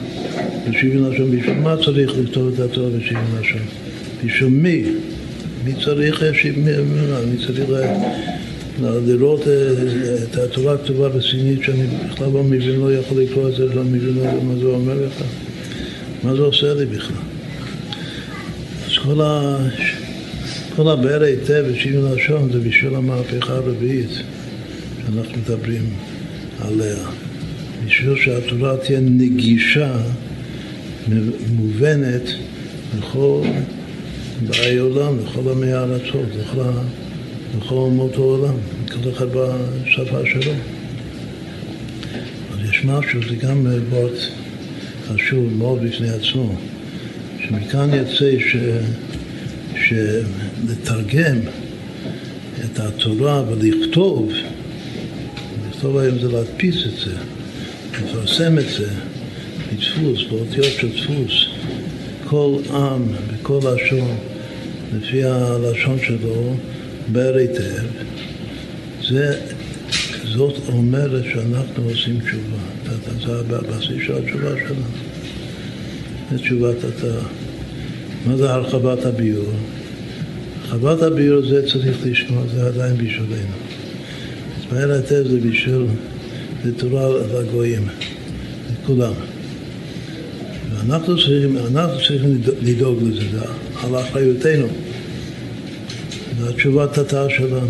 ב-70 0.71 1.13
לשון, 1.13 1.31
בשביל 1.31 1.53
מה 1.53 1.75
צריך 1.85 2.11
לכתוב 2.17 2.53
את 2.53 2.59
התורה 2.59 2.89
ב-70 2.89 3.41
לשון? 3.41 3.61
בשביל 4.25 4.49
מי? 4.49 4.83
מי 5.65 5.73
צריך, 5.85 6.23
מי, 6.57 6.71
מי 7.31 7.37
צריך 7.45 7.69
לראות 8.81 9.47
אה, 9.47 9.53
את 10.23 10.37
התורה 10.37 10.73
הכתובה 10.73 11.09
בסינית 11.09 11.63
שאני 11.63 11.87
בכלל 12.09 12.27
לא 12.33 12.43
מבין, 12.43 12.79
לא 12.79 12.93
יכול 12.93 13.21
לקרוא 13.21 13.49
את 13.49 13.55
זה, 13.55 13.65
לא 13.65 13.83
מבין 13.83 14.13
מה 14.43 14.55
זה 14.59 14.65
אומר 14.65 14.93
לך, 14.93 15.23
מה 16.23 16.35
זה 16.35 16.41
עושה 16.41 16.73
לי 16.73 16.85
בכלל. 16.85 17.17
אז 18.85 18.97
כל, 19.03 19.21
ה... 19.21 19.57
כל 20.75 20.89
הבאר 20.89 21.23
היטב 21.23 21.63
ושוויון 21.67 22.11
לשון 22.15 22.49
זה 22.51 22.59
בשביל 22.59 22.95
המהפכה 22.95 23.53
הרביעית 23.53 24.09
שאנחנו 25.05 25.37
מדברים 25.37 25.89
עליה. 26.59 26.97
בשביל 27.85 28.15
שהתורה 28.15 28.77
תהיה 28.77 28.99
נגישה, 28.99 29.97
מובנת 31.55 32.21
לכל 32.99 33.41
באי 34.47 34.77
עולם, 34.77 35.17
לכל 35.25 35.51
עמי 35.51 35.71
הארצות, 35.71 36.29
לכל 36.41 36.61
בכל 37.57 37.75
אומות 37.75 38.13
העולם, 38.15 38.53
כל 38.87 39.09
אחד 39.09 39.25
בשפה 39.25 40.19
שלו. 40.25 40.51
אז 42.51 42.69
יש 42.69 42.85
משהו, 42.85 43.19
זה 43.29 43.35
גם 43.35 43.67
וורט 43.89 44.19
חשוב 45.07 45.53
מאוד 45.57 45.83
בפני 45.83 46.09
עצמו, 46.09 46.55
שמכאן 47.47 47.89
יוצא 47.93 48.31
ש... 48.39 48.55
שלתרגם 49.87 51.37
את 52.65 52.79
התורה 52.79 53.43
ולכתוב, 53.49 54.31
לכתוב 55.69 55.97
היום 55.97 56.19
זה 56.19 56.27
להדפיס 56.27 56.75
את 56.85 56.99
זה, 57.05 57.15
לפרסם 57.93 58.57
את 58.57 58.69
זה 58.77 58.87
בדפוס, 59.71 60.23
באותיות 60.29 60.73
של 60.79 60.89
דפוס, 60.89 61.45
כל 62.25 62.57
עם 62.69 63.03
בכל 63.33 63.59
לשון, 63.73 64.17
לפי 64.93 65.23
הלשון 65.23 65.97
שלו, 66.07 66.53
הסבר 67.05 67.35
היטב, 67.35 67.83
זה, 69.09 69.39
זאת 70.23 70.53
אומרת 70.69 71.23
שאנחנו 71.23 71.83
עושים 71.89 72.19
תשובה. 72.19 72.67
זה 73.25 73.57
הבסיס 73.57 74.07
של 74.07 74.15
התשובה 74.15 74.49
שלנו. 74.59 74.81
זה 76.31 76.37
תשובת 76.37 76.83
התא. 76.83 77.19
מה 78.25 78.37
זה 78.37 78.53
הרחבת 78.53 79.05
הביור? 79.05 79.53
הרחבת 80.61 81.01
הביור 81.01 81.41
זה 81.45 81.67
צריך 81.67 81.97
לשמוע, 82.05 82.43
זה 82.55 82.67
עדיין 82.67 82.97
בשבילנו. 82.97 83.55
הסבר 84.59 84.91
היטב 84.91 85.27
זה 85.27 85.39
בשביל, 85.49 85.85
זה 86.63 86.77
תורה 86.77 87.09
לגויים, 87.39 87.87
לכולם. 88.71 89.13
ואנחנו 90.87 91.17
צריכים, 91.17 91.57
אנחנו 91.57 91.97
צריכים 91.97 92.41
לדאוג 92.61 93.03
לזה, 93.03 93.21
זה 93.31 93.45
על 93.83 93.95
אחריותנו. 93.95 94.67
זו 96.39 96.49
התשובת 96.49 96.97
התא 96.97 97.29
שלנו. 97.29 97.67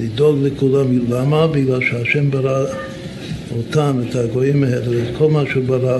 לדאוג 0.00 0.38
לכולם. 0.42 0.98
למה? 1.10 1.46
בגלל 1.46 1.80
שהשם 1.80 2.30
ברא 2.30 2.64
אותם, 3.56 4.00
את 4.08 4.16
הגויים 4.16 4.64
האלה, 4.64 4.90
ואת 4.90 5.16
כל 5.18 5.30
מה 5.30 5.42
שהוא 5.52 5.64
ברא, 5.64 5.98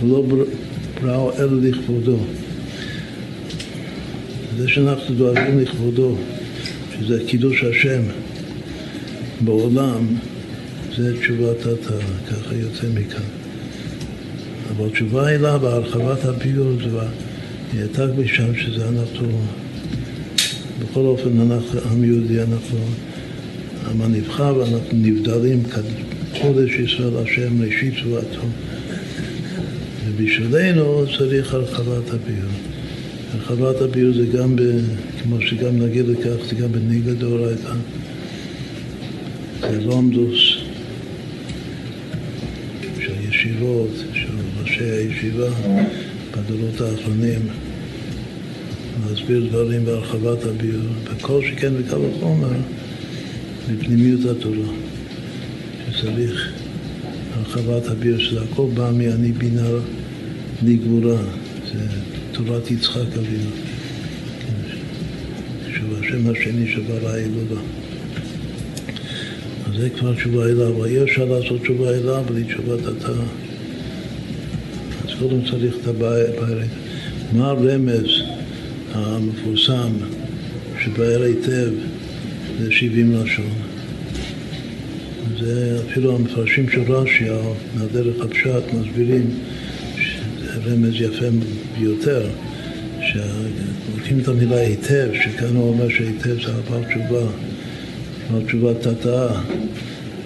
הוא 0.00 0.10
לא 0.10 0.38
ברא 1.02 1.30
אלא 1.38 1.62
לכבודו. 1.62 2.18
זה 4.58 4.68
שאנחנו 4.68 5.14
דואגים 5.14 5.58
לכבודו, 5.58 6.16
שזה 6.98 7.22
קידוש 7.26 7.64
השם 7.64 8.02
בעולם, 9.40 10.06
זה 10.96 11.20
תשובת 11.20 11.66
התא, 11.66 11.94
ככה 12.30 12.54
יוצא 12.54 12.86
מכאן. 12.94 13.37
אבל 14.78 14.90
תשובה 14.90 15.28
אליו, 15.28 15.66
הרחבת 15.66 16.24
הביור, 16.24 16.72
זה 16.82 16.98
הייתה 17.72 18.06
שם 18.26 18.56
שזה 18.56 18.88
אנחנו 18.88 19.28
בכל 20.78 21.00
אופן, 21.00 21.40
אנחנו, 21.40 21.80
עם 21.90 22.04
יהודי, 22.04 22.42
אנחנו 22.42 22.78
עם 23.90 24.02
הנבחר 24.02 24.56
ואנחנו 24.56 24.88
נבדלים 24.92 25.62
קודש 26.42 26.70
ישראל 26.70 27.16
השם 27.16 27.62
ראשית 27.62 27.94
תבואתו. 28.02 28.46
ובשבילנו 30.06 31.04
צריך 31.18 31.54
הרחבת 31.54 32.10
הביור. 32.10 32.52
הרחבת 33.32 33.80
הביור 33.80 34.12
זה 34.14 34.26
גם, 34.26 34.56
ב, 34.56 34.62
כמו 35.22 35.40
שגם 35.40 35.82
נגיד 35.82 36.08
לכך, 36.08 36.44
זה 36.48 36.54
גם 36.54 36.72
בניגה 36.72 37.12
דאורייתא. 37.12 37.72
זה 39.60 39.80
לומדוס 39.80 40.40
של 43.00 43.12
ישיבות, 43.28 43.90
ראשי 44.80 44.90
הישיבה 44.90 45.48
בדורות 46.32 46.80
האחרונים. 46.80 47.40
להסביר 49.10 49.46
דברים 49.48 49.84
בהרחבת 49.84 50.44
הביור, 50.44 50.82
וכל 51.04 51.40
שכן 51.42 51.72
וקל 51.78 51.96
וחומר 51.96 52.48
בפנימיות 53.70 54.20
התורה, 54.24 54.68
שצריך 55.90 56.52
הרחבת 57.34 57.86
הביור, 57.86 58.18
שזה 58.18 58.40
הכל 58.42 58.66
בא 58.74 58.90
מ"אני 58.90 59.32
בינה 59.32 59.68
לגבורה", 60.62 61.22
זה 61.72 61.78
תורת 62.32 62.70
יצחק 62.70 63.16
אבינו, 63.18 63.50
שהוא 65.74 65.98
השם 66.00 66.30
השני 66.30 66.72
שברא. 66.72 67.14
אז 69.66 69.80
זה 69.80 69.90
כבר 69.90 70.14
תשובה 70.14 70.46
אליו, 70.46 70.84
אי 70.84 71.02
אפשר 71.02 71.24
לעשות 71.24 71.62
תשובה 71.62 71.90
אליו 71.90 72.24
בלי 72.28 72.44
תשובת 72.44 72.86
התא. 72.86 73.47
קודם 75.18 75.44
צריך 75.50 75.74
את 75.82 75.86
הבעיה. 75.86 76.26
מה 77.32 77.50
הרמז? 77.50 78.06
המפורסם 78.92 79.92
שבאר 80.84 81.22
היטב 81.22 81.70
זה 82.58 82.72
70 82.72 83.12
לשון. 83.12 83.50
זה 85.40 85.78
אפילו 85.88 86.16
המפרשים 86.16 86.68
של 86.68 86.92
רש"י, 86.92 87.24
מהדרך 87.74 88.24
הפשט, 88.24 88.62
מסבירים 88.74 89.30
שזה 89.96 90.52
רמז 90.66 90.94
יפה 90.94 91.26
ביותר, 91.78 92.26
כשמוצאים 93.00 94.20
את 94.20 94.28
המילה 94.28 94.56
היטב, 94.56 95.08
שכאן 95.22 95.56
הוא 95.56 95.68
אומר 95.68 95.88
שהיטב 95.88 96.44
זה 96.44 96.52
עבר 96.54 96.82
תשובה, 96.88 97.26
עבר 98.28 98.46
תשובה 98.46 98.74
תתאה, 98.74 99.40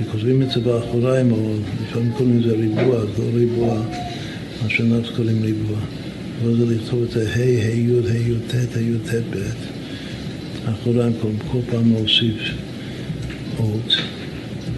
וכותבים 0.02 0.42
את 0.42 0.50
זה 0.50 0.60
באחוריים, 0.60 1.32
או 1.32 1.54
לפעמים 1.82 2.12
קוראים 2.12 2.40
לזה 2.40 2.52
ריבוע, 2.52 2.98
לא 2.98 3.24
ריבוע, 3.34 3.82
מה 4.62 4.70
שאנחנו 4.70 5.16
קוראים 5.16 5.42
ריבוע. 5.42 5.78
אבל 6.42 6.56
זה 6.56 6.74
לכתוב 6.74 7.02
את 7.02 7.10
זה 7.10 7.30
ה', 7.30 7.66
ה', 7.66 7.74
י', 7.74 8.34
ט', 8.48 8.76
ה', 8.76 8.80
י', 8.80 8.98
ט', 9.10 9.14
ב'. 9.30 9.36
אחוריים 10.70 11.12
כל 11.48 11.58
פעם 11.70 11.92
להוסיף 11.92 12.36
אות, 13.58 13.96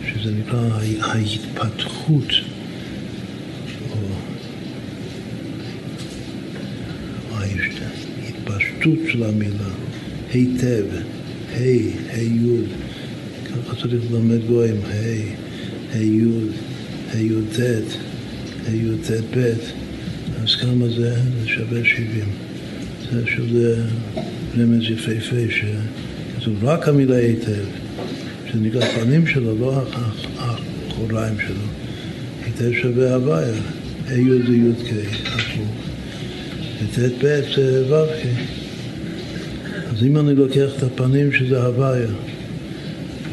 שזה 0.07 0.31
נקרא 0.31 0.81
ההתפתחות. 1.01 2.33
הפשטות 8.47 8.99
של 9.13 9.23
המילה, 9.23 9.71
היטב, 10.33 10.85
ה', 11.53 11.61
ה' 12.11 12.21
י', 12.21 12.63
ככה 13.45 13.77
צריך 13.77 14.03
ללמד 14.11 14.47
גויים, 14.47 14.77
ה', 14.85 14.93
ה' 15.93 15.99
י', 15.99 16.25
ה' 17.13 17.19
י' 17.19 17.57
ט', 17.57 17.97
ה' 18.67 18.71
י' 18.71 18.97
ט' 19.03 19.37
ב', 19.37 19.53
אז 20.43 20.55
כמה 20.61 20.89
זה? 20.89 21.15
זה 21.15 21.49
שווה 21.49 21.85
70. 21.85 22.25
זה 23.13 23.23
שזה 23.27 23.83
רמז 24.59 24.83
יפהפה, 24.91 25.37
שכתוב 25.51 26.65
רק 26.65 26.89
המילה 26.89 27.17
היטב, 27.17 27.65
שזה 28.49 28.61
נקרא 28.61 28.85
הפנים 28.85 29.27
שלו, 29.27 29.59
לא 29.59 29.83
האחוריים 30.39 31.35
שלו. 31.47 31.65
היטב 32.45 32.73
שווה 32.83 33.15
הוויה, 33.15 33.55
ה' 34.07 34.15
זה 34.47 34.57
י' 34.57 34.85
כ', 34.85 35.27
הפוך. 35.27 35.69
וט' 36.83 37.25
ב' 37.25 37.41
זה 37.57 37.95
ו' 37.95 38.07
כ'. 38.23 38.27
אז 39.93 40.03
אם 40.03 40.19
אני 40.19 40.35
לוקח 40.35 40.69
את 40.79 40.83
הפנים 40.83 41.33
שזה 41.33 41.63
הוויה 41.63 42.09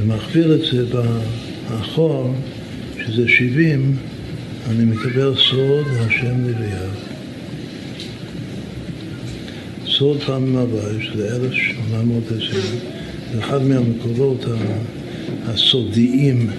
ומכפיל 0.01 0.53
את 0.53 0.61
זה 0.71 0.85
באחור, 1.69 2.35
שזה 3.05 3.27
70, 3.27 3.95
אני 4.69 4.85
מקבל 4.85 5.33
סוד 5.35 5.87
השם 5.99 6.35
נביאיו. 6.35 6.89
סוד 9.87 10.21
פעמים 10.21 10.55
הוויה, 10.57 11.03
שזה 11.03 11.35
1820, 11.35 12.61
זה 13.33 13.39
אחד 13.39 13.63
מהמקורות 13.63 14.45
הסודיים 15.45 16.49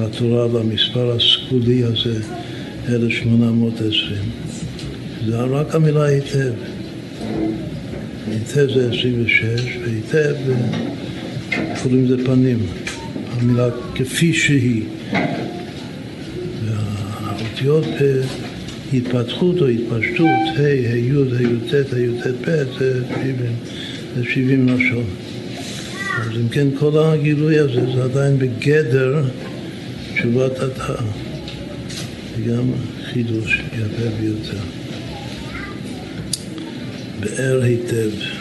בתורה 0.00 0.46
והמספר 0.46 1.16
הסגולי 1.16 1.84
הזה, 1.84 2.20
1820. 2.88 4.18
זה 5.26 5.40
רק 5.40 5.74
המילה 5.74 6.04
היטב. 6.04 6.52
היטב 8.30 8.66
זה 8.74 8.90
26, 8.90 9.42
והיטב 9.84 10.34
קוראים 11.82 12.04
לזה 12.04 12.26
פנים, 12.26 12.58
המילה 13.32 13.68
כפי 13.94 14.32
שהיא. 14.32 14.82
והאותיות 17.64 17.84
התפתחות 18.92 19.60
או 19.60 19.66
התפשטות, 19.66 20.28
ה', 20.56 20.62
ה', 20.62 20.96
י', 20.96 21.12
ה', 21.12 21.42
י', 21.42 21.70
ט', 21.70 21.92
ה', 21.92 21.98
י', 21.98 22.22
ט', 22.22 22.48
ב', 22.48 22.64
זה 24.16 24.24
70 24.24 24.68
לשון. 24.68 25.04
אז 26.18 26.36
אם 26.36 26.48
כן, 26.48 26.68
כל 26.78 26.98
הגילוי 26.98 27.58
הזה 27.58 27.86
זה 27.94 28.04
עדיין 28.04 28.38
בגדר 28.38 29.24
תשובת 30.14 30.58
התא. 30.58 31.02
זה 32.36 32.42
גם 32.42 32.72
חידוש 33.04 33.60
יפה 33.72 34.16
ביותר. 34.20 34.58
באר 37.20 37.62
היטב. 37.62 38.35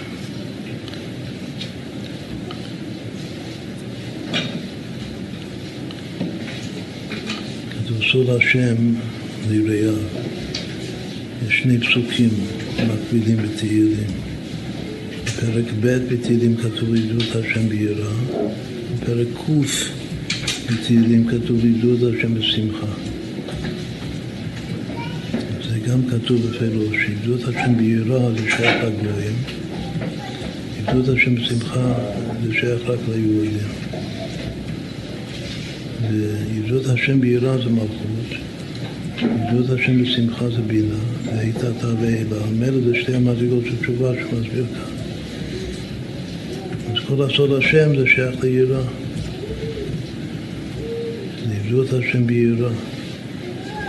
כתוב 8.15 8.27
סוד 8.27 8.35
השם 8.35 8.75
ליראיו. 9.49 9.93
יש 11.47 11.59
שני 11.59 11.79
פסוקים 11.79 12.29
מקבילים 12.75 13.37
בתהילים. 13.37 14.07
בפרק 15.25 15.65
ב' 15.79 16.13
בתהילים 16.13 16.55
כתוב 16.57 16.95
עדות 16.95 17.35
השם 17.35 17.69
ביראה, 17.69 18.13
בפרק 18.93 19.27
ק' 19.27 19.49
בתהילים 20.71 21.27
כתוב 21.27 21.61
עדות 21.65 22.13
השם 22.13 22.33
בשמחה. 22.33 22.87
גם 25.87 25.99
כתוב 26.09 26.41
בפירוש 26.47 26.95
שעבדות 27.05 27.41
השם 27.47 27.77
ביראה 27.77 28.31
זה 28.31 28.49
שייך 28.57 28.83
לגויים, 28.83 29.35
עבדות 30.87 31.17
השם 31.17 31.35
בשמחה 31.35 31.93
זה 32.43 32.53
שייך 32.53 32.81
רק 32.87 32.99
ליהודים. 33.09 33.94
ועבדות 36.11 36.85
השם 36.85 37.21
ביראה 37.21 37.57
זה 37.57 37.69
מלכות, 37.69 38.39
עבדות 39.21 39.79
השם 39.79 40.03
בשמחה 40.03 40.49
זה 40.49 40.61
בינה, 40.61 40.95
והייתה 41.25 41.73
תאווה 41.73 42.09
מילא 42.59 42.81
זה 42.85 42.95
שתי 42.95 43.15
המדרגות 43.15 43.63
של 43.65 43.75
תשובה 43.81 44.11
שהוא 44.19 44.39
מסביר 44.39 44.65
כאן. 44.73 44.95
אז 46.93 46.99
כל 47.07 47.23
הסוד 47.23 47.51
השם 47.51 47.95
זה 47.97 48.07
שייך 48.07 48.43
ליראה. 48.43 48.81
עבדות 51.65 51.93
השם 51.93 52.27
ביראה, 52.27 52.69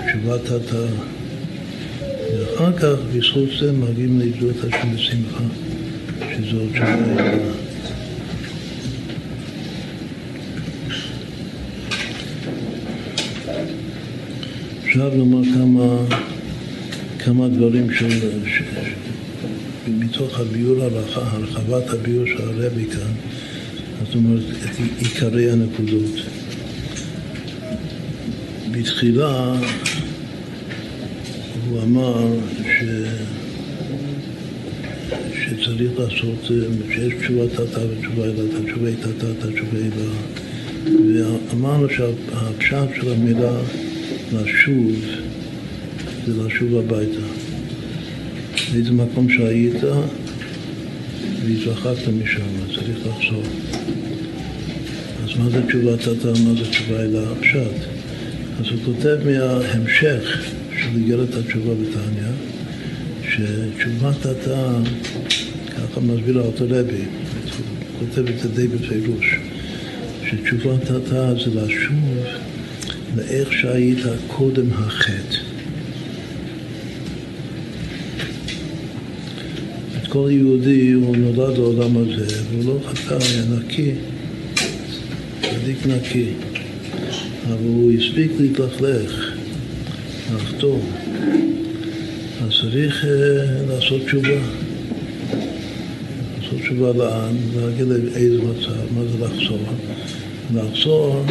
תשובת 0.07 0.51
התא. 0.51 0.87
ואחר 2.33 2.73
כך, 2.73 2.95
בזכות 3.17 3.49
זה, 3.61 3.73
מגיעים 3.73 4.21
לעבדות 4.21 4.57
השם 4.65 4.95
בשמחה, 4.95 5.45
שזו 6.37 6.59
תשובה 6.73 7.66
עכשיו 14.97 15.11
נאמר 15.15 15.43
כמה, 15.55 16.17
כמה 17.19 17.49
דברים 17.49 17.93
של, 17.93 18.09
ש, 18.47 18.63
מתוך 19.89 20.41
הביור, 20.41 20.83
הרחבת 21.15 21.91
הביור 21.91 22.27
של 22.27 22.43
הרבי 22.43 22.85
כאן, 22.85 23.13
זאת 24.07 24.15
אומרת, 24.15 24.43
את 24.65 24.81
עיקרי 24.99 25.51
הנקודות. 25.51 26.21
בתחילה 28.71 29.55
הוא 31.69 31.83
אמר 31.83 32.27
ש... 32.63 32.85
שצריך 35.35 35.91
לעשות, 35.99 36.45
שיש 36.95 37.15
תשובה 37.21 37.49
תתה 37.49 37.81
ותשובה 37.91 38.25
אלא, 38.25 38.43
תתה, 39.01 39.27
התשובה 39.49 39.79
היא 39.79 39.91
אלא. 39.97 41.25
ואמרנו 41.51 41.87
שהפשט 41.89 42.89
של 43.01 43.13
המילה 43.13 43.59
לשוב 44.33 44.93
זה 46.27 46.43
לשוב 46.45 46.77
הביתה. 46.77 47.27
באיזה 48.73 48.93
מקום 48.93 49.29
שהיית 49.31 49.83
והתרחקת 51.45 52.09
משם, 52.23 52.41
צריך 52.75 52.99
לחזור. 53.07 53.43
אז 55.25 55.39
מה 55.39 55.51
זה 55.51 55.67
תשובה 55.67 55.97
תתה, 55.97 56.29
מה 56.29 56.55
זה 56.55 56.71
תשובה 56.71 57.03
אלא? 57.03 57.21
הפשט. 57.33 57.87
אז 58.61 58.67
הוא 58.71 58.79
כותב 58.85 59.17
מההמשך 59.25 60.45
של 60.79 60.89
איגרת 60.97 61.35
התשובה 61.35 61.75
בתניא, 61.75 62.33
שתשובת 63.23 64.27
התא, 64.27 64.73
ככה 65.69 66.01
מסביר 66.01 66.41
אותו 66.41 66.65
רבי, 66.69 66.97
הוא 66.97 68.09
כותב 68.09 68.29
את 68.29 68.39
זה 68.39 68.49
די 68.49 68.69
בפירוש, 68.69 69.37
שתשובת 70.31 70.91
התא 70.91 71.35
זה 71.45 71.61
לשוב 71.61 72.16
לאיך 73.17 73.53
שהיית 73.53 73.99
קודם 74.27 74.73
החטא. 74.73 75.37
את 79.97 80.07
כל 80.09 80.29
יהודי 80.31 80.93
הוא 80.93 81.17
נולד 81.17 81.59
לעולם 81.59 81.97
הזה, 81.97 82.43
והוא 82.51 82.65
לא 82.65 82.89
חטא, 82.89 83.15
היה 83.15 83.43
נקי, 83.59 83.93
צדיק 85.43 85.87
נקי, 85.87 86.29
אבל 87.49 87.65
הוא 87.65 87.93
הספיק 87.93 88.31
להתלכלך. 88.41 89.37
לחתום, 90.35 90.81
אז 92.43 92.51
צריך 92.61 93.05
uh, 93.05 93.07
לעשות 93.73 94.03
תשובה. 94.07 94.41
לעשות 96.41 96.61
תשובה 96.61 96.93
לאן, 96.93 97.37
להגיד 97.57 97.87
לאיזה 97.87 98.39
מצב, 98.43 98.95
מה 98.95 99.03
זה 99.05 99.25
לחזור. 99.25 99.61
לחזור 100.55 101.25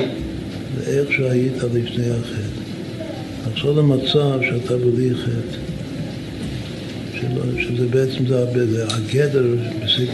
לאיך 0.78 1.11
שהיית 1.11 1.63
לפני 1.74 2.09
החטא. 2.09 2.66
לחזור 3.49 3.76
למצב 3.76 4.39
שאתה 4.41 4.78
בלי 4.78 5.09
חטא. 5.16 5.66
שזה 7.59 7.88
בעצם 7.88 8.28
זה, 8.28 8.72
זה 8.72 8.86
הגדר 8.88 9.45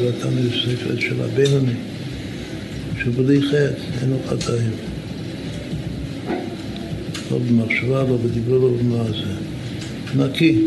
התניא, 0.10 0.44
בספר 0.50 1.00
של 1.00 1.22
הבינוני, 1.22 1.74
שהוא 3.02 3.14
בלי 3.18 3.42
חטא, 3.42 4.02
אין 4.02 4.10
לו 4.10 4.18
חטאים. 4.28 4.72
לא 7.32 7.38
במחשבה, 7.38 8.04
לא 8.04 8.18
בדיבור, 8.18 8.58
לא 8.58 8.70
במעשה. 8.70 9.28
נקי. 10.16 10.62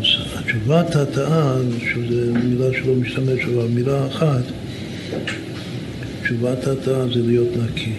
אז 0.00 0.06
תשובת 0.46 0.96
התאה, 0.96 1.56
שזו 1.78 2.34
מילה 2.44 2.66
שלא 2.72 2.94
משתמש 2.94 3.44
בה, 3.44 3.66
מילה 3.74 4.06
אחת, 4.06 4.42
תשובת 6.32 6.66
התאה 6.66 7.06
זה 7.14 7.22
להיות 7.26 7.48
נקי. 7.56 7.92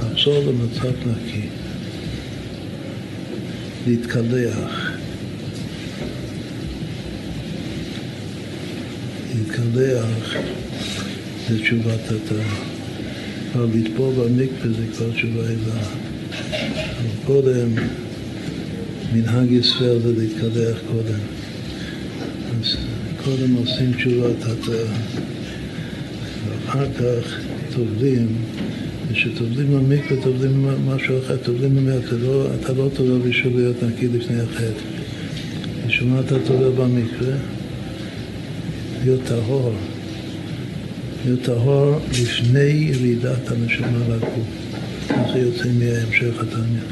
לחזור 0.00 0.38
למצב 0.38 0.92
נקי. 1.06 1.46
להתקלח. 3.86 4.90
להתקלח 9.34 10.36
זה 11.48 11.60
תשובת 11.60 12.00
התאה. 12.06 12.44
כבר 13.52 13.66
לטבול 13.74 14.14
במקווה 14.14 14.72
זה 14.76 14.86
כבר 14.96 15.10
תשובה 15.10 15.42
אלה. 15.42 15.80
אבל 16.70 17.26
קודם, 17.26 17.68
מנהג 19.12 19.52
ישראל 19.52 19.98
זה 20.00 20.12
להתקלח 20.18 20.78
קודם. 20.92 21.20
אז 22.60 22.76
קודם 23.24 23.54
עושים 23.54 23.92
תשובת 23.92 24.42
התאה, 24.42 24.94
ואחר 26.74 26.92
כך 26.92 27.40
טובלים, 27.74 28.26
וכשטובלים 29.08 29.72
במקווה 29.72 30.22
טובלים 30.22 30.68
משהו 30.86 31.18
אחר, 31.18 31.36
טובלים 31.36 31.76
במקווה, 31.76 31.98
אתה 31.98 32.16
לא, 32.16 32.46
אתה 32.60 32.72
לא 32.72 32.88
טובל 32.94 33.28
בשביל 33.28 33.56
להיות 33.56 33.82
נקי 33.82 34.08
לפני 34.08 34.40
החטא. 34.40 34.80
בשביל 35.86 36.08
מה 36.08 36.20
אתה 36.20 36.34
טובל 36.46 36.70
במקווה? 36.70 37.34
להיות 39.04 39.20
טהור. 39.24 39.72
להיות 41.24 41.42
טהור 41.42 41.98
לפני 42.10 42.60
ירידת 42.60 43.50
הנשמה 43.50 43.98
לגוף. 44.08 44.48
ככה 45.08 45.38
יוצא 45.38 45.68
מהמשך 45.78 46.42
התניא. 46.42 46.84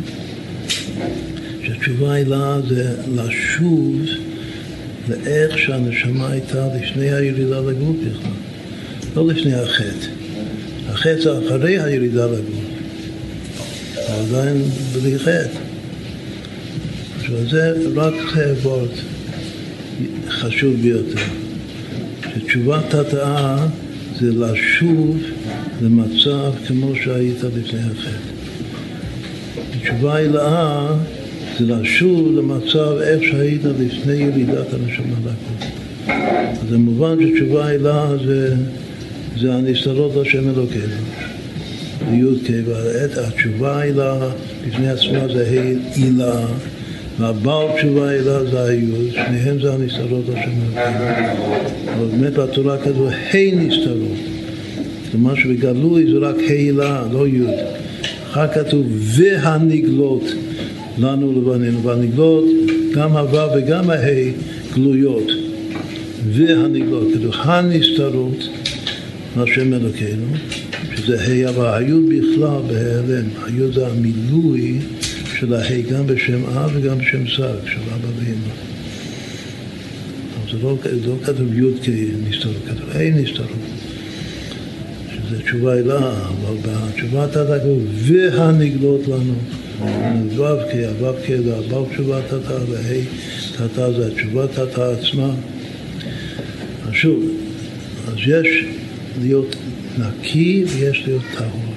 שהתשובה 1.63 2.17
אלה 2.17 2.61
זה 2.69 2.97
לשוב 3.15 4.01
לאיך 5.09 5.59
שהנשמה 5.59 6.31
הייתה 6.31 6.67
לפני 6.77 7.13
הירידה 7.13 7.61
לגוף 7.61 7.97
בכלל, 7.97 8.42
לא 9.17 9.27
לפני 9.27 9.55
החטא. 9.55 10.07
החטא 10.89 11.21
זה 11.23 11.39
אחרי 11.39 11.79
הירידה 11.79 12.27
לגוף, 12.27 12.65
עדיין 14.09 14.63
בלי 14.93 15.19
חטא. 15.19 15.59
זה 17.51 17.73
רק 17.95 18.15
וורט 18.63 18.91
חשוב 20.29 20.75
ביותר. 20.83 21.23
שתשובת 22.35 22.95
התאה 22.95 23.67
זה 24.21 24.31
לשוב 24.33 25.19
למצב 25.83 26.53
כמו 26.67 26.93
שהיית 27.05 27.45
לפני 27.57 27.81
החטא. 27.81 28.33
תשובה 29.83 30.17
הילאה 30.17 30.95
זה 31.59 31.65
לשוב 31.67 32.33
למצב 32.37 32.97
איך 33.03 33.23
שהיית 33.23 33.63
לפני 33.65 34.15
ירידת 34.15 34.67
הנשמה 34.73 35.17
לגוף. 35.25 35.71
אז 36.63 36.69
זה 36.69 36.79
מובן 36.79 37.17
שתשובה 37.21 37.67
הילאה 37.67 38.17
זה, 38.27 38.55
זה 39.41 39.55
הנסתרות 39.55 40.13
השם 40.17 40.49
אלוקינו. 40.49 40.95
י"ק, 42.13 42.51
והתשובה 42.67 43.81
הילאה 43.81 44.29
בפני 44.69 44.91
עצמה 44.91 45.35
זה 45.35 45.47
הילה, 45.97 46.47
והבעל 47.19 47.67
תשובה 47.79 48.09
הילה 48.09 48.45
זה 48.45 48.65
היוד, 48.65 49.11
שניהם 49.11 49.61
זה 49.63 49.73
הנסתרות 49.73 50.25
השם 50.29 50.51
אלוקינו. 50.77 51.55
אבל 51.97 52.07
באמת 52.07 52.33
בתורה 52.33 52.79
כתוב 52.79 53.09
ה' 53.09 53.55
נסתרות. 53.57 54.19
כלומר 55.11 55.35
שבגלוי 55.35 56.13
זה 56.13 56.19
רק 56.19 56.37
הילה, 56.39 57.03
לא 57.13 57.29
יוד. 57.29 57.55
אחר 58.31 58.49
כתוב 58.49 58.87
והנגלות 58.91 60.25
לנו 60.99 61.33
לבנינו, 61.33 61.83
והנגלות, 61.83 62.45
גם 62.95 63.17
הו' 63.17 63.57
וגם 63.57 63.91
הה' 63.91 64.31
גלויות, 64.75 65.31
והנגלות, 66.33 67.09
כתוב 67.15 67.33
הנסתרות 67.35 68.49
להשם 69.37 69.75
אלוקינו, 69.75 70.27
שזה 70.97 71.21
ה' 71.21 71.49
אבל 71.49 71.67
היוד 71.75 72.03
בכלל 72.09 72.61
בהיעלם, 72.69 73.29
היוד 73.47 73.75
זה 73.75 73.87
המילוי 73.87 74.79
של 75.39 75.55
הה' 75.55 75.81
גם 75.81 76.07
בשם 76.07 76.45
אב 76.45 76.71
וגם 76.75 76.99
בשם 76.99 77.27
סג, 77.27 77.67
של 77.67 77.81
אבא 77.95 78.09
ואמא. 78.17 78.55
זה 80.53 80.59
לא, 80.63 80.77
לא 81.07 81.15
כתוב 81.25 81.59
י' 81.59 81.81
כנסתרות, 81.83 82.57
כתוב 82.67 82.91
ה' 82.91 83.11
נסתרות. 83.11 83.49
שזה 85.13 85.43
תשובה 85.43 85.75
אלה, 85.75 86.13
אבל 86.27 86.57
בתשובה 86.63 87.25
אתה 87.25 87.45
כתוב 87.45 87.83
והנגלות 87.95 89.09
לנו. 89.09 89.35
ו"ק, 90.37 90.75
הו"ק 91.01 91.43
זה 91.45 91.57
הבעל 91.57 91.85
תשובת 91.93 92.25
תתא, 92.27 92.59
וה' 92.71 93.03
תתא 93.53 93.93
זה 93.93 94.07
התשובת 94.07 94.51
תתא 94.51 94.81
עצמה. 94.81 95.31
אז 96.89 96.93
שוב, 96.93 97.25
אז 98.09 98.15
יש 98.27 98.65
להיות 99.21 99.57
נקי 99.99 100.65
ויש 100.69 101.03
להיות 101.07 101.23
טהור. 101.39 101.73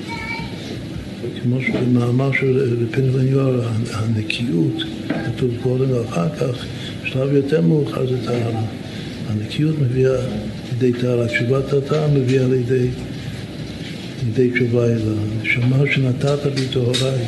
כמו 1.44 1.62
שבמאמר 1.62 2.32
של 2.32 2.86
פינגווניור, 2.92 3.54
הנקיות, 3.94 4.84
כתוב 5.08 5.52
קודם 5.64 5.92
ואחר 5.92 6.30
כך, 6.30 6.66
בשלב 7.04 7.34
יותר 7.34 7.62
מאוחר 7.62 8.08
זה 8.08 8.26
טהרה. 8.26 8.62
הנקיות 9.30 9.76
מביאה 9.80 10.18
לידי 10.72 11.00
טהרה, 11.00 11.28
תשובת 11.28 11.74
התא 11.74 12.08
מביאה 12.14 12.48
לידי, 12.48 12.88
לידי 14.26 14.50
תשובה 14.52 14.86
אלה. 14.86 15.16
נשמה 15.42 15.78
שנתת 15.94 16.40
בי 16.56 16.68
טהוריי. 16.74 17.26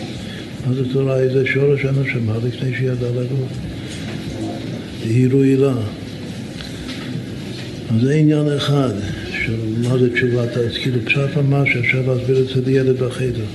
מה 0.67 0.73
זה 0.73 0.93
תורה? 0.93 1.19
איזה 1.19 1.45
שורש 1.45 1.85
הנשמה 1.85 2.33
לפני 2.47 2.77
שידע 2.77 3.07
לגוף. 3.07 3.49
דהירו 5.03 5.41
הילה. 5.41 5.73
אז 7.95 8.01
זה 8.01 8.13
עניין 8.13 8.47
אחד 8.57 8.93
של 9.47 9.89
מה 9.89 9.97
זה 9.97 10.13
תשובת 10.13 10.57
העץ. 10.57 10.71
כאילו 10.81 10.99
פשט 11.05 11.37
ממש 11.37 11.75
אפשר 11.75 12.01
להסביר 12.07 12.39
את 12.39 12.47
זה 12.47 12.61
לילד 12.65 13.03
בחדר. 13.03 13.45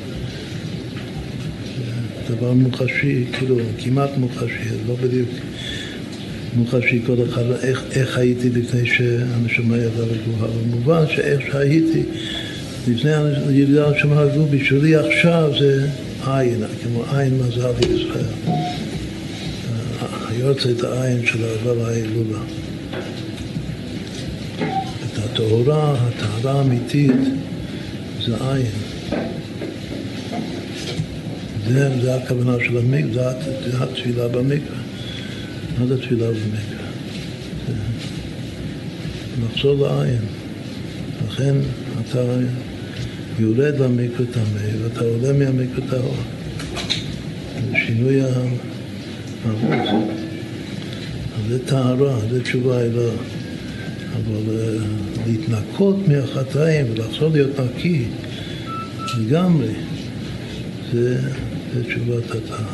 דבר 2.31 2.53
מוחשי, 2.53 3.25
כאילו 3.33 3.57
כמעט 3.79 4.11
מוחשי, 4.17 4.69
לא 4.89 4.95
בדיוק 4.95 5.29
מוחשי 6.57 7.03
כל 7.07 7.17
אחד, 7.29 7.43
איך, 7.63 7.85
איך 7.93 8.19
הייתי 8.19 8.51
לפני 8.51 8.87
שהנשמה 8.87 9.77
ידעה 9.77 10.07
לגובה. 10.07 10.47
אבל 10.47 10.63
מובן 10.71 11.05
שאיך 11.09 11.41
שהייתי 11.53 12.03
לפני 12.89 13.11
הירידה 13.49 13.89
הנשמה 13.89 14.25
לגובה, 14.25 14.57
בשבילי 14.57 14.97
עכשיו 14.97 15.51
זה 15.61 15.89
עין, 16.27 16.65
כמו 16.83 17.05
עין 17.13 17.39
מזל 17.39 17.73
ישראל. 17.95 18.25
היורצת 20.29 20.85
העין 20.85 21.27
של 21.27 21.39
העבר 21.45 21.87
ההילולה. 21.87 22.39
הטהורה, 25.43 25.95
הטהרה 25.95 26.59
האמיתית, 26.59 27.11
זה 28.27 28.35
עין. 28.51 28.67
זה, 31.69 32.01
זה 32.03 32.15
הכוונה 32.15 32.65
של 32.65 32.79
המקווה, 32.79 33.33
זה, 33.45 33.71
זה 33.71 33.85
התפילה 33.85 34.29
במקווה. 34.29 34.77
מה 35.79 35.87
זה 35.87 36.03
תפילה 36.03 36.27
במקווה? 36.27 36.83
לחזור 39.45 39.89
לעין. 39.89 40.21
לכן 41.29 41.55
אתה 42.01 42.23
יורד 43.39 43.79
למקווה 43.79 44.27
טמא 44.33 44.83
ואתה 44.83 45.01
עולה 45.05 45.33
מהמקווה 45.33 45.91
טהור. 45.91 46.17
שינוי. 47.87 48.23
אז 48.23 48.33
זה 51.49 51.67
טהרה, 51.67 52.19
זה 52.31 52.43
תשובה 52.43 52.81
אלוה. 52.81 53.13
אבל 54.17 54.43
uh, 54.47 55.21
להתנקות 55.27 55.97
מהחטאים 56.09 56.87
ולחזור 56.93 57.31
להיות 57.33 57.61
נקי 57.61 58.05
לגמרי, 59.19 59.73
זה, 60.93 61.21
זה 61.75 61.85
תשובת 61.85 62.31
התאה. 62.31 62.67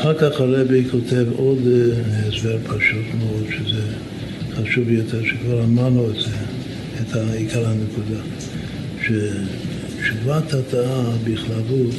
אחר 0.00 0.14
כך 0.14 0.40
הרבי 0.40 0.84
כותב 0.90 1.26
עוד 1.36 1.58
uh, 1.58 2.28
הסבר 2.28 2.58
פשוט 2.64 3.06
מאוד, 3.18 3.44
שזה 3.50 3.82
חשוב 4.54 4.90
יותר, 4.90 5.24
שכבר 5.24 5.64
אמרנו 5.64 6.10
את 6.10 6.14
זה. 6.14 6.36
את 7.02 7.16
עיקר 7.16 7.66
הנקודה, 7.68 8.20
שתשובת 9.02 10.54
התאה 10.54 11.04
בכללות 11.24 11.94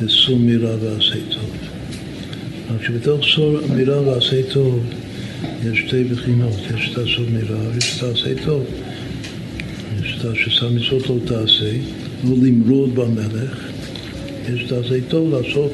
זה 0.00 0.08
סור 0.08 0.38
מירה 0.38 0.74
ועשה 0.80 1.18
טוב. 1.30 1.50
רק 2.74 2.82
שבתוך 2.86 3.20
סור 3.34 3.58
מירה 3.76 4.00
ועשה 4.00 4.42
טוב 4.52 4.84
יש 5.64 5.78
שתי 5.78 6.04
בחינות, 6.04 6.56
יש 6.76 6.90
את 6.92 6.98
הסור 6.98 7.24
מירה 7.32 7.58
ויש 7.74 7.98
את 7.98 8.02
העשה 8.02 8.44
טוב. 8.44 8.64
יש 10.02 10.18
את 10.18 10.24
מצוות 10.72 11.08
לא 11.08 11.16
תעשה, 11.24 11.70
לא 12.24 12.36
למרוד 12.42 12.94
במלך, 12.94 13.68
יש 14.54 14.64
את 14.66 14.72
העשה 14.72 15.00
טוב 15.08 15.34
לעשות 15.34 15.72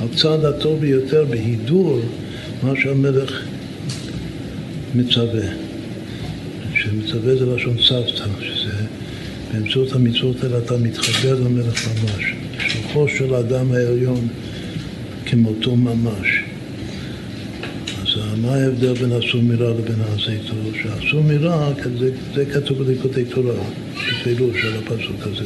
הצד 0.00 0.44
הטוב 0.44 0.80
ביותר 0.80 1.24
בהידור 1.24 2.00
מה 2.62 2.72
שהמלך 2.82 3.42
מצווה. 4.94 5.46
שמצווה 6.74 7.36
זה 7.36 7.46
לשון 7.46 7.76
סבתא, 7.88 8.24
שזה 8.40 8.72
באמצעות 9.52 9.92
המצוות 9.92 10.44
האלה 10.44 10.58
אתה 10.58 10.76
מתחבר 10.76 11.40
למלך 11.40 11.88
ממש. 11.88 12.24
שלוחו 12.68 13.08
של 13.08 13.34
האדם 13.34 13.72
העליון 13.72 14.28
כמותו 15.26 15.76
ממש. 15.76 16.41
מה 18.42 18.54
ההבדל 18.54 18.92
בין 18.92 19.12
הסומירה 19.12 19.70
לבין 19.70 19.96
הסייטור? 20.00 20.58
שהסומירה, 20.82 21.72
זה, 21.98 22.10
זה 22.34 22.44
כתוב 22.44 22.82
בליקודי 22.82 23.24
תורה, 23.24 23.54
בפירוש 23.94 24.62
של 24.62 24.72
הפסוק 24.78 25.20
הזה, 25.20 25.44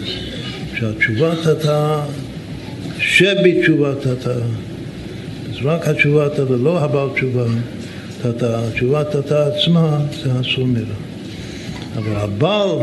שהתשובת 0.78 1.39
אתה, 1.52 2.05
שבתשובת 2.98 4.06
אתה, 4.12 4.35
אז 5.51 5.56
רק 5.64 5.89
התשובת 5.89 6.32
אתה, 6.32 6.56
לא 6.62 6.81
הבעל 6.81 7.09
תשובה, 7.14 7.44
אתה, 8.31 8.60
תשובת 8.74 9.16
אתה 9.16 9.47
עצמה 9.47 9.98
זה 10.23 10.31
הסומירה. 10.32 10.97
אבל 11.97 12.16
הבעל, 12.16 12.78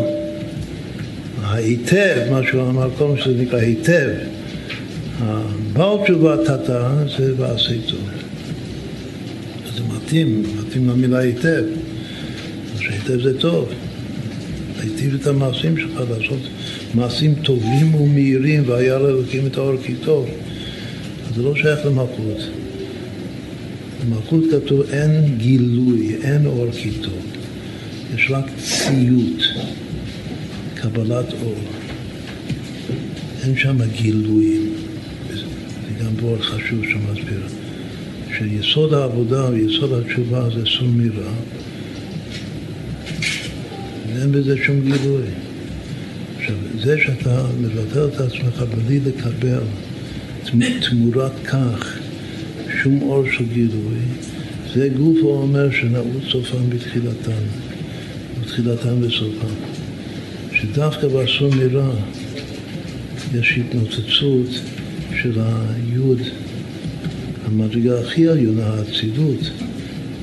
ההיטב, 1.44 2.18
מה 2.32 2.40
שהוא 2.50 2.70
אמר 2.70 2.90
קודם 2.98 3.18
שזה 3.18 3.42
נקרא 3.42 3.60
היטב, 3.60 4.10
הבעל 5.20 5.98
תשובת 6.04 6.40
אתה 6.46 6.90
זה 7.18 7.34
בעשיתו. 7.34 7.96
זה 7.96 8.23
מתאים, 10.04 10.44
מתאים 10.60 10.90
למילה 10.90 11.18
היטב. 11.18 11.64
שהיטב 12.80 13.22
זה 13.24 13.40
טוב. 13.40 13.70
להיטיב 14.80 15.14
את 15.22 15.28
המעשים 15.28 15.78
שלך, 15.78 16.04
לעשות 16.10 16.40
מעשים 16.94 17.36
טובים 17.36 17.96
ומהירים, 17.96 18.64
והיה 18.66 19.00
לאלוקים 19.00 19.48
את 19.48 19.58
האור 19.58 19.76
כי 19.84 19.94
טוב. 19.96 20.30
אז 21.30 21.36
זה 21.36 21.42
לא 21.42 21.56
שייך 21.56 21.86
למלכות. 21.86 22.38
במלכות 24.06 24.44
כתוב 24.52 24.82
אין 24.92 25.38
גילוי, 25.38 26.16
אין 26.24 26.46
אור 26.46 26.72
כי. 26.72 26.90
יש 28.16 28.28
רק 28.32 28.46
ציות, 28.58 29.44
קבלת 30.76 31.34
אור. 31.42 31.56
אין 33.44 33.58
שם 33.58 33.78
גילויים. 33.96 34.74
זה 35.34 36.04
גם 36.06 36.18
בור 36.20 36.38
חשוב 36.38 36.80
שמסביר. 36.84 37.63
שיסוד 38.38 38.94
העבודה 38.94 39.50
ויסוד 39.50 39.94
התשובה 39.94 40.50
זה 40.50 40.66
סומירה, 40.66 41.34
ואין 44.08 44.32
בזה 44.32 44.58
שום 44.66 44.82
גילוי. 44.82 45.24
עכשיו, 46.38 46.56
זה 46.80 46.98
שאתה 46.98 47.46
מבטל 47.62 48.08
את 48.08 48.22
עצמך 48.22 48.64
בלי 48.76 49.00
לקבל 49.00 49.64
תמורת 50.90 51.32
כך 51.46 52.00
שום 52.84 53.02
אור 53.02 53.24
של 53.38 53.46
גילוי, 53.54 53.98
זה 54.74 54.90
גוף 54.90 55.18
אומר 55.24 55.72
שנעוץ 55.72 56.24
סופם 56.32 56.70
בתחילתם, 56.70 57.44
בתחילתם 58.42 58.96
וסופם. 59.02 59.54
שדווקא 60.54 61.08
בסומירה 61.08 61.92
יש 63.34 63.58
התנוצצות 63.58 64.50
של 65.22 65.40
היוד 65.40 66.20
המדרגה 67.46 68.00
הכי 68.00 68.28
עליונה, 68.28 68.68
האצילות, 68.68 69.52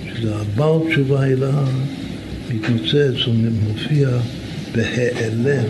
שזה 0.06 0.36
הבעל 0.36 0.90
תשובה 0.90 1.26
אלה, 1.26 1.64
מתנוצץ 2.54 3.28
ומופיע 3.28 4.08
בהיעלם, 4.72 5.64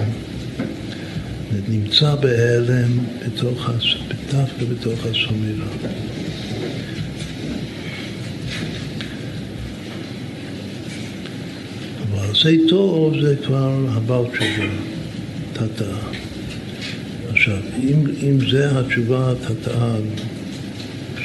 נמצא 1.68 2.14
בהיעלם 2.14 2.98
בתוך, 3.27 3.70
דווקא 4.32 4.64
בתוך 4.64 5.06
הסומירה. 5.06 5.66
אבל 12.02 12.31
עשה 12.31 12.51
טוב 12.68 13.14
זה 13.20 13.36
כבר 13.47 13.86
הבעל 13.89 14.24
תשובה, 14.24 14.68
תתא. 15.52 15.85
עכשיו, 17.31 17.59
אם, 17.82 18.05
אם 18.22 18.51
זה 18.51 18.78
התשובה 18.78 19.32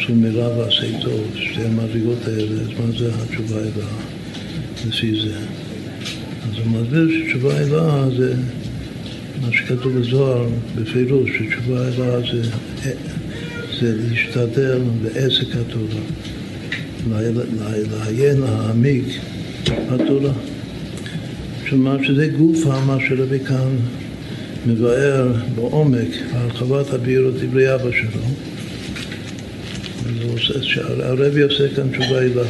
תתא 0.05 0.13
סומרה 0.13 0.57
ועשה 0.57 1.01
טוב, 1.01 1.31
שתי 1.35 1.61
המדרגות 1.61 2.27
האלה, 2.27 2.61
אז 2.61 2.67
מה 2.79 2.99
זה 2.99 3.11
התשובה 3.23 3.59
אלה 3.59 3.85
לפי 4.87 5.21
זה? 5.21 5.37
אז 6.43 6.57
הוא 6.57 6.67
מסביר 6.67 7.09
שתשובה 7.09 7.57
אלה 7.57 8.09
זה 8.17 8.33
מה 9.41 9.51
שכתוב 9.51 9.99
בזוהר 9.99 10.47
בפירוש, 10.75 11.29
שתשובה 11.37 11.87
אלה 11.87 12.19
זה, 12.31 12.49
זה 13.79 13.95
להשתדל 14.09 14.81
בעסק 15.01 15.47
התורה, 15.55 16.01
לעיין, 17.89 18.41
להעמיק 18.41 19.05
בתורה. 19.63 20.33
כלומר 21.69 22.03
שזה 22.03 22.27
גופה, 22.27 22.79
מה 22.85 22.97
שרבי 23.07 23.39
כאן 23.39 23.75
מבאר 24.65 25.33
בעומק, 25.55 26.09
הרחבת 26.31 26.93
הביאור 26.93 27.31
דברי 27.31 27.75
אבא 27.75 27.91
שלו. 27.91 28.54
הרבי 30.99 31.41
עושה 31.41 31.75
כאן 31.75 31.89
תשובה 31.91 32.19
הילה. 32.19 32.43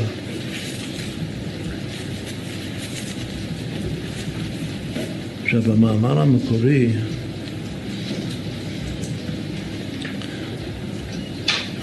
עכשיו, 5.43 5.61
במאמר 5.61 6.19
המקורי, 6.19 6.89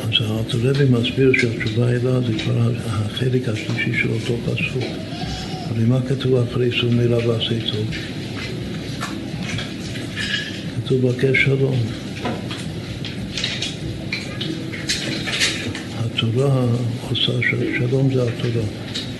אז 0.02 0.54
הרבי 0.54 0.84
מסביר 0.84 1.32
שהתשובה 1.40 1.86
הילה 1.86 2.20
זה 2.20 2.38
כבר 2.44 2.72
החלק 2.86 3.48
השלישי 3.48 3.98
של 4.02 4.08
אותו 4.10 4.36
פסוק. 4.44 4.84
הרי 5.70 5.84
מה 5.84 5.98
כתוב 6.08 6.34
אחרי 6.34 6.70
סור 6.80 6.90
מילה 6.90 7.28
ועשה 7.28 7.70
טוב? 7.70 7.90
כתוב 10.76 11.08
בקש 11.08 11.44
שלום. 11.44 11.76
התורה 16.32 16.66
עושה 17.10 17.32
שלום 17.78 18.14
זה 18.14 18.22
התורה, 18.22 18.64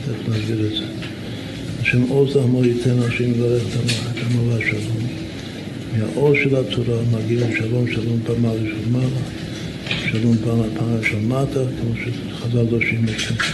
איך 0.09 0.28
נסביר 0.28 0.66
את 0.66 0.70
זה. 0.70 0.84
השם 1.80 2.02
עוז 2.02 2.36
לעמו 2.36 2.64
ייתן 2.64 2.98
השם 2.98 3.30
יברך 3.30 3.62
את 3.62 4.16
עמו 4.30 4.48
והשלום. 4.48 5.06
מהעוז 5.98 6.36
של 6.43 6.56
התורה 6.56 7.02
מגיע 7.12 7.47
שלום, 7.59 7.90
שלום 7.90 8.20
פעם 8.26 8.47
ראשון 8.47 8.93
מעלה, 8.93 9.06
שלום 10.10 10.36
פעם 10.44 10.60
ראשון 10.98 11.28
מטה, 11.28 11.60
כמו 11.80 11.94
שחז"ל 11.97 12.64
דורשים 12.64 13.05
את 13.05 13.18
זה. 13.18 13.44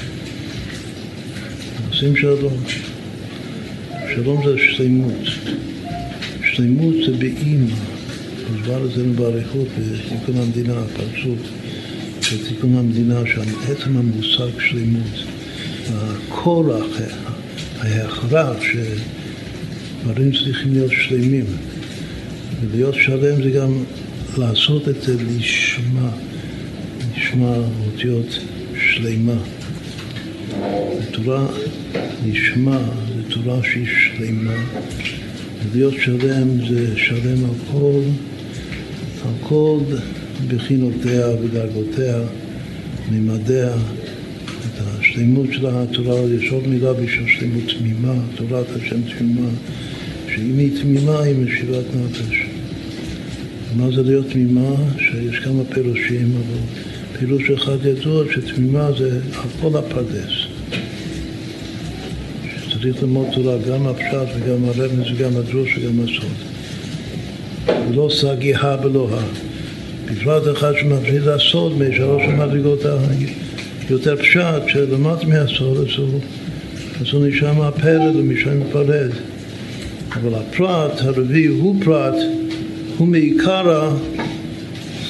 עושים 1.88 2.16
שלום. 2.16 2.56
שלום 4.14 4.42
זה 4.46 4.56
שלמות. 4.58 5.28
שלמות 6.52 6.94
זה 7.06 7.12
באימא. 7.18 7.74
מוסבר 8.52 8.86
אצלנו 8.86 9.12
באריכות 9.12 9.68
בתיקון 9.78 10.42
המדינה, 10.42 10.82
הפרצות. 12.28 12.46
בתיקון 12.46 12.76
המדינה 12.76 13.20
שם, 13.26 13.72
עצם 13.72 13.96
המושג 13.96 14.60
שלמות, 14.68 15.24
הכורח, 15.88 16.86
ההכרח 17.78 18.56
שדברים 18.62 20.32
צריכים 20.32 20.72
להיות 20.72 20.92
שלמים. 20.92 21.44
ולהיות 22.60 22.94
שלם 22.94 23.42
זה 23.42 23.50
גם 23.50 23.84
לעשות 24.38 24.88
את 24.88 25.02
זה 25.02 25.14
לשמה, 25.36 26.10
לשמה 27.16 27.56
אותיות 27.86 28.38
שלמה. 28.80 29.38
תורה 31.12 31.46
לשמה 32.26 32.78
זה 33.14 33.34
תורה 33.34 33.60
שהיא 33.62 33.86
שלמה. 33.86 34.54
ולהיות 35.72 35.94
שלם 36.04 36.68
זה 36.68 36.96
שלם 36.96 37.44
על 37.44 37.54
כל, 37.72 38.00
על 39.24 39.48
כל 39.48 39.78
בחינותיה 40.46 41.28
ודרגותיה, 41.42 42.18
מימדיה, 43.10 43.74
את 44.44 44.80
השלמות 44.80 45.46
של 45.52 45.66
התורה, 45.66 46.20
יש 46.20 46.50
עוד 46.50 46.68
מילה 46.68 46.92
בשביל 46.92 47.28
שלמות 47.28 47.64
תמימה, 47.78 48.14
תורת 48.36 48.66
השם 48.76 49.00
תמימה, 49.18 49.48
שאם 50.34 50.58
היא 50.58 50.82
תמימה 50.82 51.22
היא 51.22 51.36
משיבת 51.36 51.84
נפש. 51.94 52.46
מה 53.76 53.90
זה 53.94 54.02
להיות 54.02 54.26
תמימה? 54.30 54.74
שיש 54.98 55.38
כמה 55.44 55.64
פירושים, 55.64 56.32
אבל 56.36 56.60
פירוש 57.18 57.50
אחד 57.50 57.86
ידוע 57.86 58.24
שתמימה 58.34 58.88
זה 58.98 59.10
על 59.12 59.48
כל 59.60 59.78
הפרדס. 59.78 60.32
שצריך 62.68 63.02
ללמוד 63.02 63.26
תורה, 63.34 63.58
גם 63.68 63.86
הפשט 63.86 64.28
וגם 64.36 64.64
הרמז 64.64 65.06
וגם 65.14 65.36
הדרוש 65.36 65.78
וגם 65.78 66.00
הסוד. 66.00 66.36
לא 67.94 68.08
סגיהה 68.12 68.76
בלוהה. 68.76 69.47
בפרט 70.10 70.56
אחד 70.56 70.72
שמפריד 70.80 71.28
הסוד 71.28 71.78
משלוש 71.78 72.22
המדרגות 72.22 72.80
היותר 73.88 74.16
פשט, 74.16 74.62
שלמד 74.68 75.24
מהסוד, 75.26 75.88
אז 77.00 77.08
הוא, 77.12 77.26
נשאר 77.26 77.52
מהפרד 77.52 78.16
ומשם 78.16 78.60
מפרד. 78.60 79.10
אבל 80.14 80.34
הפרט 80.34 81.00
הרביעי 81.00 81.46
הוא 81.46 81.76
פרט, 81.84 82.14
הוא 82.96 83.08
מעיקרה, 83.08 83.94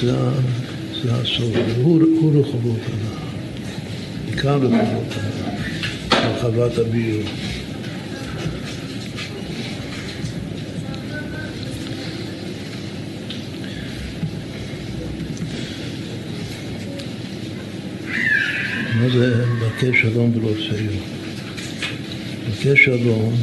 זה, 0.01 0.11
הסוד, 1.11 1.53
הוא, 1.83 2.01
רחובות 2.41 2.79
הנאה, 2.85 3.19
עיקר 4.27 4.55
רחובות 4.55 5.13
הנאה, 5.13 5.55
הרחבת 6.11 6.77
הביור. 6.77 7.23
מה 18.99 19.09
זה 19.09 19.45
לבקש 19.45 20.01
שלום 20.01 20.31
ורוצאיו? 20.35 20.91
לבקש 22.47 22.85
שלום, 22.85 23.33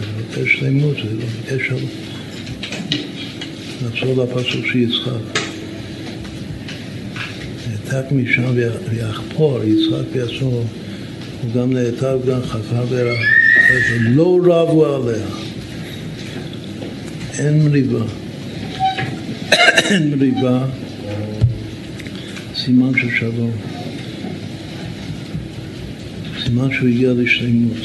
לבקש 0.00 0.52
שלמות, 0.52 0.96
זה 0.96 1.14
לבקש 1.14 1.66
שלום. 1.66 1.90
נחזור 3.84 4.24
לפסוק 4.24 4.66
של 4.66 4.78
יצחק. 4.78 5.40
נעתק 7.70 8.12
משם 8.12 8.54
ויחפור, 8.90 9.60
יצחק 9.64 10.04
בעצמו, 10.14 10.50
הוא 11.42 11.52
גם 11.54 11.72
נעתק 11.72 12.14
וגם 12.24 12.42
חפר 12.42 12.84
ורח, 12.88 13.18
לא 14.00 14.38
רבו 14.44 14.86
עליה. 14.86 15.26
אין 17.38 17.62
מריבה. 17.64 18.04
אין 19.90 20.10
מריבה, 20.10 20.64
סימן 22.54 22.92
של 23.00 23.08
שלום. 23.18 23.75
סימן 26.46 26.72
שהוא 26.72 26.88
הגיע 26.88 27.12
לשלמות. 27.12 27.76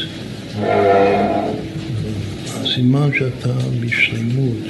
הסימן 2.48 3.10
שאתה 3.20 3.54
בשלמות 3.80 4.68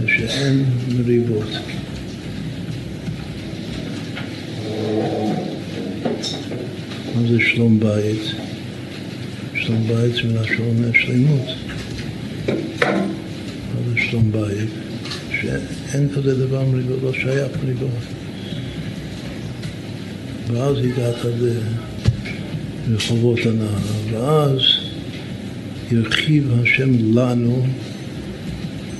זה 0.00 0.08
שאין 0.08 0.64
מריבות. 0.96 1.48
מה 7.14 7.28
זה 7.28 7.38
שלום 7.40 7.80
בית? 7.80 8.22
שלום 9.54 9.86
בית 9.88 10.14
זה 10.14 10.22
מלשון 10.24 10.92
שלמות. 10.94 11.46
מה 12.48 13.80
זה 13.88 14.00
שלום 14.10 14.32
בית? 14.32 14.68
שאין 15.40 16.08
כזה 16.14 16.46
דבר 16.46 16.64
מריבות, 16.64 16.98
לא 17.02 17.12
שייך 17.12 17.52
מריבות. 17.64 17.90
ואז 20.52 20.76
הגעת 20.78 21.24
לרחובות 22.88 23.38
הנהר, 23.46 23.78
ואז 24.10 24.60
הרחיב 25.92 26.52
השם 26.62 27.14
לנו, 27.14 27.66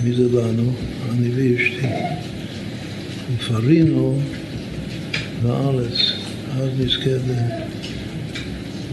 מי 0.04 0.14
זה 0.14 0.22
לנו? 0.22 0.72
אני 1.10 1.28
ואשתי. 1.34 1.86
ופרינו 3.36 4.20
בארץ, 5.42 6.12
אז 6.56 6.68
נזכה 6.78 7.10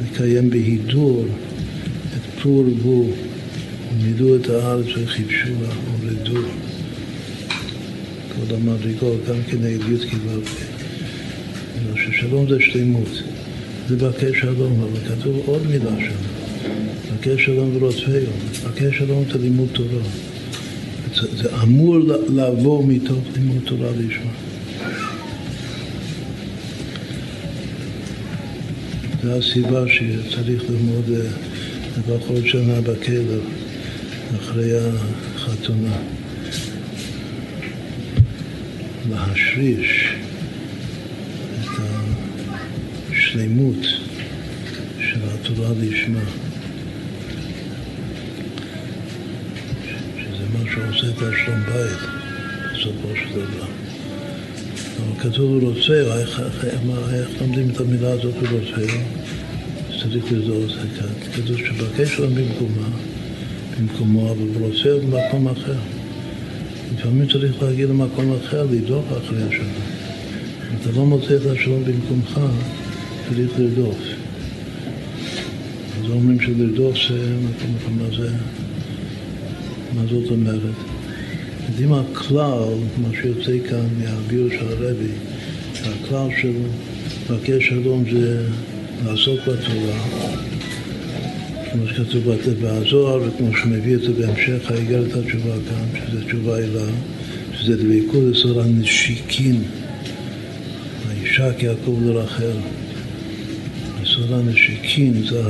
לקיים 0.04 0.50
בהידור 0.50 1.26
את 2.16 2.42
פור 2.42 2.66
בו, 2.84 3.06
ומידו 3.94 4.36
את 4.36 4.50
הארץ 4.50 4.86
וחיפשוה, 5.04 5.68
הורדו. 6.02 6.42
כל 8.30 8.56
המדרגות, 8.56 9.20
גם 9.28 9.36
כן 9.48 9.64
העליות 9.64 10.02
קיבלתי. 10.02 10.70
ששלום 11.96 12.50
זה 12.50 12.58
שלמות, 12.60 13.24
זה 13.90 13.96
בקש 13.96 14.40
שלום, 14.40 14.82
אבל 14.82 15.16
כתוב 15.16 15.42
עוד 15.46 15.68
מילה 15.68 15.92
שם, 16.00 16.16
בקש 17.14 17.46
שלום 17.46 17.76
ורודפהו, 17.76 18.34
בקש 18.66 18.98
שלום 18.98 19.24
זה 19.34 19.40
לימוד 19.40 19.70
תורה. 19.72 20.04
זה, 21.16 21.38
זה 21.38 21.50
אמור 21.64 21.98
לבוא 22.36 22.84
מתוך 22.88 23.20
לימוד 23.36 23.62
תורה 23.66 23.90
לשמה. 23.98 24.32
זו 29.24 29.32
הסיבה 29.32 29.84
שצריך 29.88 30.64
ללמוד 30.70 31.06
לפחות 31.98 32.46
שנה 32.46 32.82
בכלב 32.82 33.42
אחרי 34.40 34.72
החתונה. 35.36 35.98
להשריש 39.10 40.19
השלמות 43.30 43.86
של 45.00 45.20
התורה 45.24 45.70
לשמה. 45.80 46.20
שזה 50.18 50.44
מה 50.54 50.72
שעושה 50.74 51.08
את 51.08 51.18
השלום 51.18 51.60
בית 51.66 52.00
בסופו 52.74 53.16
של 53.16 53.30
דבר. 53.34 53.66
אבל 54.98 55.20
כתוב 55.20 55.52
הוא 55.52 55.74
רוצה, 55.74 56.20
איך, 56.22 56.42
איך 57.14 57.42
לומדים 57.42 57.70
את 57.70 57.80
המילה 57.80 58.12
הזאת 58.12 58.34
הוא 58.36 58.60
רוצה? 58.60 58.92
צריך 60.02 60.26
זה 60.30 61.00
כאן. 61.00 61.34
כתוב 61.34 61.58
שבקש 61.58 62.16
שלום 62.16 62.36
במקומה, 62.36 62.88
במקומו, 63.80 64.32
אבל 64.32 64.40
הוא 64.40 64.68
רוצה 64.68 64.90
במקום 65.06 65.48
אחר. 65.48 65.78
לפעמים 66.96 67.28
צריך 67.28 67.64
להגיע 67.64 67.88
למקום 67.88 68.36
אחר, 68.46 68.64
לדוח 68.72 69.06
אחרי 69.18 69.44
השלום. 69.44 69.70
אתה 70.82 70.92
לא 70.92 71.06
מוצא 71.06 71.36
את 71.36 71.46
השלום 71.46 71.84
במקומך, 71.86 72.40
צריך 73.30 73.60
לרדוף. 73.60 73.98
אז 76.00 76.10
אומרים 76.12 76.40
שלרדוף 76.42 76.96
זה 77.10 77.36
מה 77.98 78.06
זה? 78.18 78.30
מה 79.96 80.02
זאת 80.10 80.32
אומרת? 80.32 80.76
יודעים 81.70 81.94
הכלל, 81.94 82.74
מה 83.02 83.08
שיוצא 83.22 83.52
כאן 83.70 83.86
מהביור 83.98 84.50
של 84.50 84.68
הרבי, 84.68 85.12
הכלל 85.82 86.28
של 86.42 86.52
מבקש 87.30 87.68
שלום 87.68 88.04
זה 88.12 88.46
לעסוק 89.06 89.40
בתורה, 89.40 90.00
כמו 91.72 91.88
שכתוב 91.88 92.24
בזוהר, 92.62 93.22
וכמו 93.28 93.58
שמביא 93.58 93.96
את 93.96 94.02
זה 94.02 94.14
בהמשך 94.14 94.72
האיגרת 94.72 95.16
התשובה 95.16 95.56
כאן, 95.70 96.02
שזה 96.08 96.26
תשובה 96.26 96.58
אליו, 96.58 96.94
שזה 97.54 97.78
דבקות 97.78 98.24
לסור 98.32 98.62
הנשיקין, 98.62 99.64
הישק 101.10 101.64
יעקב 101.64 101.98
לרחל. 102.06 102.58
לסור 104.20 104.36
הנשיקין 104.36 105.24
זה 105.30 105.42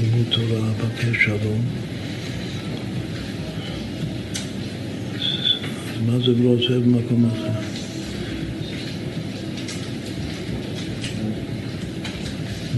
לימוד 0.00 0.26
תורה, 0.30 0.70
בקש 0.72 1.24
שלום. 1.24 1.62
מה 6.06 6.18
זה 6.18 6.32
לא 6.42 6.48
עושה 6.48 6.80
במקום 6.80 7.24
אחר? 7.24 7.60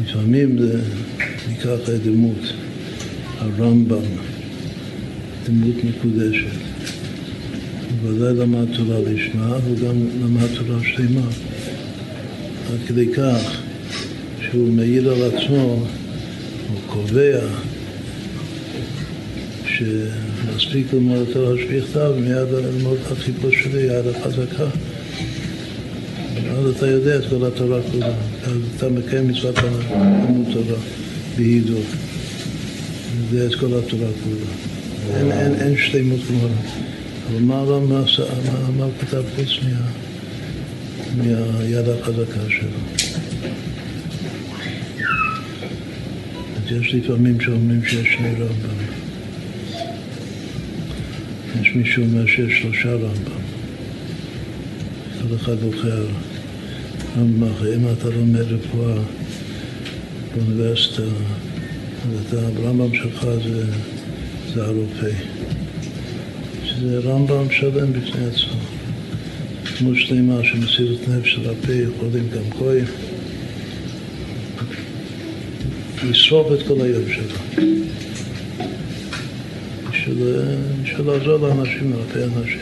לפעמים 0.04 0.58
זה 0.58 0.80
ניקח 1.48 1.90
דמות, 2.04 2.52
הרמב"ם, 3.38 4.02
דמות 5.46 5.84
מקודשת. 5.84 6.58
הוא 8.02 8.10
למד 8.18 8.76
תורה 8.76 8.98
לשמה, 9.00 9.56
וגם 9.64 9.96
למד 10.22 10.46
תורה 10.54 10.78
שלמה. 10.84 11.28
עד 12.72 12.88
כדי 12.88 13.06
כך 13.16 13.67
שהוא 14.50 14.72
מעיד 14.72 15.06
על 15.06 15.22
עצמו, 15.22 15.86
הוא 16.68 16.80
קובע 16.86 17.40
שמספיק 19.64 20.92
ללמוד 20.92 21.20
את 21.22 21.28
התורה 21.28 21.56
שבכתב 21.58 22.12
ומיד 22.16 22.48
ללמוד 22.52 22.98
את 23.06 23.12
החיפוש 23.12 23.54
שלי, 23.62 23.80
יד 23.80 24.06
החזקה. 24.06 24.66
אז 26.50 26.76
אתה 26.76 26.86
יודע 26.86 27.16
את 27.16 27.22
כל 27.30 27.46
התורה 27.46 27.80
כולה, 27.92 28.12
אז 28.44 28.56
אתה 28.76 28.88
מקיים 28.88 29.28
מצוות 29.28 29.58
לימוד 29.58 30.46
תורה 30.52 30.78
בהידור. 31.36 31.82
יודע 33.32 33.46
את 33.46 33.54
כל 33.54 33.66
התורה 33.66 34.08
כולה. 34.24 34.50
אין, 35.18 35.32
אין, 35.32 35.54
אין 35.54 35.76
שלמות 35.76 36.20
גמרא. 36.30 36.48
אבל 37.30 37.40
מה 37.40 37.58
הרמב"ם 37.58 38.90
כתב 39.00 39.22
חוץ 39.36 39.48
מה, 39.62 39.80
מהיד 41.16 41.88
החזקה 41.88 42.40
שלו? 42.48 42.97
יש 46.70 46.94
לפעמים 46.94 47.40
שאומרים 47.40 47.84
שיש 47.84 48.08
שני 48.14 48.28
רמב"ם. 48.28 48.78
יש 51.60 51.74
מי 51.74 51.84
שאומר 51.86 52.26
שיש 52.26 52.62
שלושה 52.62 52.94
רמב"ם. 52.94 53.42
כל 55.22 55.34
אחד 55.36 55.54
בוחר 55.54 56.06
רמב"ם 57.18 57.42
אחר. 57.52 57.74
אם 57.74 57.80
אתה 57.98 58.08
לומד 58.08 58.40
רפואה 58.40 58.94
באוניברסיטה, 60.36 61.02
אז 61.02 62.26
אתה, 62.28 62.36
הרמב"ם 62.36 62.94
שלך 62.94 63.26
זה, 63.44 63.64
זה 64.54 64.64
הרופא. 64.64 65.10
שזה 66.64 66.98
רמב"ם 66.98 67.50
שלם 67.50 67.92
בפני 67.92 68.26
עצמו. 68.26 68.60
כמו 69.78 69.96
שלמה 69.96 70.44
שמסירות 70.44 71.08
נפש 71.08 71.34
של 71.34 71.50
הפה 71.50 71.72
יכולים 71.72 72.24
גם 72.30 72.58
גויים. 72.58 73.07
לשרוף 76.04 76.52
את 76.52 76.66
כל 76.66 76.80
היום 76.80 77.02
שלו. 77.12 77.62
בשביל, 79.90 81.06
לעזור 81.06 81.48
לאנשים, 81.48 81.92
לרפא 81.92 82.18
אנשים. 82.18 82.60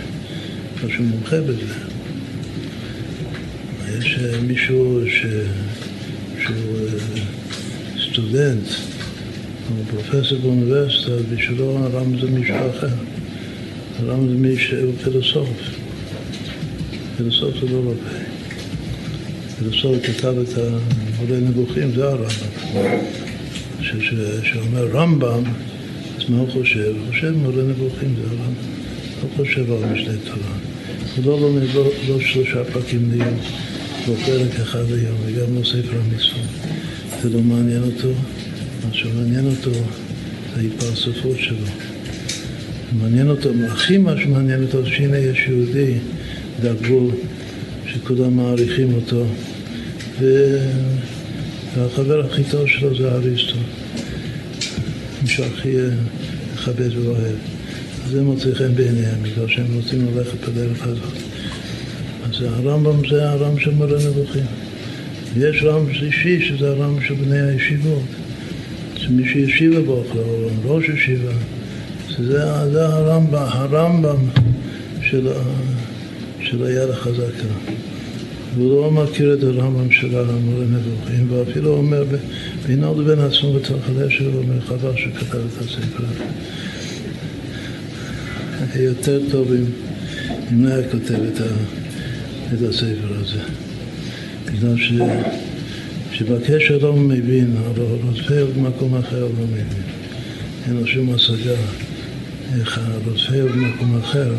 משהו 0.84 1.04
מומחה 1.04 1.40
בזה. 1.40 1.74
יש 3.98 4.18
מישהו 4.46 5.00
ש... 5.06 5.26
שהוא 6.42 6.76
סטודנט 8.10 8.68
או 9.70 9.84
פרופסור 9.90 10.38
באוניברסיטה, 10.38 11.10
בשבילו 11.34 11.78
הרם 11.78 12.18
זה 12.20 12.30
מישהו 12.30 12.56
אחר. 12.56 12.88
הרם 13.98 14.28
זה 14.28 14.34
מישהו 14.34 14.92
פילוסוף. 15.04 15.48
פילוסוף 17.16 17.54
זה 17.60 17.66
לא 17.72 17.78
רופא. 17.84 18.16
ולסוף 19.62 19.96
כתב 20.06 20.34
את 20.38 20.58
המורה 20.58 21.40
נבוכים, 21.40 21.92
זה 21.94 22.08
הרמב"ם. 22.08 23.25
שאומר 24.42 24.86
רמב"ם, 24.92 25.42
אז 26.16 26.30
מה 26.30 26.38
הוא 26.38 26.48
חושב? 26.48 26.92
הוא 26.98 27.10
חושב 27.10 27.30
מורה 27.30 27.62
נבוכים, 27.62 28.14
זה 28.16 28.28
הרמב"ם. 28.30 28.76
לא 29.22 29.28
חושב 29.36 29.72
על 29.72 29.92
משנה 29.92 30.14
תורה. 30.24 30.56
הוא 31.16 31.24
לא 31.24 31.40
לומד 31.40 31.74
לא, 31.74 31.88
לא 32.08 32.20
שלושה 32.20 32.64
פרקים 32.64 33.10
ליום, 33.10 33.38
לא 34.08 34.14
פרק 34.26 34.60
אחד 34.62 34.90
ליום, 34.90 35.16
וגם 35.26 35.54
לא 35.58 35.64
ספר 35.64 36.00
המצוות. 36.04 36.76
זה 37.22 37.30
לא 37.30 37.40
מעניין 37.40 37.82
אותו. 37.82 38.08
מה 38.86 38.94
שמעניין 38.94 39.46
אותו 39.46 39.70
זה 40.54 40.60
ההתפרספות 40.60 41.36
שלו. 41.38 41.66
מעניין 43.00 43.28
אותו, 43.30 43.50
הכי 43.68 43.98
מה 43.98 44.14
שמעניין 44.22 44.62
אותו, 44.62 44.86
שהנה 44.86 45.18
יש 45.18 45.38
יהודי 45.48 45.94
בגבול 46.62 47.10
שכולם 47.86 48.36
מעריכים 48.36 48.94
אותו, 48.94 49.24
והחבר 51.76 52.26
הכי 52.26 52.44
טוב 52.44 52.66
שלו 52.66 52.96
זה 52.96 53.12
אריסטו, 53.12 53.56
שהכי 55.26 55.74
מכבד 56.54 56.96
ואוהב. 56.98 57.36
זה 58.10 58.22
מוצא 58.22 58.54
חן 58.54 58.74
בעיניהם, 58.74 59.22
בגלל 59.22 59.48
שהם 59.48 59.74
רוצים 59.74 60.06
ללכת 60.14 60.48
בדרך 60.48 60.86
הזאת. 60.86 61.12
אז 62.24 62.42
הרמב"ם 62.42 63.08
זה 63.10 63.30
הרמב"ם 63.30 63.60
של 63.60 63.70
מורה 63.70 63.96
נבוכים. 64.08 64.44
יש 65.36 65.62
רמב"ם 65.62 65.90
אישי 65.90 66.48
שזה 66.48 66.68
הרמב"ם 66.68 67.02
של 67.02 67.14
בני 67.14 67.40
הישיבות. 67.40 68.02
שמי 68.96 69.28
שישיבה 69.28 69.80
בו, 69.80 70.04
ראש 70.64 70.84
ישיבה, 70.88 71.32
שזה 72.08 72.70
זה 72.72 72.86
הרמב"ם, 72.86 73.34
הרמב"ם 73.34 74.16
של, 75.02 75.28
של 76.40 76.66
היד 76.66 76.90
החזקה. 76.90 77.48
והוא 78.56 78.82
לא 78.82 78.90
מכיר 78.90 79.34
את 79.34 79.42
הרמב"ם 79.42 79.90
של 79.90 80.18
המורה 80.18 80.64
נבוכים, 80.64 81.26
ואפילו 81.30 81.76
אומר 81.76 82.04
בינו 82.66 83.00
לבין 83.00 83.18
עצמו 83.18 83.52
בתוך 83.52 83.88
הלב 83.88 84.08
שלו, 84.08 84.38
אומר 84.38 84.60
חבל 84.60 84.96
שכתב 84.96 85.38
את 85.38 85.60
הספר 85.60 86.04
הזה. 86.04 86.24
יותר 88.82 89.20
טוב 89.30 89.52
אם, 89.52 89.64
לא 90.62 90.68
היה 90.68 90.88
כותב 90.88 91.14
את, 91.14 91.40
ה, 91.40 91.44
את 92.54 92.62
הספר 92.68 93.14
הזה. 93.20 93.40
בגלל 94.46 94.76
ש, 94.76 94.92
שבקשר 96.12 96.78
לא 96.78 96.96
מבין, 96.96 97.56
אבל 97.66 97.82
רודפה 97.82 98.44
במקום 98.56 98.94
אחר 98.94 99.20
לא 99.20 99.28
מבין. 99.28 99.66
אין 100.66 100.76
לו 100.76 100.86
שום 100.86 101.14
השגה 101.14 101.56
איך 102.60 102.80
הרודפה 102.82 103.52
במקום 103.54 103.98
אחר, 103.98 104.32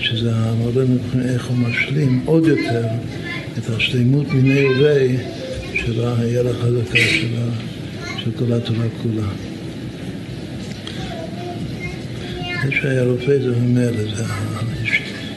שזה 0.00 0.30
המורה 0.34 0.84
מבחינת 0.84 1.26
איך 1.26 1.46
הוא 1.46 1.56
משלים 1.56 2.22
עוד 2.24 2.46
יותר 2.46 2.82
את 3.64 3.70
השלימות 3.70 4.32
מיני 4.32 4.64
ובי 4.64 5.16
של 5.74 6.04
היד 6.18 6.46
החזקה 6.46 6.98
של 8.18 8.30
כל 8.38 8.52
התורה 8.52 8.86
כולה. 9.02 9.28
זה 12.64 12.72
שהיה 12.72 13.04
רופא 13.04 13.38
זה 13.42 13.56
ממילא, 13.60 14.16
זה 14.16 14.24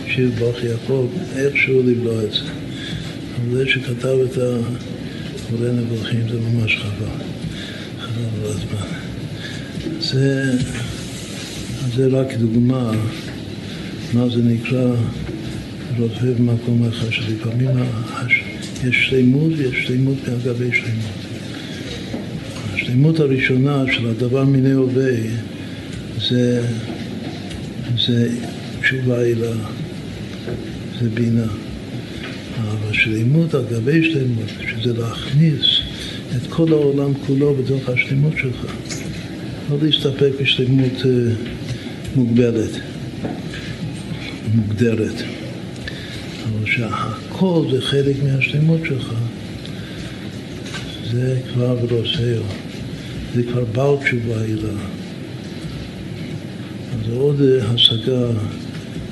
שיר 0.07 0.31
ברוך 0.39 0.63
יעקב, 0.63 1.07
איכשהו 1.35 1.83
לבלוע 1.85 2.23
את 2.23 2.31
זה. 2.31 2.39
אבל 2.39 3.57
זה 3.57 3.69
שכתב 3.69 4.17
את 4.25 4.37
המורה 4.37 5.71
נבוכים 5.71 6.29
זה 6.29 6.39
ממש 6.39 6.77
חבל, 6.77 7.23
חבל 7.99 8.45
על 8.45 8.51
הזמן. 8.51 8.87
זה, 9.99 10.51
זה 11.95 12.07
רק 12.07 12.33
דוגמה 12.33 12.91
מה 14.13 14.29
זה 14.29 14.41
נקרא 14.41 14.95
רודפה 15.97 16.25
במקום 16.37 16.85
אחד, 16.89 17.11
שלפעמים 17.11 17.69
יש 18.83 19.07
שלמות 19.09 19.51
ויש 19.57 19.87
שלמות 19.87 20.17
מהגבי 20.27 20.69
שלמות. 20.73 21.23
השלמות 22.73 23.19
הראשונה 23.19 23.83
של 23.91 24.07
הדבר 24.07 24.43
מיני 24.43 24.71
הווה 24.71 25.11
זה 26.29 26.63
זה 28.05 28.29
תשובה 28.81 29.21
אלה, 29.21 29.51
זה 31.01 31.09
בינה. 31.09 31.47
אבל 32.61 32.93
שלמות 32.93 33.53
על 33.53 33.63
גבי 33.71 34.13
שלמות, 34.13 34.49
שזה 34.71 34.93
להכניס 34.93 35.63
את 36.35 36.47
כל 36.49 36.73
העולם 36.73 37.13
כולו 37.27 37.55
בתוך 37.55 37.89
השלמות 37.89 38.33
שלך. 38.37 38.65
לא 39.69 39.77
להסתפק 39.81 40.29
בשלמות 40.41 41.01
uh, 41.01 41.05
מוגבלת, 42.15 42.71
מוגדרת. 44.55 45.32
אבל 46.43 46.65
שהכל 46.65 47.65
זה 47.71 47.81
חלק 47.81 48.15
מהשלמות 48.23 48.79
שלך, 48.87 49.13
זה 51.11 51.39
כבר 51.53 51.75
ברוסאו, 51.75 52.43
זה 53.35 53.43
כבר 53.43 53.63
בעל 53.65 53.95
תשובה 54.05 54.43
אלה. 54.43 54.73
זו 57.05 57.13
עוד 57.13 57.41
השגה 57.61 58.27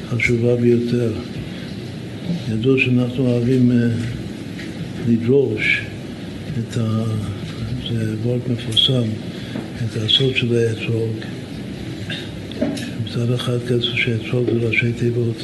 חשובה 0.09 0.55
ביותר. 0.55 1.11
ידוע 2.51 2.79
שאנחנו 2.79 3.27
אוהבים 3.27 3.71
אה, 3.71 3.87
לדרוש 5.07 5.81
את 6.59 6.77
ה... 6.77 7.03
זה 7.91 8.15
וורט 8.23 8.41
מפורסם, 8.47 9.09
את 9.85 9.97
הסוד 9.97 10.35
של 10.35 10.55
האתרוג. 10.55 11.15
מצד 13.05 13.31
אחד 13.31 13.57
כתוב 13.65 13.81
שאתרוג 13.81 14.45
זה 14.45 14.67
ראשי 14.67 14.93
תיבות, 14.93 15.35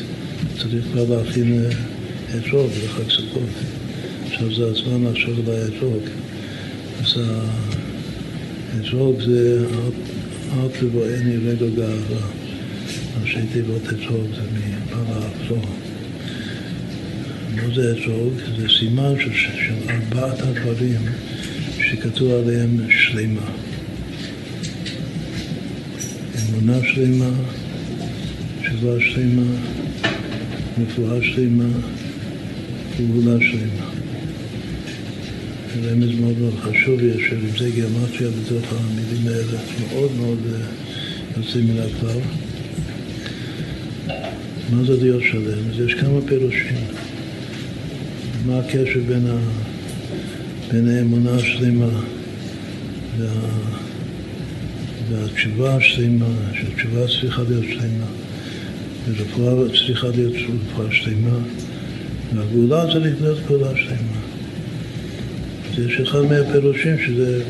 צריך 0.57 0.85
כבר 0.91 1.15
להכין 1.17 1.63
אה, 1.63 1.69
אתרוג 2.37 2.71
לחג 2.85 3.09
סוכות. 3.09 3.49
עכשיו 4.25 4.55
זה 4.55 4.65
הזמן 4.65 5.11
לחשוב 5.11 5.49
על 5.49 5.55
האתרוג. 5.55 6.03
אז 6.99 7.21
האתרוג 8.73 9.21
זה 9.21 9.65
אל 10.53 10.67
תבואני 10.79 11.37
רגע 11.37 11.65
גאווה. 11.75 12.27
ראשי 13.21 13.39
תיבות 13.53 13.81
אתרוג 13.83 14.27
זה 14.35 14.41
מפעל 14.53 15.05
האפלו. 15.09 15.61
מה 17.55 17.75
זה 17.75 17.91
אתרוג? 17.91 18.33
זה 18.57 18.67
סימן 18.79 19.13
של, 19.19 19.73
ארבעת 19.89 20.39
הדברים 20.39 21.01
שכתוב 21.79 22.31
עליהם 22.31 22.77
שלמה. 22.89 23.49
אמונה 26.49 26.77
שלמה, 26.93 27.29
תשובה 28.61 28.99
שלמה, 28.99 29.51
רפואה 30.81 31.23
שלמה, 31.23 31.69
גאולה 32.97 33.37
שלמה. 33.41 33.89
רמז 35.83 36.19
מאוד 36.19 36.37
מאוד 36.39 36.53
חשוב 36.59 37.01
יש, 37.03 37.31
עם 37.31 37.57
זה 37.57 37.69
גיאומטריה 37.69 38.29
בתוך 38.29 38.73
המילים 38.73 39.27
האלה, 39.27 39.59
מאוד 39.79 40.11
מאוד 40.17 40.37
אה, 40.53 40.59
יוצאים 41.37 41.67
מן 41.67 41.79
הכלל. 41.79 42.19
מה 44.71 44.83
זה 44.83 45.03
להיות 45.03 45.23
שלם? 45.23 45.69
אז 45.69 45.79
יש 45.79 45.93
כמה 45.93 46.21
פירושים. 46.25 46.85
מה 48.45 48.59
הקשר 48.59 48.99
בין, 49.07 49.27
ה... 49.27 49.37
בין 50.71 50.89
האמונה 50.89 51.31
השלמה 51.35 52.01
וה... 53.17 53.29
והתשובה 55.09 55.75
השלמה, 55.75 56.25
שהתשובה 56.53 57.07
צריכה 57.21 57.43
להיות 57.49 57.65
שלמה, 57.69 58.05
ורפואה 59.07 59.69
צריכה 59.69 60.07
להיות 60.07 60.33
רפואה 60.33 60.91
שלמה, 60.91 61.37
והגאולה 62.35 62.93
צריך 62.93 63.21
להיות 63.21 63.37
גאולה 63.47 63.71
שלמה. 63.75 64.17
יש 65.85 65.99
אחד 65.99 66.21
מהפירושים 66.21 66.95
שזה 67.05 67.43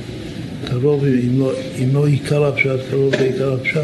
קרוב, 0.65 1.05
אם 1.05 1.39
לא, 1.39 1.51
אם 1.83 1.89
לא 1.93 2.07
עיקר 2.07 2.45
הפשט, 2.45 2.79
קרוב 2.89 3.15
לעיקר 3.15 3.53
הפשט. 3.53 3.81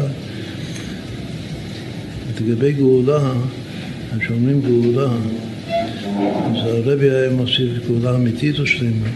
לגבי 2.40 2.72
גאולה, 2.72 3.32
כשאומרים 4.18 4.60
גאולה, 4.60 5.12
אז 6.46 6.56
הרבי 6.66 7.10
היה 7.10 7.30
מוסיף 7.30 7.70
גאולה 7.86 8.14
אמיתית 8.14 8.58
או 8.58 8.66
שלמה. 8.66 9.08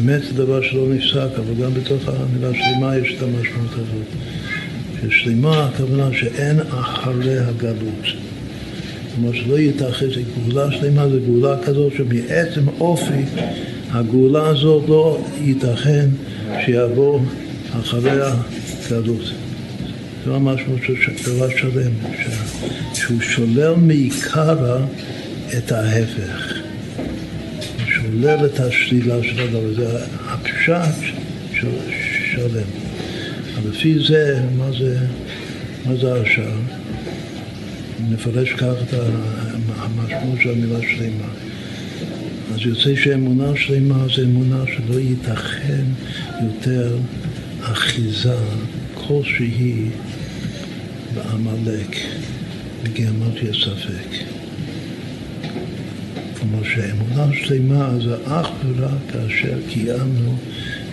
אמת 0.00 0.22
זה 0.22 0.34
דבר 0.34 0.62
שלא 0.62 0.86
נפסק, 0.88 1.38
אבל 1.38 1.64
גם 1.64 1.74
בתוך 1.74 2.02
המילה 2.08 2.50
שלמה 2.54 2.96
יש 2.96 3.14
את 3.16 3.22
המשמעות 3.22 3.72
הזאת. 3.72 4.39
ששלמה 5.08 5.64
הכוונה 5.64 6.08
שאין 6.12 6.60
אחרי 6.60 7.38
הגלות. 7.38 8.06
כלומר 9.14 9.32
שלא 9.32 9.58
ייתכן, 9.58 10.06
גאולה 10.46 10.72
שלמה 10.72 11.08
זה 11.08 11.18
גאולה 11.26 11.56
כזאת 11.62 11.92
שמעצם 11.96 12.68
אופי 12.80 13.24
הגאולה 13.90 14.48
הזאת 14.48 14.88
לא 14.88 15.20
ייתכן 15.40 16.08
שיבוא 16.64 17.20
אחריה 17.80 18.34
גלות. 18.90 19.32
זו 20.24 20.34
המשמעות 20.36 20.80
של 20.82 21.32
דבר 21.32 21.48
שלם, 21.50 21.92
שהוא 22.94 23.20
שולל 23.20 23.74
מעיקרא 23.74 24.78
את 25.58 25.72
ההפך. 25.72 26.54
הוא 26.96 27.86
שולל 27.86 28.46
את 28.46 28.60
השלילה 28.60 29.14
של 29.22 29.40
הדבר, 29.40 29.74
זה 29.76 29.98
הפשט 30.26 31.14
של 31.52 31.68
שלם. 32.32 32.89
לפי 33.68 33.98
זה, 34.08 34.42
מה 34.56 34.70
זה, 34.78 34.98
מה 35.86 35.96
זה 35.96 36.14
השאר? 36.14 36.58
נפרש 38.10 38.52
כך 38.52 38.74
את 38.88 38.94
המשמעות 39.76 40.38
של 40.42 40.50
המילה 40.50 40.78
שלמה. 40.82 41.28
אז 42.54 42.58
יוצא 42.66 42.96
שאמונה 42.96 43.56
שלמה 43.56 44.04
זה 44.16 44.22
אמונה 44.22 44.64
שלא 44.66 45.00
ייתכן 45.00 45.84
יותר 46.42 46.96
אחיזה 47.62 48.36
כלשהי 48.94 49.88
בעמלק, 51.14 51.96
בגיאומטיה 52.82 53.52
ספק. 53.52 54.39
כמו 56.40 56.64
שאמונה 56.64 57.32
שלמה 57.34 57.92
זה 58.04 58.16
אך 58.24 58.48
ורק 58.66 58.90
כאשר 59.12 59.58
קיימנו 59.68 60.36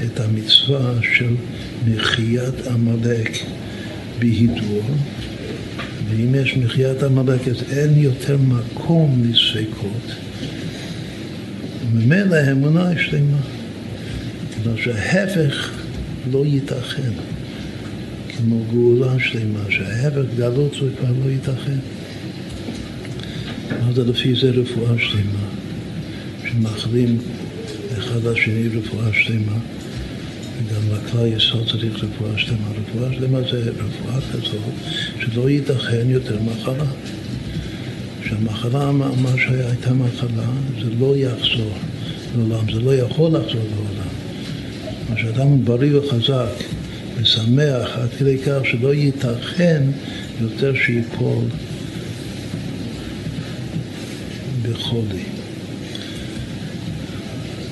את 0.05 0.19
המצווה 0.19 0.93
של 1.01 1.35
מחיית 1.87 2.67
עמלק 2.67 3.31
בהידור, 4.19 4.83
ואם 6.09 6.35
יש 6.35 6.57
מחיית 6.57 7.03
עמלק 7.03 7.47
אז 7.47 7.63
אין 7.71 7.93
יותר 7.97 8.37
מקום 8.37 9.23
לספקות. 9.25 10.11
וממילא 11.91 12.35
האמונה 12.35 12.87
היא 12.87 12.97
שלמה. 12.99 13.37
כלומר 14.63 14.77
שההפך 14.81 15.71
לא 16.31 16.45
ייתכן, 16.45 17.11
כמו 18.37 18.63
גאולה 18.71 19.19
שלמה, 19.19 19.59
שההפך 19.69 20.21
גלות 20.37 20.71
זה 20.71 20.87
כבר 20.99 21.11
לא 21.23 21.29
ייתכן. 21.31 21.96
אז 23.89 23.99
לפי 23.99 24.35
זה 24.35 24.49
רפואה 24.49 24.93
שלמה, 24.99 25.47
שמאחלים 26.49 27.17
אחד 27.97 28.23
לשני 28.23 28.67
רפואה 28.67 29.13
שלמה, 29.13 29.57
וגם 30.57 30.81
לכלל 30.91 31.27
יסוד 31.27 31.67
צריך 31.71 32.03
רפואה 32.03 32.37
שלמה. 32.37 32.67
רפואה 32.69 33.13
שלמה 33.13 33.39
זה 33.51 33.71
רפואה 33.71 34.21
כזאת 34.31 34.61
שלא 35.19 35.49
ייתכן 35.49 36.09
יותר 36.09 36.37
מחלה. 36.41 36.85
שהמחלה, 38.29 38.91
מה 38.91 39.31
שהייתה 39.37 39.93
מחלה, 39.93 40.47
זה 40.83 40.89
לא 40.99 41.17
יחזור 41.17 41.71
לעולם, 42.37 42.65
זה 42.73 42.79
לא 42.79 42.95
יכול 42.95 43.31
לחזור 43.31 43.61
לעולם. 43.75 44.09
מה 45.09 45.17
שאדם 45.17 45.65
בריא 45.65 45.97
וחזק 45.97 46.63
ושמח 47.15 47.97
עד 47.97 48.09
כדי 48.19 48.37
כך 48.37 48.59
שלא 48.63 48.93
ייתכן 48.93 49.83
יותר 50.41 50.73
שיפול 50.75 51.43
בחולי. 54.87 55.23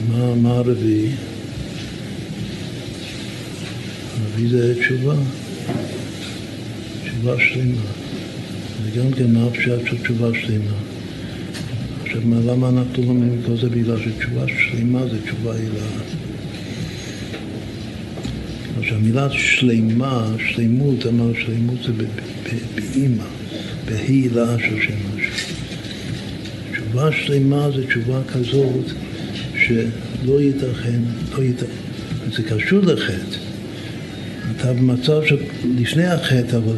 מה, 0.10 0.36
מה 0.36 0.50
הרביעי? 0.50 1.10
הרביעי 4.22 4.50
זה 4.50 4.76
תשובה, 4.82 5.16
תשובה 7.04 7.36
שלמה. 7.40 7.82
זה 8.84 9.00
גם 9.00 9.12
כן 9.12 9.34
מה 9.34 9.48
הפשט 9.48 9.80
של 9.86 9.98
תשובה 9.98 10.30
שלמה. 10.42 10.78
עכשיו, 12.04 12.22
למה 12.46 12.70
אנחנו 12.70 13.04
לומדים 13.04 13.42
כל 13.46 13.58
זה? 13.58 13.70
בגלל 13.70 13.98
שתשובה 14.00 14.46
שלמה 14.48 15.08
זה 15.08 15.22
תשובה 15.22 15.56
הילאה. 15.56 15.88
עכשיו, 18.80 18.98
המילה 18.98 19.28
שלמה, 19.32 20.28
שלמות, 20.48 21.06
אמרנו 21.06 21.34
שלמות 21.36 21.78
זה 21.84 21.92
באימא, 22.76 23.24
בהילה 23.86 24.60
של 24.60 24.78
השם. 24.78 25.15
תשובה 26.96 27.12
שלמה 27.12 27.70
זה 27.76 27.88
תשובה 27.88 28.20
כזאת 28.34 28.86
שלא 29.66 30.42
ייתכן, 30.42 31.00
לא 31.38 31.44
ייתכן, 31.44 31.66
זה 32.32 32.44
קשור 32.44 32.80
לחטא. 32.80 33.38
אתה 34.56 34.74
במצב 34.74 35.22
שלפני 35.26 36.06
החטא, 36.06 36.56
אבל 36.56 36.76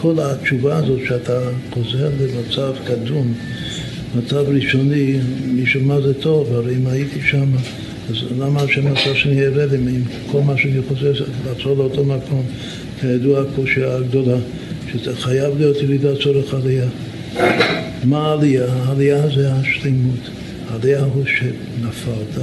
כל 0.00 0.14
התשובה 0.18 0.76
הזאת 0.76 1.00
שאתה 1.08 1.40
חוזר 1.70 2.10
למצב 2.20 2.72
קדום, 2.86 3.34
מצב 4.16 4.44
ראשוני, 4.48 5.18
משום 5.54 5.88
מה 5.88 6.00
זה 6.00 6.14
טוב, 6.14 6.52
הרי 6.52 6.76
אם 6.76 6.86
הייתי 6.86 7.20
שם, 7.30 7.52
אז 8.10 8.16
למה 8.38 8.62
השם 8.62 8.86
עשה 8.86 9.14
שאני 9.14 9.46
ארד 9.46 9.72
עם 9.72 10.02
כל 10.32 10.40
מה 10.40 10.58
שאני 10.58 10.82
חוזר, 10.88 11.12
לחזור 11.50 11.76
לאותו 11.76 12.04
מקום, 12.04 12.42
כידוע 13.00 13.40
הקושיה 13.40 13.96
הגדולה, 13.96 14.38
שזה 14.92 15.16
חייב 15.16 15.58
להיות 15.58 15.76
ירידת 15.76 16.20
צורך 16.22 16.54
עלייה. 16.54 16.88
מה 18.04 18.18
העלייה? 18.18 18.66
העלייה 18.72 19.28
זה 19.34 19.52
השלמות. 19.52 20.30
העלייה 20.70 21.04
הוא 21.04 21.24
שנפלת, 21.26 22.42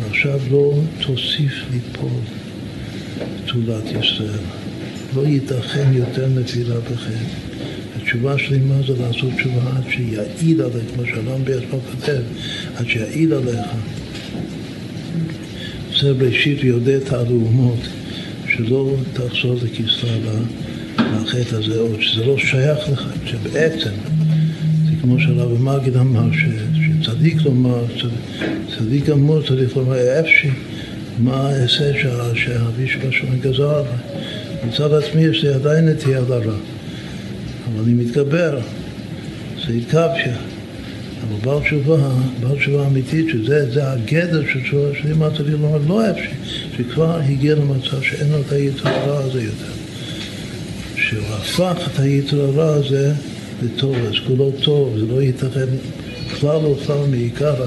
ועכשיו 0.00 0.40
לא 0.50 0.72
תוסיף 1.00 1.52
ליפול 1.72 2.20
בתולת 3.44 3.84
ישראל. 4.04 4.44
לא 5.16 5.26
ייתכן 5.26 5.92
יותר 5.92 6.28
נפילה 6.28 6.74
בחטא. 6.80 7.46
התשובה 7.96 8.38
שלמה 8.38 8.74
זה 8.86 9.02
לעשות 9.02 9.30
תשובה 9.36 9.70
עד 9.76 9.90
שיעיד 9.90 10.60
עליך, 10.60 10.84
כמו 10.94 11.06
שהרמב"ם 11.06 11.44
בעצמו 11.44 11.80
כותב, 11.90 12.22
עד 12.76 12.86
שיעיד 12.88 13.32
עליך. 13.32 13.66
זה 16.00 16.14
בראשית 16.14 16.64
יודע 16.64 16.96
את 16.96 17.12
הלאומות, 17.12 17.78
שלא 18.56 18.94
תחזור 19.12 19.54
לכסלה 19.62 20.32
לחטא 20.98 21.56
הזה 21.56 21.80
עוד, 21.80 21.96
שזה 22.00 22.24
לא 22.24 22.38
שייך 22.38 22.78
לך, 22.92 23.06
שבעצם 23.26 23.90
כמו 25.06 25.20
שהרב 25.20 25.62
מגיד 25.62 25.96
אמר, 25.96 26.28
שצדיק 27.02 27.42
לומר, 27.42 27.84
צדיק 28.76 29.08
אמור, 29.08 29.42
צריך 29.42 29.76
לומר, 29.76 30.20
אפשי, 30.20 30.50
מה 31.18 31.50
אעשה 31.50 31.92
שהאביש 32.34 32.96
בשום 32.96 33.30
גזר 33.40 33.74
עליי? 33.74 33.92
מצד 34.68 34.92
עצמי 34.92 35.22
יש 35.22 35.44
לי 35.44 35.54
עדיין 35.54 35.88
נטייה 35.88 36.20
לרע, 36.20 36.38
אבל 36.38 37.82
אני 37.84 37.94
מתגבר, 37.94 38.58
זה 39.66 39.72
התקפיה. 39.72 40.36
אבל 41.28 41.40
בעל 41.44 41.60
תשובה, 41.60 42.08
בעל 42.40 42.56
תשובה 42.56 42.86
אמיתית, 42.86 43.26
שזה 43.28 43.92
הגדר 43.92 44.42
של 44.52 44.62
תשובה 44.62 44.88
שלי, 45.02 45.12
מה 45.12 45.28
צריך 45.36 45.50
לומר, 45.50 45.78
לא 45.88 46.10
אפשי, 46.10 46.30
שכבר 46.76 47.20
הגיע 47.20 47.54
למצב 47.54 48.02
שאין 48.02 48.30
לו 48.30 48.40
את 48.40 48.52
היתר 48.52 48.88
הרע 48.88 49.18
הזה 49.18 49.42
יותר. 49.42 49.72
שהוא 50.96 51.26
הפך 51.28 51.88
את 51.92 52.00
היתר 52.00 52.40
הרע 52.40 52.74
הזה 52.74 53.12
לטוב, 53.62 53.96
אז 53.96 54.14
כולו 54.26 54.52
טוב, 54.62 54.98
זה 54.98 55.06
לא 55.06 55.22
ייתכן 55.22 55.66
כלל 56.40 56.66
וכלל 56.66 57.06
מעיקרא 57.10 57.66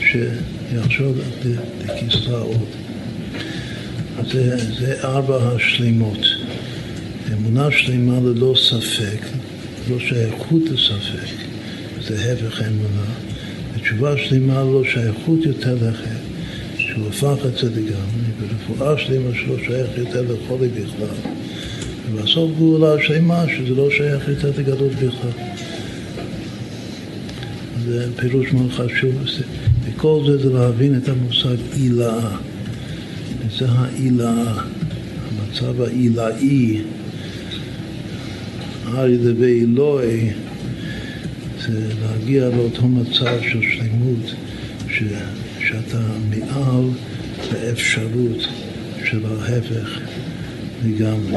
שיחשוב 0.00 1.18
לכיסה 1.84 2.38
עוד. 2.38 2.68
זה, 4.32 4.56
זה 4.78 4.94
ארבע 5.04 5.36
השלימות. 5.36 6.18
אמונה 7.32 7.70
שלמה 7.70 8.18
ללא 8.20 8.54
ספק, 8.56 9.26
לא 9.90 9.98
שייכות 9.98 10.62
לספק, 10.70 11.34
זה 12.08 12.32
הפך 12.32 12.60
האמונה. 12.60 13.04
ותשובה 13.74 14.14
שלמה 14.16 14.62
ללא 14.62 14.82
שייכות 14.84 15.38
יותר 15.44 15.74
לחטא, 15.74 16.14
שהוא 16.76 17.08
הפך 17.08 17.46
את 17.46 17.58
זה 17.58 17.70
לגמרי, 17.70 18.28
ורפואה 18.40 18.98
שלמה 18.98 19.34
שלא 19.34 19.56
שייך 19.66 19.88
יותר 19.96 20.22
לחולי 20.22 20.68
בכלל. 20.68 21.41
ובסוף 22.12 22.50
גאולה 22.58 23.02
שלמה 23.02 23.44
שזה 23.48 23.74
לא 23.74 23.90
שייך 23.90 24.28
יותר 24.28 24.50
לגלות 24.58 24.92
בכלל. 24.92 25.30
זה 27.84 28.06
פירוש 28.16 28.52
מאוד 28.52 28.70
חשוב. 28.70 29.12
וכל 29.84 30.22
זה 30.26 30.38
זה 30.38 30.52
להבין 30.52 30.96
את 30.96 31.08
המושג 31.08 31.56
עילאה. 31.72 32.36
וזה 33.46 33.66
העילאה, 33.68 34.54
המצב 35.28 35.80
העילאי, 35.80 36.80
ארי 38.86 39.16
דבי 39.16 39.64
אלוהי, 39.64 40.30
זה 41.60 41.88
להגיע 42.02 42.48
לאותו 42.48 42.88
מצב 42.88 43.38
של 43.42 43.60
שלמות, 43.62 44.34
ש, 44.88 45.02
שאתה 45.68 46.00
מעל 46.30 46.84
לאפשרות 47.52 48.48
של 49.04 49.20
ההפך 49.26 50.00
לגמרי. 50.84 51.36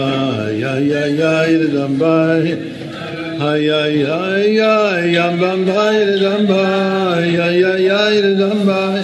yayir 1.19 1.63
dam 1.73 1.93
bay 1.99 2.43
hay 3.41 3.63
hay 3.69 3.97
hay 4.05 5.11
yam 5.15 5.33
bam 5.41 5.65
bay 5.65 5.97
dam 6.21 6.41
bay 6.47 7.29
hay 7.41 7.63
hay 7.63 7.85
hay 7.89 8.15
dam 8.41 8.59
bay 8.67 9.01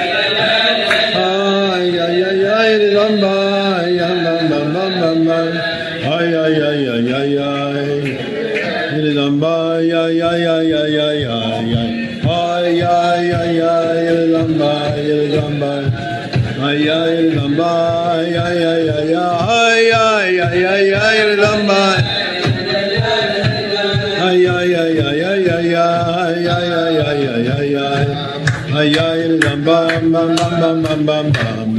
lamba 30.01 30.35
bam 30.35 30.35
bam 30.35 30.81
bam 30.83 30.83
bam 30.83 31.05
bam 31.05 31.31
bam 31.31 31.69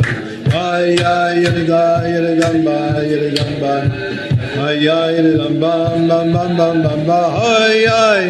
ay 0.55 0.94
ay 1.03 1.43
ga 1.66 1.85
ay 2.07 2.15
lamba 2.39 2.78
ay 3.03 3.11
lamba 3.35 3.74
ay 4.62 4.86
ay 4.89 5.16
lamba 5.39 5.74
bam 6.09 6.32
bam 6.32 6.57
bam 6.57 6.82
bam 6.82 7.01
bam 7.07 7.35
ay 7.43 7.82
ay 7.82 8.27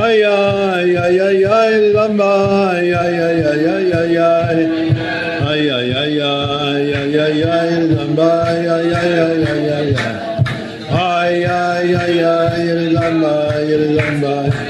ay 0.00 0.22
ay 0.24 0.88
ay 0.96 1.16
ay 1.28 1.38
ay 1.60 1.74
lamba 1.96 2.32
ay 2.72 2.88
ay 3.02 3.16
ay 3.28 3.38
ay 3.52 3.64
ay 3.68 3.86
ay 4.00 4.16
ay 4.16 4.56
ay 5.50 5.68
ay 5.68 5.92
ay 6.00 6.14
ay 6.24 6.84
ay 7.00 7.14
ay 7.20 7.38
ay 7.44 7.70
lamba 7.96 8.30
ay 8.48 8.62
ay 8.64 8.88
ay 9.02 9.12
ay 9.28 9.44
ay 9.44 9.88
ay 10.90 11.34
ay 11.36 11.36
ay 11.44 11.88
ay 12.00 12.16
ay 12.24 12.64
lamba 12.96 13.34
ay 13.52 13.68
lamba 13.92 14.34
ay 14.40 14.48
ay 14.48 14.48
lamba 14.48 14.48
bam 14.48 14.48
bam 14.48 14.48
bam 14.48 14.48
bam 14.50 14.60
ba 14.60 14.69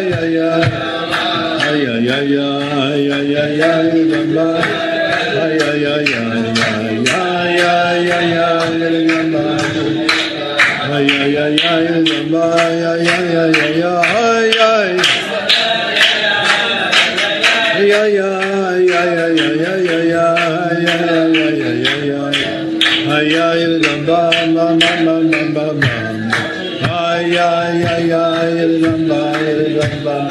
Bye. 30.03 30.30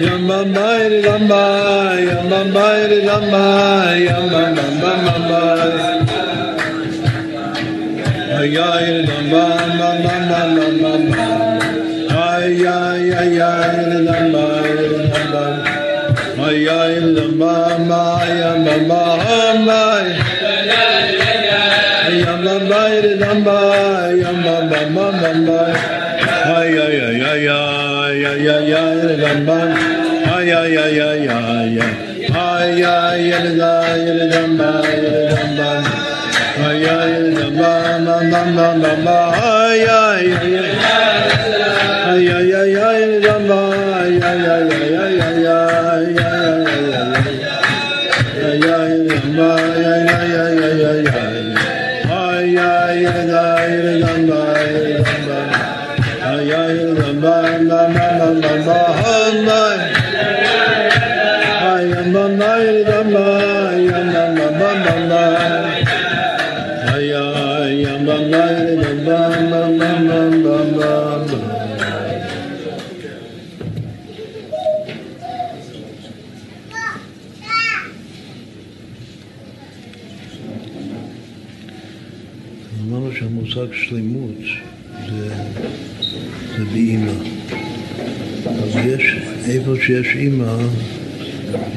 Yam 0.00 0.28
bam 0.28 0.52
bay 0.54 0.88
ri 0.90 1.02
bam 1.02 1.28
yam 1.28 2.28
bam 2.30 2.52
bay 2.54 2.80
ri 2.90 2.98
bam 3.06 3.24
yam 4.06 4.24
bam 4.32 4.54
bam 4.56 5.00
bam 5.06 5.22
bam. 5.30 6.06
Ay 8.38 8.56
ay 8.66 8.86
ri 9.08 9.18
bam 9.32 9.70
bam 9.80 9.98
bam 10.04 10.22
bam 10.30 10.50
bam 10.82 11.02
bam. 11.16 11.34
Ay 12.26 12.66
ay 12.74 13.02
ay 13.22 13.40
ay 13.48 13.74
ri 13.88 13.98
bam 14.06 14.26
bay 14.34 14.68
ri 14.78 15.22
bam. 15.32 15.54
Ay 16.46 16.68
ay 16.78 16.94
ri 17.16 17.26
bam 17.40 17.88
bam 17.90 18.30
yam 18.40 18.58
bam 18.66 18.82
bam 18.90 19.56
bay. 19.68 20.06
Yam 22.22 22.38
bam 22.44 22.62
bay 22.70 22.94
ri 23.04 23.12
bam 23.20 23.48
yam 24.22 24.38
bam 24.46 24.64
bam 24.70 24.94
bam 24.94 25.38
bam 25.48 25.74
ay 26.58 26.70
ay 26.86 26.96
ay 27.32 27.48
ay. 27.48 27.77
ay 28.24 28.46
ay 28.48 28.48
ay 28.48 28.72
ay 28.74 29.16
gamban 29.22 29.70
ay 30.36 30.48
ay 30.50 30.74
ay 30.84 30.96
ay 31.08 31.22
ay 31.28 31.72
ay 32.34 32.82
ay 32.82 33.22
el 33.38 33.48
ga 33.58 33.74
el 33.94 34.20
gamban 34.32 34.82
el 34.84 35.06
gamban 35.30 35.82
ay 36.68 36.82
ay 36.96 37.10
el 37.20 37.28
gamban 37.58 38.06
ay 38.26 39.80
ay 39.86 40.26
ay 40.42 40.57
שיש 89.88 90.16
אימא, 90.16 90.56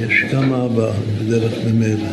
יש 0.01 0.25
גם 0.33 0.53
אבא 0.53 0.91
בדרך 1.19 1.53
ממילא. 1.65 2.09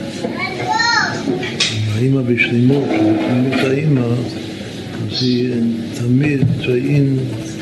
האימא 1.94 2.22
בשלימות, 2.22 2.88
בשלימות 2.88 3.60
האימא, 3.66 4.00
אז 4.00 5.22
היא 5.22 5.50
תמיד 5.94 6.40
טרעין, 6.62 7.18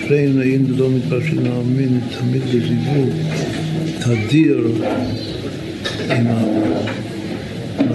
טרעין 0.09 0.39
רעין 0.39 0.67
ולא 0.69 0.91
מתפרשים 0.91 1.45
להאמין, 1.45 2.01
תמיד 2.19 2.43
בזיווג, 2.43 3.11
תדיר 4.01 4.67
עם 6.11 6.27
אבא. 6.27 6.91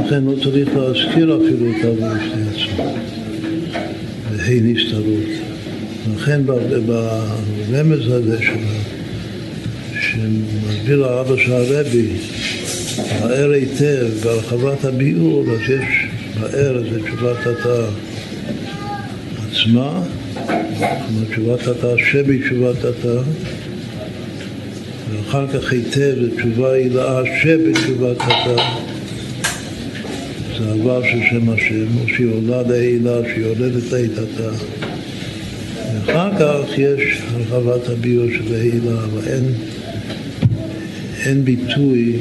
לכן 0.05 0.23
לא 0.23 0.33
צריך 0.43 0.69
להזכיר 0.75 1.37
אפילו 1.37 1.71
את 1.71 1.85
אבא 1.85 2.13
בפני 2.13 2.43
עצמו. 2.49 2.95
והי 4.35 4.59
נסתרות. 4.61 5.29
לכן 6.15 6.41
ברמז 6.45 8.11
הזה 8.11 8.37
שלה, 8.41 9.00
שמסביר 10.21 10.97
לאבא 10.97 11.37
של 11.37 11.53
הרבי, 11.53 12.07
באר 13.21 13.51
היטב, 13.51 14.07
בהרחבת 14.23 14.85
הביאור, 14.85 15.45
אז 15.51 15.69
יש 15.69 16.05
באר 16.39 16.83
זה 16.91 16.99
תשובת 17.03 17.47
התא 17.47 17.85
עצמה, 19.51 20.03
כלומר 20.47 21.25
תשובת 21.31 21.67
התא 21.67 21.95
שבתשובת 22.11 22.85
התא, 22.85 23.21
ואחר 25.11 25.47
כך 25.47 25.71
היטב 25.71 26.15
זה 26.21 26.37
תשובה 26.37 26.71
הילאה 26.73 27.21
שבתשובת 27.41 28.17
התא. 28.19 28.63
זה 30.59 30.71
עבר 30.71 31.01
של 31.03 31.19
שם 31.29 31.49
השם, 31.49 31.97
או 31.97 32.07
שהיא 32.07 32.27
עולה 32.33 32.61
להילה, 32.61 33.17
שהיא 33.23 33.45
יולדת 33.45 33.91
לעת 33.91 34.17
התא. 34.17 34.49
ואחר 36.05 36.29
כך 36.39 36.77
יש 36.77 37.21
הרחבת 37.33 37.89
הביאור 37.89 38.27
של 38.37 38.55
ההילה, 38.55 39.03
אבל 39.03 39.27
אין, 39.27 39.53
אין 41.25 41.45
ביטוי 41.45 42.19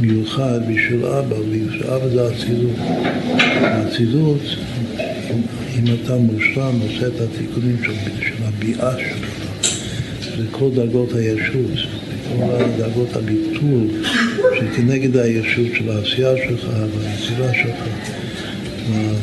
מיוחד 0.00 0.60
בשביל 0.68 1.04
אבא, 1.04 1.36
בשביל 1.40 1.84
אבא 1.86 2.08
זה 2.08 2.28
אצילות. 2.28 2.76
האצילות, 3.60 4.42
אם 5.78 5.84
אתה 5.94 6.16
מושלם, 6.16 6.78
עושה 6.80 7.06
את 7.06 7.20
התיקונים 7.20 7.76
של, 7.84 7.92
של 8.20 8.44
הביאה 8.44 8.92
שלך, 8.98 9.40
זה 10.36 10.44
כל 10.50 10.70
דרגות 10.74 11.12
הישות, 11.14 11.70
כל 12.36 12.62
דרגות 12.78 13.16
הביטול 13.16 13.86
שכנגד 14.58 15.16
הישות 15.16 15.66
של 15.74 15.90
העשייה 15.90 16.36
שלך 16.36 16.68
והיצירה 16.98 17.54
שלך 17.54 17.84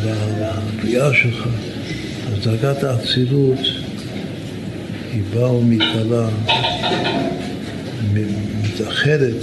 והבריאה 0.04 1.14
שלך. 1.14 1.48
אז 2.28 2.44
דרגת 2.44 2.84
האצילות 2.84 3.60
היא 5.14 5.22
באה 5.34 5.52
ומתגלה, 5.52 6.30
מתאחדת 8.82 9.36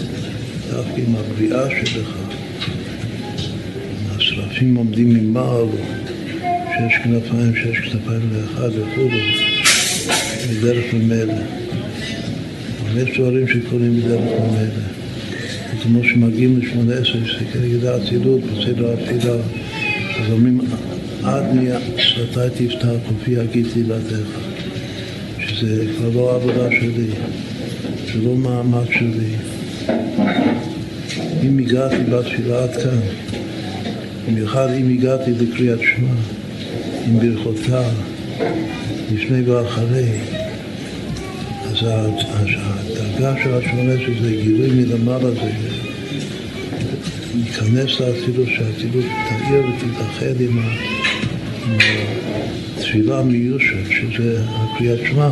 דווקא 0.70 1.00
עם 1.06 1.14
הבריאה 1.16 1.70
שלך. 1.70 2.16
השרפים 4.16 4.74
עומדים 4.74 5.08
ממעל, 5.08 5.66
שש 6.72 6.96
כנפיים, 7.04 7.54
שש 7.54 7.78
כנפיים 7.78 8.30
לאחד 8.32 8.68
וכו', 8.68 9.08
בדרך 10.50 10.94
ממילא. 10.94 11.34
אבל 12.82 13.08
יש 13.08 13.18
דברים 13.18 13.48
שקורים 13.48 14.00
בדרך 14.00 14.20
ממילא. 14.20 14.84
כמו 15.82 16.04
שמגיעים 16.04 16.60
לשמונה 16.60 16.94
עשר, 16.94 17.24
שכנגד 17.24 17.84
האצילות, 17.84 18.40
בסדר 18.40 18.92
התפילה, 18.92 19.34
אז 20.20 20.32
אומרים, 20.32 20.60
עד 21.24 21.44
מתי 21.54 22.68
תפתח 22.68 22.88
כופי 23.08 23.40
אגיד 23.40 23.66
תהילתך, 23.72 24.38
שזה 25.38 25.84
כבר 25.96 26.10
לא 26.14 26.34
עבודה 26.34 26.70
שלי, 26.70 27.06
זה 28.14 28.20
לא 28.20 28.34
מעמד 28.34 28.86
שלי. 28.90 29.34
אם 31.42 31.58
הגעתי 31.58 31.96
בתפילה 32.10 32.62
עד 32.62 32.74
כאן, 32.74 32.98
במיוחד 34.28 34.68
אם 34.80 34.90
הגעתי 34.90 35.30
לקריאת 35.30 35.78
שמע, 35.80 36.14
עם 37.06 37.18
ברכותיו, 37.18 37.90
לפני 39.12 39.50
ואחרי, 39.50 40.08
אז 41.62 41.76
הדרגה 41.82 43.34
של 43.42 43.54
השמונה 43.54 43.92
עשרה 43.92 44.14
זה 44.22 44.30
גילוי 44.42 44.70
מלמעלה, 44.70 45.30
זה 45.30 45.50
להיכנס 47.34 48.00
לאצילות, 48.00 48.48
שהאצילות 48.48 49.04
תאיר 49.28 49.62
ותתאחד 49.66 50.40
עם 50.40 50.58
התפילה 52.76 53.18
המיושת, 53.18 53.90
שזה 53.90 54.42
הקריאת 54.46 55.00
שמע, 55.06 55.30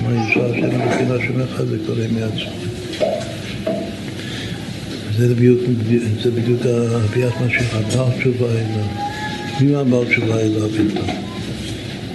שמע 0.00 0.28
ישראל 0.30 0.52
השם 0.52 0.80
אלוקים 0.80 1.12
השם 1.12 1.40
אחד, 1.40 1.66
זה 1.66 1.76
קורה 1.86 2.04
מעצמו. 2.10 2.52
זה 5.16 5.34
בדיוק, 5.34 5.60
זה 6.22 6.30
בדיוק 6.30 6.60
הביאת 6.66 7.32
משיח, 7.46 7.74
הבעל 7.74 8.18
תשובה 8.18 8.50
אליו. 8.50 8.86
מי 9.60 9.74
הבעל 9.74 10.04
תשובה 10.04 10.40
אליו 10.40 10.68
פתאום? 10.68 11.08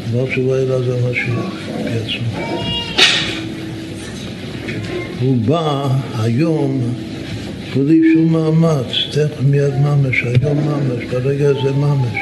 הבעל 0.09 0.31
תשובה 0.31 0.61
אליו 0.61 0.83
זה 0.83 0.93
המשיח 0.93 1.53
בעצמו. 1.83 2.39
הוא 5.21 5.37
בא 5.37 5.87
היום 6.19 6.93
בלי 7.75 8.01
שום 8.13 8.33
מאמץ, 8.33 8.85
תכף 9.11 9.41
מיד 9.45 9.73
ממש, 9.81 10.23
היום 10.23 10.57
ממש, 10.57 11.03
ברגע 11.11 11.49
הזה 11.49 11.71
ממש. 11.71 12.17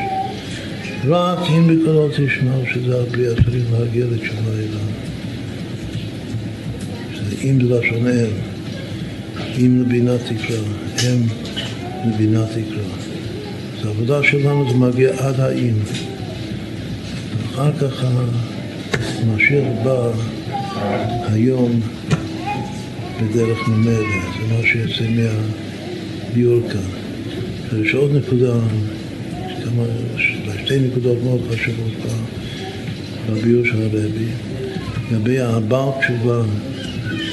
רק 1.07 1.40
אם 1.49 1.68
בקולו 1.68 2.10
תשמעו 2.10 2.64
שזה 2.73 3.02
הבריאה 3.02 3.35
צריך 3.35 3.64
להגיע 3.72 4.06
לתשובה. 4.11 4.53
אם 7.44 7.68
זה 7.68 7.80
לשון 7.80 8.07
אל. 8.07 8.30
אם 9.57 9.82
לבינה 9.82 10.18
תקרא, 10.18 10.57
הם 11.03 11.22
לבינה 12.07 12.45
תקרא. 12.45 12.84
אז 13.80 13.86
העבודה 13.86 14.24
שלנו 14.24 14.72
זה 14.72 14.78
מגיע 14.78 15.10
עד 15.18 15.40
האם. 15.40 15.74
אחר 17.53 17.72
כך 17.72 18.06
המשיח 19.22 19.64
בא 19.84 20.10
היום 21.34 21.80
בדרך 23.22 23.68
ממילא, 23.68 24.22
זה 24.40 24.56
מה 24.56 24.61
שיוצא 24.64 25.03
מהביור 25.10 26.61
כאן. 26.70 27.80
יש 27.82 27.94
עוד 27.94 28.11
נקודה, 28.15 28.53
כמה, 29.64 29.84
שתי 30.65 30.80
נקודות 30.80 31.18
מאוד 31.24 31.41
חשובות 31.52 31.91
בביור 33.30 33.65
של 33.65 33.82
הרבי, 33.82 34.26
לגבי 35.11 35.40
הבעל 35.40 35.90
תשובה, 35.99 36.41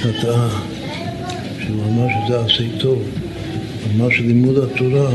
שהוא 0.00 1.84
אמר 1.88 2.06
שזה 2.26 2.40
עשה 2.40 2.78
טוב, 2.78 2.98
הוא 2.98 3.92
אמר 3.96 4.10
שלימוד 4.10 4.58
התורה, 4.58 5.10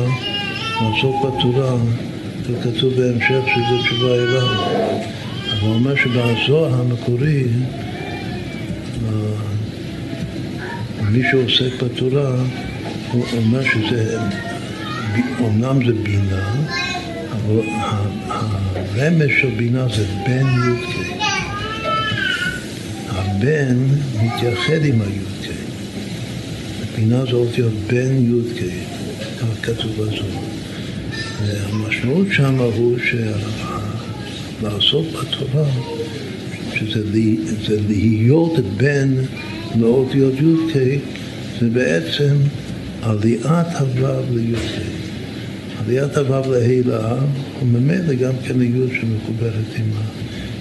לעסוק 0.81 1.15
בתורה, 1.25 1.75
זה 2.47 2.53
כתוב 2.63 2.93
בהמשך 2.93 3.43
שזו 3.45 3.83
תשובה 3.83 4.15
אליו. 4.15 4.47
אבל 5.51 5.61
הוא 5.61 5.73
אומר 5.73 5.95
שבזוהר 5.95 6.81
המקורי, 6.81 7.43
מי 11.09 11.21
שעוסק 11.31 11.83
בתורה, 11.83 12.35
הוא 13.11 13.25
אומר 13.37 13.63
שזה, 13.63 14.19
אומנם 15.39 15.85
זה 15.85 15.93
בינה, 16.03 16.53
אבל 17.31 17.61
הרמז 18.27 19.29
של 19.41 19.49
בינה 19.57 19.87
זה 19.95 20.05
בן 20.25 20.45
י"ק. 20.45 21.14
הבן 23.45 23.77
מתייחד 24.23 24.85
עם 24.85 25.01
הי"ק. 25.01 25.51
בינה 26.95 27.26
זה 27.26 27.31
אותיות 27.31 27.73
בן 27.88 28.17
י"ק, 28.17 28.63
כך 29.39 29.47
כתוב 29.61 29.91
בזו. 29.91 30.23
והמשמעות 31.45 32.27
שם 32.31 32.55
הוא 32.55 32.97
שלעסוק 34.59 35.07
בתורה, 35.13 35.69
שזה 36.73 37.03
זה 37.67 37.80
להיות 37.88 38.59
בן 38.77 39.13
לאותיות 39.80 40.34
י"ק, 40.34 40.99
זה 41.59 41.69
בעצם 41.69 42.35
עליית 43.01 43.67
הו"ב 43.80 44.35
לי"ק. 44.35 44.81
עליית 45.80 46.17
הו"ב 46.17 46.51
להילה, 46.51 47.15
וממילא 47.61 48.13
גם 48.13 48.34
כן 48.47 48.59
לי"ד 48.59 48.89
שמחוברת 48.99 49.76
עם 49.77 49.91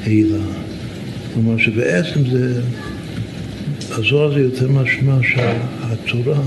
ההילה. 0.02 0.63
כלומר 1.34 1.58
שבעצם 1.58 2.30
זה 2.30 2.60
הזוהר 3.90 4.34
זה 4.34 4.40
יותר 4.40 4.68
משמע 4.68 5.16
שהתורה, 5.22 6.40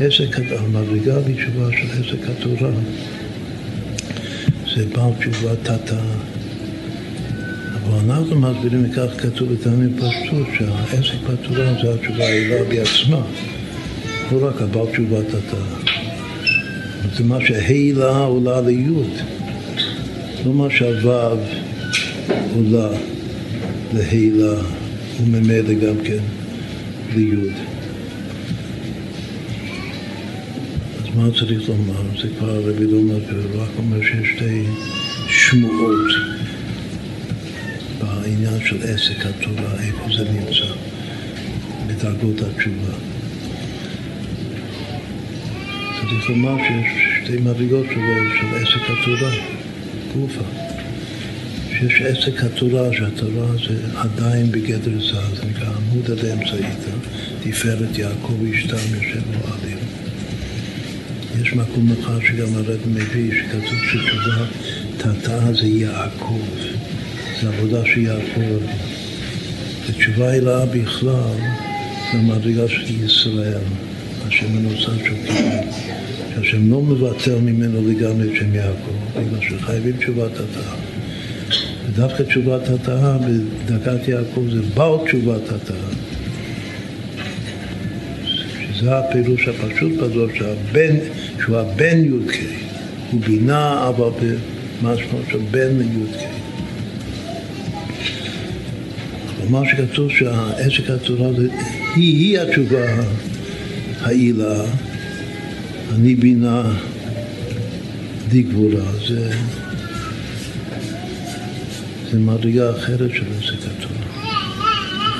עסק, 0.00 0.38
המדרגה 0.58 1.20
בתשובה 1.20 1.70
של 1.72 1.86
עסק 2.00 2.30
התורה 2.30 2.70
זה 4.74 4.86
בעל 4.86 5.10
תשובה 5.18 5.56
תתא. 5.56 6.00
אבל 7.82 8.10
אנחנו 8.10 8.40
מסבירים 8.40 8.82
מכך 8.82 9.06
כתוב 9.18 9.52
בטעמים 9.52 9.96
פשטות 9.96 10.46
שהעסק 10.58 11.18
בתורה 11.30 11.74
זה 11.82 11.94
התשובה 11.94 12.24
העילה 12.24 12.64
בעצמה, 12.68 13.22
לא 14.32 14.48
רק 14.48 14.62
הבעל 14.62 14.86
תשובה 14.92 15.22
תתא. 15.22 15.62
זה 17.16 17.24
מה 17.24 17.38
שהעילה 17.40 18.18
עולה 18.18 18.60
ליוד, 18.60 19.10
לא 20.46 20.52
מה 20.52 20.70
שהוו 20.70 21.38
עולה 22.54 22.88
להילה 23.94 24.62
וממילא 25.20 25.72
גם 25.72 26.04
כן. 26.04 26.22
ליוד. 27.14 27.52
אז 30.98 31.16
מה 31.16 31.28
צריך 31.38 31.68
לומר? 31.68 32.02
זה 32.22 32.28
כבר 32.38 32.50
הרבי 32.50 32.86
לא 32.86 32.96
אומר, 32.96 33.18
רק 33.54 33.70
אומר 33.78 34.02
שיש 34.02 34.28
שתי 34.36 34.64
שמועות 35.28 36.10
בעניין 37.98 38.60
של 38.66 38.76
עסק 38.82 39.26
התורה, 39.26 39.74
איפה 39.80 40.04
זה 40.16 40.24
נמצא, 40.30 40.74
בדרגות 41.86 42.40
התשובה. 42.40 42.94
צריך 46.00 46.30
לומר 46.30 46.56
שיש 46.58 47.24
שתי 47.24 47.36
מדרגות 47.36 47.86
של, 47.86 48.00
של 48.40 48.46
עסק 48.56 48.90
התורה, 48.90 49.32
גופה. 50.14 50.61
שיש 51.82 52.02
עסק 52.02 52.44
התורה, 52.44 52.92
שהתורה 52.92 53.46
זה 53.68 53.98
עדיין 53.98 54.52
בגדר 54.52 55.00
זר, 55.00 55.34
זה 55.36 55.42
נקרא 55.50 55.68
עמוד 55.76 56.10
עד 56.10 56.24
אמצעיתא, 56.24 56.90
תפארת 57.42 57.98
יעקב 57.98 58.34
אשתם 58.54 58.94
יושב 58.94 59.22
עליהם. 59.44 59.78
יש 61.42 61.52
מקום 61.52 61.92
אחד 62.00 62.18
שגם 62.26 62.54
הרב 62.54 62.80
מביא, 62.86 63.32
שכתוב 63.34 63.78
שתשובה 63.84 64.46
תתה 64.96 65.52
זה 65.52 65.66
יעקב, 65.66 66.40
זה 67.42 67.48
עבודה 67.48 67.86
של 67.86 68.00
יעקב. 68.00 68.64
ותשובה 69.86 70.32
אליה 70.34 70.66
בכלל 70.66 71.36
זה 72.12 72.18
המדרגה 72.18 72.68
של 72.68 73.04
ישראל, 73.04 73.62
השם 74.26 74.46
מנוסה 74.52 74.92
שוקר. 74.98 75.34
שהשם 76.34 76.70
לא 76.70 76.82
מבטל 76.82 77.38
ממנו 77.38 77.88
לגמרי 77.88 78.32
את 78.32 78.36
שם 78.38 78.54
יעקב, 78.54 79.20
בגלל 79.20 79.40
שחייבים 79.40 79.96
תשובת 79.96 80.32
התאה. 80.32 80.91
ודווקא 81.94 82.22
תשובת 82.22 82.68
התאה 82.68 83.18
בדרגת 83.18 84.08
יעקב 84.08 84.44
זה 84.52 84.62
בעל 84.74 85.06
תשובת 85.06 85.48
התאה. 85.48 85.76
שזה 88.74 88.98
הפירוש 88.98 89.48
הפשוט 89.48 89.92
בזאת 89.92 90.30
שהבן, 90.34 90.96
שהוא 91.40 91.56
הבן 91.56 92.04
י"ק, 92.04 92.32
הוא 93.10 93.20
בינה 93.20 93.88
אבל 93.88 94.10
במשמעות 94.82 95.24
של 95.30 95.38
בן 95.50 95.80
י"ק. 95.80 96.16
מה 99.50 99.62
שכתוב 99.70 100.10
שהעסק 100.10 100.90
הצורה 100.90 101.32
זה, 101.32 101.48
היא, 101.96 102.16
היא 102.16 102.38
התשובה 102.38 102.86
העילה 104.00 104.64
אני 105.94 106.14
בינה 106.14 106.62
די 108.28 108.42
גבורה, 108.42 108.84
זה, 109.08 109.30
זה 112.12 112.18
מדרגה 112.18 112.70
אחרת 112.70 113.10
של 113.14 113.24
עסק 113.38 113.58
התורה. 113.66 114.26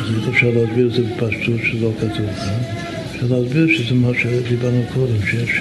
אז 0.01 0.14
איך 0.14 0.28
אפשר 0.28 0.47
להסביר 0.47 0.86
את 0.86 0.93
זה 0.93 1.02
בפשטות 1.02 1.60
שלא 1.64 1.90
כתוב 2.01 2.27
כאן? 2.36 2.62
אפשר 3.14 3.27
להסביר 3.31 3.77
שזה 3.77 3.94
מה 3.94 4.09
שדיברנו 4.23 4.82
קודם, 4.94 5.27
שיש 5.31 5.60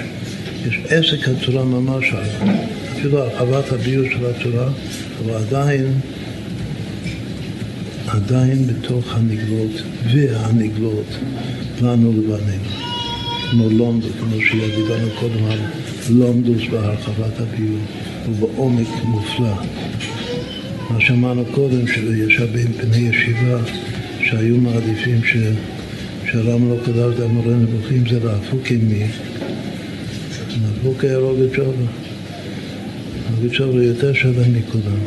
יש 0.66 0.80
עסק 0.88 1.28
התורה 1.28 1.64
ממש, 1.64 2.04
אפילו 2.92 3.18
הרחבת 3.18 3.72
הביור 3.72 4.04
של 4.10 4.26
התורה, 4.26 4.68
אבל 5.24 5.34
עדיין, 5.34 6.00
עדיין 8.06 8.66
בתוך 8.66 9.14
הנגלות 9.14 9.82
והנגלות 10.12 11.06
לנו 11.82 12.12
לבנינו. 12.12 12.70
כמו 13.50 13.70
לומדו, 13.70 14.08
כמו 14.20 14.36
שדיברנו 14.40 15.08
קודם 15.20 15.44
על 15.44 15.58
לומדוס 16.10 16.62
בהרחבת 16.70 17.40
הביור, 17.40 17.80
ובעומק 18.28 18.88
מופלא. 19.04 19.54
מה 20.92 21.00
שאמרנו 21.00 21.44
קודם, 21.44 21.86
שיש 21.86 22.38
הרבה 22.38 22.58
בני 22.64 22.96
ישיבה 22.96 23.58
שהיו 24.24 24.56
מעדיפים 24.56 25.24
ש... 25.24 25.36
שהרם 26.30 26.70
לא 26.70 26.76
כדאי 26.84 27.08
את 27.14 27.20
המורה 27.20 27.54
נבוכים 27.54 28.04
זה 28.10 28.18
להפוק 28.24 28.70
עם 28.70 28.88
מי. 28.88 29.06
להפוק 30.62 31.04
היה 31.04 31.18
רוגד 31.18 31.54
שובה. 31.54 31.86
רוגד 33.36 33.52
שובה 33.52 33.84
יותר 33.84 34.12
שווה 34.12 34.44
מכולם. 34.48 34.98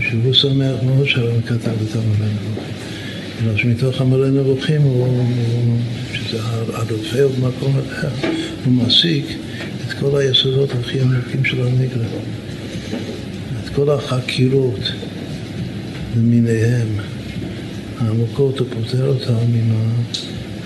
שהוא 0.00 0.32
שמח 0.32 0.82
מאוד 0.82 1.06
שהרם 1.06 1.42
כתב 1.42 1.56
את 1.90 1.96
המורה 1.96 2.26
נבוכים. 2.34 2.74
בגלל 3.42 3.56
שמתוך 3.56 4.00
המורה 4.00 4.28
נבוכים 4.28 4.82
הוא... 4.82 5.26
שזה 6.12 6.38
הרופא 6.72 7.26
במקום 7.26 7.72
אחר, 7.92 8.08
הוא 8.64 8.72
מעסיק 8.72 9.26
את 9.86 9.92
כל 9.92 10.18
היסודות 10.18 10.70
הכי 10.80 11.00
עמוקים 11.00 11.44
של 11.44 11.66
הנגלה. 11.66 12.06
כל 13.76 13.90
החקירות 13.90 14.80
למיניהם 16.16 16.88
העמוקות, 17.98 18.58
הוא 18.58 18.66
פותר 18.70 19.06
אותם 19.06 19.32
עם, 19.32 19.72
ה, 19.72 19.90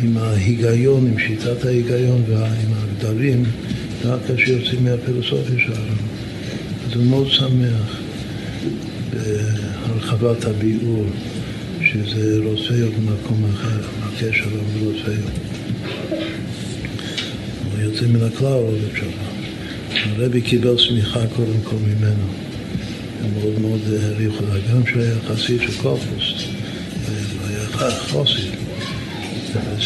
עם 0.02 0.16
ההיגיון, 0.16 1.06
עם 1.06 1.18
שיטת 1.18 1.64
ההיגיון 1.64 2.22
ועם 2.28 2.72
הגדרים, 2.72 3.44
רק 4.04 4.20
כשיוצאים 4.36 4.84
מהפילוסופיה 4.84 5.58
שלנו. 5.58 5.96
אז 6.86 6.96
הוא 6.96 7.04
מאוד 7.04 7.28
שמח 7.30 8.00
בהרחבת 9.12 10.44
הביאור. 10.44 11.04
שזה 11.92 12.38
רודפהו 12.44 12.90
במקום 12.98 13.44
אחר, 13.54 13.80
מכה 13.98 14.32
שלום 14.32 14.64
ורודפהו. 14.74 15.14
הוא 17.64 17.82
יוצא 17.82 18.06
מן 18.06 18.22
הכלל 18.22 18.52
רודף 18.52 18.96
שלום. 18.96 19.12
הרבי 19.92 20.40
קיבל 20.40 20.78
סמיכה 20.78 21.26
קודם 21.36 21.60
כל 21.64 21.76
ממנו. 21.76 22.49
מאוד 23.34 23.60
מאוד 23.60 23.80
העריכו 24.02 24.44
לה, 24.44 24.74
גם 24.74 24.86
שהוא 24.86 25.02
היה 25.02 25.14
חסיד 25.28 25.60
של 25.60 25.82
קופוס, 25.82 26.44
היה 27.48 27.90
חוסי. 28.08 28.48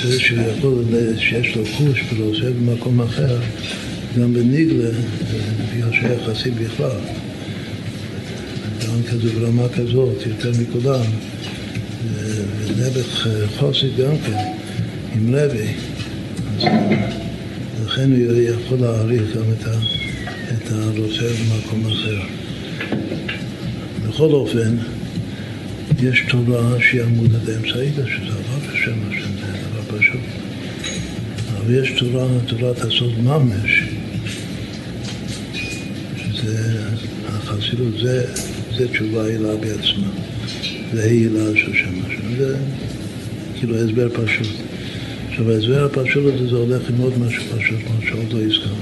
זה 0.02 0.20
שהוא 0.20 0.38
יכול, 0.58 0.84
שיש 1.18 1.56
לו 1.56 1.62
חוש 1.66 2.04
ולעושה 2.12 2.50
במקום 2.50 3.00
אחר, 3.00 3.38
גם 4.18 4.34
בניגלה, 4.34 4.90
בגלל 5.74 5.92
שהיה 5.92 6.18
חסיד 6.26 6.54
בכלל. 6.54 6.98
גם 8.86 9.02
כזה 9.10 9.32
ברמה 9.32 9.68
כזאת, 9.68 10.26
יותר 10.26 10.52
מכולם. 10.62 11.04
נעבך 12.78 13.26
חוסי 13.58 13.86
גם 13.98 14.18
כן, 14.26 14.36
עם 15.14 15.32
לוי, 15.32 15.68
לכן 17.84 18.12
הוא 18.12 18.36
יכול 18.38 18.78
להעריך 18.78 19.22
גם 19.36 19.68
את 20.52 20.70
הרוצה 20.70 21.24
במקום 21.24 21.86
אחר. 21.86 22.43
בכל 24.14 24.32
אופן, 24.32 24.76
יש 26.02 26.24
תורה 26.30 26.76
שהיא 26.80 27.02
עמודת 27.02 27.48
האמצעית, 27.48 27.94
שזה 27.94 28.32
עבר 28.32 28.72
בשם 28.72 28.92
השם, 29.10 29.30
זה 29.40 29.52
דבר 29.52 29.98
פשוט. 29.98 30.20
אבל 31.56 31.74
יש 31.74 31.92
תורה, 31.98 32.26
תורת 32.46 32.80
הסוד 32.80 33.12
ממש, 33.24 33.82
שזה, 36.16 36.82
החסידות, 37.26 37.98
זה, 38.02 38.24
זה 38.76 38.88
תשובה 38.88 39.24
הילה 39.24 39.56
בעצמה. 39.56 40.08
זה 40.92 41.04
הילה 41.04 41.56
של 41.56 41.74
שם 41.74 41.94
השם. 42.06 42.36
זה 42.38 42.56
כאילו 43.58 43.76
הסבר 43.76 44.08
פשוט. 44.08 44.52
עכשיו 45.30 45.50
ההסבר 45.52 45.84
הפשוט 45.84 46.34
הזה 46.34 46.46
זה 46.46 46.56
הולך 46.56 46.82
עם 46.88 46.98
עוד 46.98 47.18
משהו 47.18 47.42
פשוט, 47.58 47.78
מה 47.78 48.06
שעוד 48.08 48.32
לא 48.32 48.38
הזכרנו. 48.38 48.76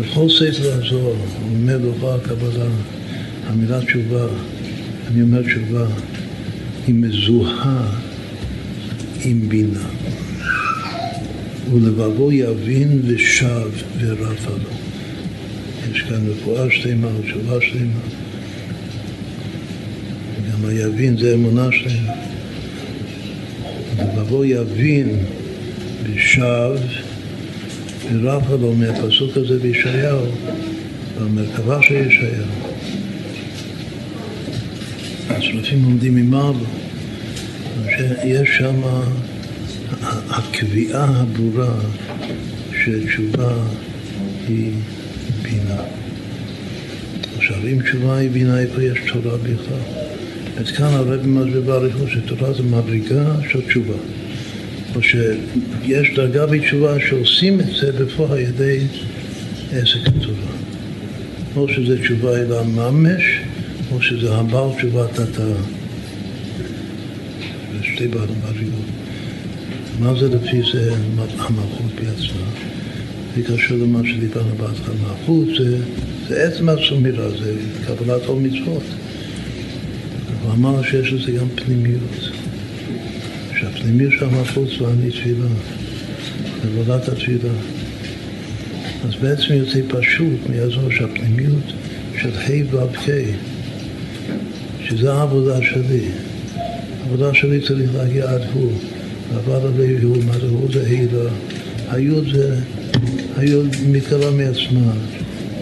בכל 0.00 0.28
ספר 0.28 0.80
הוא 0.92 1.14
אומר 1.50 1.78
בהוכחה 1.78 2.14
הקבלה, 2.14 2.68
המילה 3.46 3.80
תשובה, 3.80 4.26
אני 5.10 5.22
אומר 5.22 5.42
תשובה, 5.42 5.86
היא 6.86 6.94
מזוהה 6.94 7.86
עם 9.24 9.48
בינה. 9.48 9.88
ולבבו 11.72 12.32
יבין 12.32 13.00
ושב 13.04 13.70
ורפה 13.98 14.50
לו. 14.50 14.70
יש 15.92 16.02
כאן 16.02 16.26
רפואה 16.28 16.70
שלמה, 16.70 17.08
תשובה 17.24 17.60
שלמה. 17.60 18.00
גם 20.52 20.68
היבין 20.68 21.16
זה 21.18 21.34
אמונה 21.34 21.68
שלהם. 21.72 22.06
לבוא 24.18 24.44
יבין 24.44 25.18
בשב 26.02 26.70
ורפה 28.12 28.54
לו 28.60 28.74
מהפסוק 28.74 29.36
הזה 29.36 29.58
בישעיהו, 29.58 30.26
במרכבה 31.20 31.82
של 31.82 31.94
ישעיהו. 31.94 32.61
השלפים 35.42 35.84
עומדים 35.84 36.14
ממעלה, 36.14 36.58
שיש 37.88 38.48
שם 38.58 38.82
הקביעה 40.30 41.04
הברורה 41.04 41.74
שתשובה 42.84 43.54
היא 44.48 44.72
בינה. 45.42 45.82
עכשיו, 47.36 47.56
אם 47.56 47.82
תשובה 47.82 48.16
היא 48.16 48.30
בינה, 48.30 48.60
איפה 48.60 48.82
יש 48.82 48.98
תורה 49.12 49.36
בכלל? 49.38 50.02
אז 50.56 50.70
כאן 50.70 50.86
הרב 50.86 51.26
מסביר 51.26 51.60
באריכות 51.60 52.08
שתורה 52.10 52.52
זה 52.52 52.62
מדרגה 52.62 53.34
של 53.50 53.60
תשובה. 53.60 53.96
או 54.94 55.02
שיש 55.02 56.14
דרגה 56.14 56.46
בתשובה 56.46 56.96
שעושים 57.08 57.60
את 57.60 57.66
זה 57.80 57.92
בפועל 57.92 58.32
על 58.32 58.38
ידי 58.38 58.78
עסק 59.72 60.06
התורה. 60.06 60.52
או 61.56 61.68
שזה 61.68 62.00
תשובה 62.00 62.36
אלא 62.36 62.62
ממש, 62.64 63.41
או 63.92 64.02
שזה 64.02 64.34
הבעל 64.34 64.68
תשובת 64.76 65.18
התאה. 65.18 65.44
זה 67.72 67.82
שתי 67.82 68.06
מדרגות. 68.06 68.86
מה 70.00 70.14
זה 70.20 70.28
לפי 70.28 70.60
זה 70.72 70.94
המלכות 71.38 71.92
בעצמה? 71.94 72.46
זה 73.36 73.42
קשור 73.42 73.76
למה 73.78 74.00
שדיברנו 74.04 74.54
בהתחלה. 74.56 74.94
מלכות 74.94 75.48
זה, 75.58 75.78
זה 76.28 76.42
עצם 76.42 76.68
הסומירה, 76.68 77.30
זה 77.30 77.54
קבלת 77.86 78.26
עול 78.26 78.42
מצוות. 78.42 78.82
הוא 80.42 80.52
אמר 80.52 80.82
שיש 80.82 81.12
לזה 81.12 81.32
גם 81.32 81.46
פנימיות. 81.54 82.30
שהפנימיות 83.60 84.12
של 84.18 84.24
המלכות 84.24 84.68
זו 84.78 84.90
אני 84.90 85.10
תפילה, 85.10 85.46
עבודת 86.64 87.08
התפילה. 87.08 87.52
אז 89.04 89.14
בעצם 89.20 89.54
יוצא 89.54 89.80
פשוט 89.88 90.40
מאזור 90.50 90.90
שהפנימיות 90.90 91.72
של 92.22 92.30
ה' 92.30 92.86
ק', 92.92 93.08
שזה 94.96 95.12
העבודה 95.12 95.62
שלי. 95.62 96.08
העבודה 97.02 97.34
שלי 97.34 97.60
צריך 97.60 97.90
להגיע 97.94 98.30
עד 98.30 98.42
הוא. 98.52 98.72
ועבר 99.32 99.66
עליו 99.66 100.02
הוא, 100.02 100.16
מה 100.26 100.32
זה 100.32 100.46
הוא 100.46 100.68
זה 100.72 100.86
הילה. 100.86 101.30
היוד 101.88 102.24
זה, 102.32 102.56
היוד 103.36 103.68
מתגלה 103.86 104.30
מעצמה. 104.30 104.92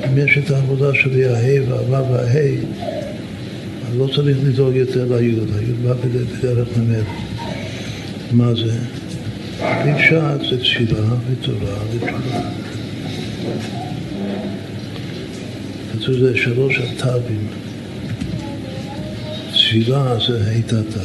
אם 0.09 0.19
יש 0.19 0.39
את 0.39 0.51
העבודה 0.51 0.95
שלי, 0.95 1.27
הה' 1.27 1.69
והו' 1.69 2.13
והה', 2.13 2.57
אז 3.89 3.97
לא 3.97 4.09
צריך 4.15 4.37
לדאוג 4.45 4.75
יותר 4.75 5.17
ליוד, 5.17 5.49
היוד 5.59 5.83
בא 5.83 5.93
בדרך 5.93 6.69
ממנו. 6.77 7.05
מה 8.33 8.55
זה? 8.55 8.79
פשט 9.59 10.51
זה 10.51 10.59
תפילה 10.59 11.01
ותורה 11.31 11.77
ותשובה. 11.95 12.41
כתוב 15.93 16.15
זה 16.19 16.37
שלוש 16.37 16.79
התווים. 16.79 17.70
תפילה 19.71 20.17
זה 20.29 20.51
היטתה, 20.51 21.01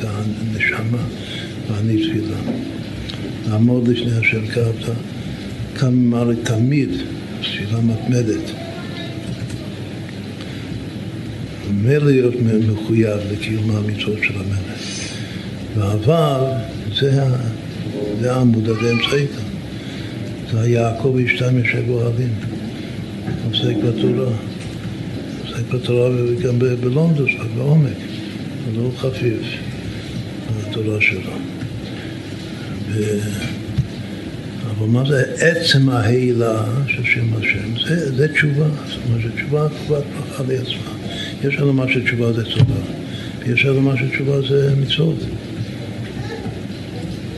זה 0.00 0.08
הנשמה, 0.08 0.98
ואני 1.68 2.02
תפילה. 2.02 2.36
לעמוד 3.48 3.88
לפני 3.88 4.12
השם 4.12 4.46
קרבת, 4.46 4.96
כאן 5.78 5.88
אמר 5.88 6.30
תמיד, 6.42 6.88
תפילה 7.40 7.80
מתמדת. 7.80 8.50
ממילא 11.70 12.06
להיות 12.06 12.34
מחויב 12.72 13.18
לקיום 13.32 13.70
המצוות 13.70 14.18
של 14.22 14.34
המלך. 14.34 14.80
ועבר 15.76 16.52
זה, 17.00 17.22
העמוד 18.30 18.68
הדאמצעי 18.68 19.26
כאן. 19.26 19.44
זה 20.52 20.60
היעקב 20.60 21.16
אשתם 21.26 21.58
יושב 21.58 21.88
אוהבים. 21.88 22.34
עוסק 23.50 23.76
בתורה. 23.84 24.32
בתורה 25.62 26.10
וגם 26.10 26.58
בלונדוס, 26.58 27.30
בעומק. 27.56 27.96
הוא 28.66 28.84
לא 28.84 28.90
חפיף 28.96 29.40
התורה 30.60 31.00
שלו. 31.00 31.32
ו... 32.90 33.18
אבל 34.78 34.86
מה 34.86 35.02
זה 35.08 35.24
עצם 35.38 35.88
ההילה 35.88 36.64
של 36.86 37.04
שם 37.04 37.26
השם? 37.34 37.88
זה, 37.88 38.16
זה 38.16 38.32
תשובה. 38.32 38.66
זאת 38.88 38.98
אומרת 39.08 39.22
שתשובה 39.22 39.68
כבר 39.86 40.00
ברכה 40.00 40.42
לעצמה. 40.48 40.90
יש 41.44 41.54
לנו 41.54 41.72
מה 41.72 41.84
שתשובה 41.88 42.32
זה 42.32 42.44
תורה, 42.44 42.80
ויש 43.46 43.64
לנו 43.64 43.80
מה 43.80 43.94
שתשובה 43.96 44.48
זה 44.48 44.74
מצוות. 44.76 45.18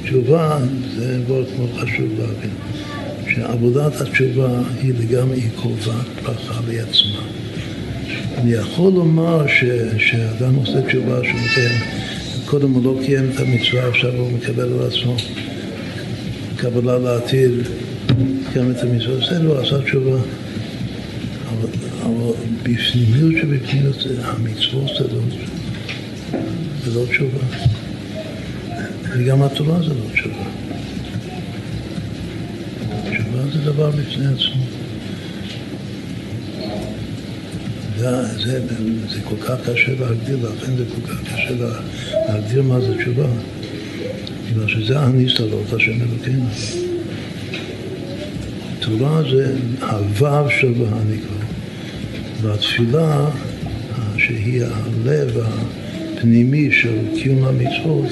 תשובה 0.05 0.59
זה 0.97 1.19
מאוד 1.29 1.47
מאוד 1.57 1.71
חשוב 1.77 2.09
להבין. 2.19 2.51
שעבודת 3.35 4.01
התשובה 4.01 4.63
היא 4.83 4.93
לגמרי 4.99 5.41
קרובה 5.57 6.03
ברכה 6.23 6.61
לעצמה. 6.69 7.38
אני 8.37 8.53
יכול 8.53 8.93
לומר 8.93 9.47
ש, 9.47 9.65
שאדם 9.99 10.55
עושה 10.55 10.83
תשובה 10.83 11.21
שהוא 11.25 11.41
מקיים, 11.41 11.81
קודם 12.47 12.71
הוא 12.73 12.85
לא 12.85 13.01
קיים 13.05 13.31
את 13.35 13.41
המצווה, 13.41 13.89
עכשיו 13.89 14.15
הוא 14.15 14.33
מקבל 14.33 14.63
על 14.63 14.87
עצמו 14.87 15.17
קבלה 16.57 16.99
לעתיד, 16.99 17.51
קיים 18.53 18.71
את 18.71 18.83
המצווה, 18.83 19.27
זה 19.29 19.43
לא 19.43 19.61
עשה 19.61 19.83
תשובה. 19.83 20.19
אבל, 21.49 21.69
אבל 22.03 22.33
בפנימיות 22.63 23.33
שבפנימיות 23.43 23.97
המצוות 24.23 24.91
זה 24.99 25.15
לא, 25.15 25.21
זה 26.85 27.01
לא 27.01 27.07
תשובה. 27.11 27.45
וגם 29.17 29.43
התורה 29.43 29.83
זה 29.83 29.89
לא 29.89 30.13
תשובה. 30.13 30.45
תשובה 33.11 33.43
זה 33.53 33.73
דבר 33.73 33.91
בפני 33.91 34.27
עצמו. 34.27 34.78
זה, 37.99 38.23
זה, 38.45 38.61
זה 39.09 39.21
כל 39.25 39.37
כך 39.41 39.71
קשה 39.71 39.93
להגדיר, 40.01 40.39
לכן 40.43 40.77
זה 40.77 40.85
כל 40.95 41.13
כך 41.13 41.21
קשה 41.23 41.55
להגדיר 42.29 42.63
מה 42.63 42.81
זה 42.81 42.99
תשובה. 42.99 43.27
בגלל 44.51 44.69
שזה 44.69 44.99
הניסלות, 45.01 45.73
השם 45.73 45.93
אלוקינו. 45.93 46.49
תורה 48.81 49.23
זה 49.31 49.57
הוו 49.81 50.51
של 50.61 50.73
והנקרא, 50.83 51.39
והתפילה, 52.43 53.31
שהיא 54.19 54.63
הלב 54.65 55.39
הפנימי 56.17 56.69
של 56.73 56.99
קיום 57.15 57.45
המצוות, 57.45 58.11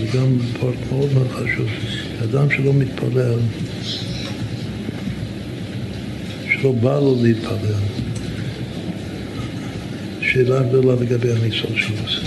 זה 0.00 0.18
גם 0.18 0.38
פרט 0.60 0.74
מאוד 0.90 1.12
מאוד 1.14 1.28
חשוב. 1.30 1.66
אדם 2.24 2.50
שלא 2.50 2.72
מתפלל, 2.74 3.38
שלא 6.62 6.72
בא 6.72 6.98
לו 7.00 7.16
להתפלל, 7.22 7.82
שאלה 10.20 10.62
גדולה 10.62 11.02
לגבי 11.02 11.32
המצוות 11.32 11.76
שהוא 11.76 11.96
עושה. 12.04 12.20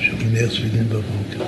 שהוא 0.00 0.18
מניח 0.26 0.50
תפילין 0.50 0.88
בבוקר. 0.88 1.44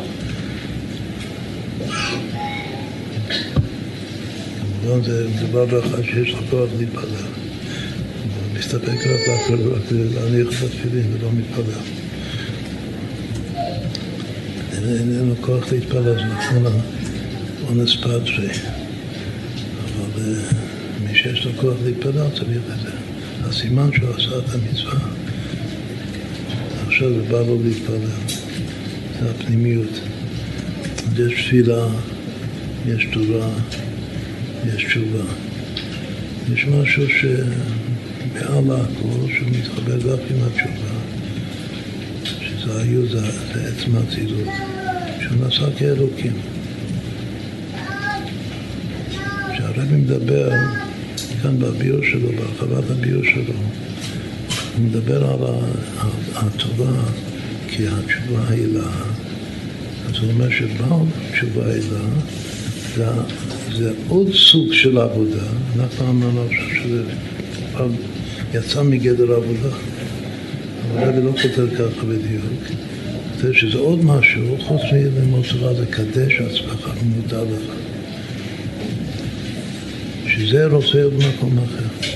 כמובן 4.82 5.02
זה 5.05 5.28
מדובר 5.36 5.64
באחד 5.64 6.02
שיש 6.02 6.30
לו 6.30 6.39
כוח 6.51 6.70
להתפלל. 6.78 7.28
מסתפק 8.59 9.06
רק 9.06 9.51
להניח 9.90 10.48
את 10.48 10.68
התפילין 10.68 11.06
ולא 11.12 11.30
מתפלל. 11.32 11.82
אין 14.72 15.18
לנו 15.18 15.35
כוח 15.40 15.72
להתפלל, 15.72 16.14
זה 16.14 16.24
נכון 16.24 16.64
אונס 17.68 17.97
פטריה. 17.97 18.48
אבל 20.16 20.22
מי 20.22 20.57
שיש 21.23 21.45
לו 21.45 21.53
כוח 21.57 21.74
להתפלל 21.85 22.31
צריך 22.35 22.62
את 22.74 22.81
זה. 22.81 22.90
הסימן 23.49 23.90
שהוא 23.93 24.09
עשה 24.11 24.39
את 24.39 24.55
המצווה. 24.55 25.01
עכשיו 26.86 27.11
בא 27.31 27.40
לו 27.40 27.59
להתפלל. 27.65 27.99
זה 29.20 29.31
הפנימיות. 29.31 30.01
יש 31.19 31.47
תפילה, 31.47 31.86
יש 32.86 33.09
תורה, 33.12 33.49
יש 34.66 34.85
תשובה. 34.85 35.24
יש 36.53 36.66
משהו 36.66 37.03
שמעל 37.09 38.65
הכל, 38.70 39.32
שהוא 39.36 39.49
מתחבר 39.51 40.12
רק 40.12 40.20
עם 40.31 40.36
התשובה, 40.47 40.95
שזה 42.24 42.81
היו, 42.81 43.07
זה, 43.07 43.20
זה 43.55 43.69
עצם 43.69 43.97
האצילות, 43.97 44.49
שהוא 45.20 45.45
נעשה 45.45 45.78
כאלוקים. 45.78 46.32
כשהרבי 49.53 49.95
מדבר 49.95 50.51
כאן 51.43 51.59
בביור 51.59 52.02
שלו, 52.02 52.28
בהרחבת 52.28 52.90
הביור 52.90 53.23
שלו, 53.24 53.55
הוא 54.77 54.85
מדבר 54.85 55.24
על 55.24 55.39
התורה 56.35 57.02
כהתשובה 57.69 58.48
הילה. 58.48 58.90
אז 60.09 60.19
הוא 60.20 60.31
אומר 60.32 60.51
שבעל 60.51 61.01
תשובה 61.32 61.66
הילה 61.66 62.05
זה, 62.97 63.06
זה 63.77 63.93
עוד 64.09 64.28
סוג 64.32 64.73
של 64.73 64.98
עבודה. 64.98 65.43
אנחנו 65.77 66.10
אמרנו 66.10 66.48
שזה 66.51 67.02
יצא 68.55 68.82
מגדר 68.82 69.32
עבודה. 69.32 69.77
אבל 70.93 71.05
הרבי 71.05 71.23
לא 71.23 71.32
כותב 71.43 71.74
ככה 71.74 72.06
בדיוק. 72.06 72.78
כותב 73.36 73.52
שזה 73.52 73.78
עוד 73.78 74.05
משהו, 74.05 74.56
חוץ 74.59 74.81
מלימוד 74.93 75.44
תורה 75.51 75.74
זה 75.74 75.86
קדש 75.86 76.32
עצמך 76.40 76.90
ומודע 77.02 77.43
לך. 77.43 77.88
שזה 80.39 80.66
רוצה 80.66 81.02
עוד 81.02 81.15
מקום 81.15 81.59
אחר. 81.59 82.09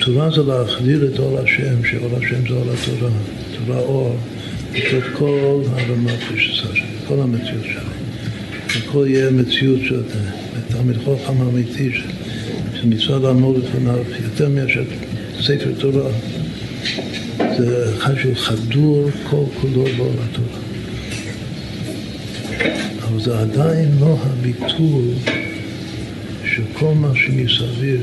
תורה 0.00 0.30
זה 0.30 0.42
להחדיר 0.42 1.06
את 1.06 1.18
אור 1.18 1.38
השם, 1.38 1.84
שאור 1.84 2.18
השם 2.18 2.48
זה 2.48 2.54
אור 2.54 2.64
התורה, 2.72 3.10
תורה 3.66 3.78
אור, 3.78 4.16
לתוך 4.74 5.04
כל 5.18 5.62
הרמת 5.72 6.18
פשטה 6.34 6.68
שלי, 6.74 6.82
כל 7.08 7.20
המציאות 7.20 7.64
שלי. 7.64 8.80
הכל 8.80 9.06
יהיה 9.08 9.30
מציאות 9.30 9.80
של 9.88 10.02
תלמיד 10.68 10.96
חוכם 11.04 11.42
אמיתי, 11.42 11.92
של 12.74 12.86
מצווה 12.88 13.18
לעמוד 13.18 13.64
לפניו 13.64 13.98
יותר 14.22 14.48
מאשר 14.48 14.82
ספר 15.40 15.72
תורה. 15.78 16.10
זה 17.58 17.92
חשוב 17.98 18.34
חדור 18.34 19.10
כל 19.30 19.44
כולו 19.60 19.84
באור 19.96 20.14
התורה. 20.30 20.59
אבל 23.10 23.20
זה 23.20 23.38
עדיין 23.38 23.88
לא 24.00 24.16
הביטול 24.22 25.02
כל 26.80 26.94
מה 26.94 27.12
שמסביב. 27.14 28.00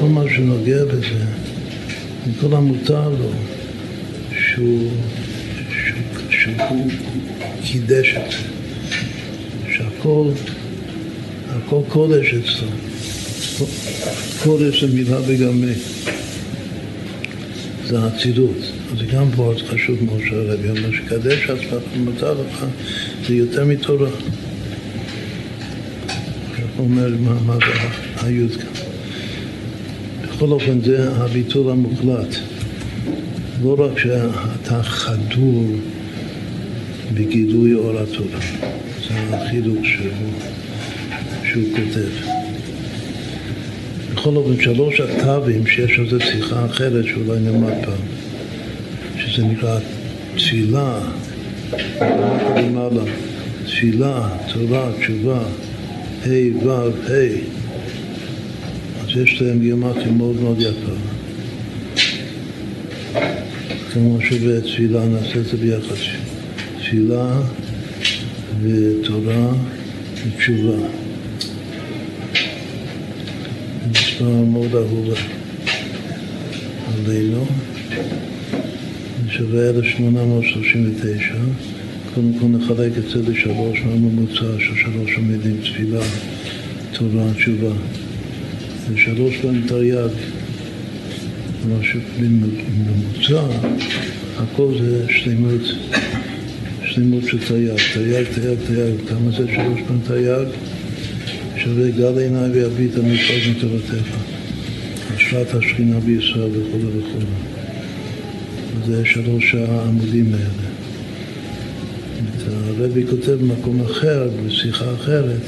כל 0.00 0.06
מה 0.06 0.22
שנוגע 0.34 0.84
בזה, 0.84 1.24
כל 2.40 2.54
המותר 2.54 3.08
לו, 3.08 3.30
שהוא, 4.38 4.90
שהוא 6.30 6.90
קידש 7.64 8.14
את 8.16 8.30
זה, 8.30 8.38
שהכל 9.72 10.30
הכל 11.48 11.80
קודש 11.88 12.26
אצלו. 12.26 12.68
קודש 14.42 14.84
זה 14.84 14.94
מילה 14.94 15.20
בגמי. 15.20 15.72
זה 17.86 17.98
האצילות. 17.98 18.72
אז 18.92 18.98
גם 19.12 19.26
פה 19.36 19.52
חשוב 19.68 20.04
מאוד 20.04 20.20
שהרבי 20.28 20.70
אומר 20.70 20.92
שקדש 20.92 21.50
עצמך 21.50 21.82
ומותר 21.96 22.32
לך 22.32 22.64
זה 23.28 23.34
יותר 23.34 23.64
מתורה. 23.64 24.10
אומר 26.78 27.08
מה, 27.20 27.34
מה 27.46 27.54
זה 27.54 27.88
היוד 28.26 28.50
כאן. 28.50 28.82
בכל 30.22 30.48
אופן 30.48 30.80
זה 30.80 31.12
הביטול 31.12 31.70
המוחלט. 31.70 32.36
לא 33.62 33.76
רק 33.78 33.98
שאתה 33.98 34.82
חדור 34.82 35.66
בגילוי 37.14 37.74
אור 37.74 37.98
התורה, 37.98 38.40
זה 39.08 39.36
החידוש 39.36 39.88
שהוא, 39.88 40.32
שהוא 41.44 41.62
כותב. 41.76 42.08
בכל 44.14 44.36
אופן 44.36 44.62
שלוש 44.62 45.00
אקטבים 45.00 45.66
שיש 45.66 45.98
על 45.98 46.10
זה 46.10 46.20
שיחה 46.20 46.66
אחרת 46.66 47.04
שאולי 47.04 47.40
נלמד 47.40 47.72
פעם, 47.84 48.02
שזה 49.18 49.44
נקרא 49.44 49.78
תפילה, 50.36 51.00
למעלה, 51.72 53.02
תפילה, 53.66 54.28
תורה, 54.52 54.90
תשובה, 55.00 55.42
ה' 56.22 56.66
ו' 56.66 56.70
ה', 56.70 57.12
אז 59.00 59.08
יש 59.16 59.42
להם 59.42 59.60
גימטריה 59.60 60.12
מאוד 60.12 60.40
מאוד 60.40 60.60
יפה. 60.60 60.92
כמו 63.92 64.18
שבתפילה 64.20 65.04
נעשה 65.04 65.38
את 65.38 65.44
זה 65.44 65.56
ביחד, 65.56 65.94
תפילה 66.78 67.40
ותורה 68.62 69.48
ותשובה. 70.26 70.86
מספר 73.90 74.24
מאוד 74.24 74.74
אהוב 74.74 75.08
עלינו, 77.06 77.46
שווה 79.36 79.70
1839. 79.70 81.34
קודם 82.14 82.32
כל 82.40 82.46
נחלק 82.46 82.92
את 82.98 83.08
זה 83.08 83.30
לשלוש, 83.30 83.78
מהממוצע 83.84 84.58
של 84.58 84.74
שלוש 84.76 85.16
המילים, 85.16 85.56
תפילה, 85.62 86.00
תורה, 86.92 87.24
תשובה. 87.36 87.72
ושלוש 88.90 89.36
פעמים 89.36 89.62
תרי"ג. 89.68 90.08
כלומר 91.62 91.82
שבממוצע 91.82 93.42
הכל 94.38 94.74
זה 94.80 95.04
שלמות, 95.08 95.60
שלמות 96.84 97.24
של 97.24 97.38
תרי"ג, 97.48 97.76
תרי"ג, 97.94 98.24
תרי"ג, 98.34 98.58
תרי"ג. 98.66 99.08
כמה 99.08 99.30
זה 99.30 99.46
שלוש 99.46 99.80
פעמים 99.86 100.02
תרי"ג? 100.04 100.46
שווה 101.56 101.90
גל 101.90 102.18
עיניי 102.18 102.50
ויביט 102.50 102.96
המפעל 102.96 103.50
מתורתך, 103.50 104.16
השפעת 105.16 105.54
השכינה 105.54 106.00
בישראל 106.00 106.50
וכו' 106.52 106.78
וכו'. 106.98 107.51
זה 108.86 109.04
שלוש 109.04 109.54
העמודים 109.54 110.34
האלה. 110.34 110.72
הרבי 112.78 113.06
כותב 113.10 113.32
במקום 113.32 113.80
אחר, 113.80 114.28
בשיחה 114.46 114.94
אחרת, 114.94 115.40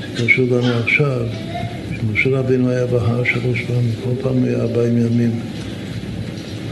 זה 0.00 0.24
קשור 0.24 0.46
לנו 0.46 0.74
עכשיו, 0.84 1.26
שמשה 1.96 2.30
רבינו 2.30 2.70
היה 2.70 2.86
בהר 2.86 3.24
שלוש 3.24 3.60
פעמים, 3.60 3.92
כל 4.04 4.22
פעם 4.22 4.44
היה 4.44 4.60
ארבעים 4.60 4.98
ימים. 4.98 5.40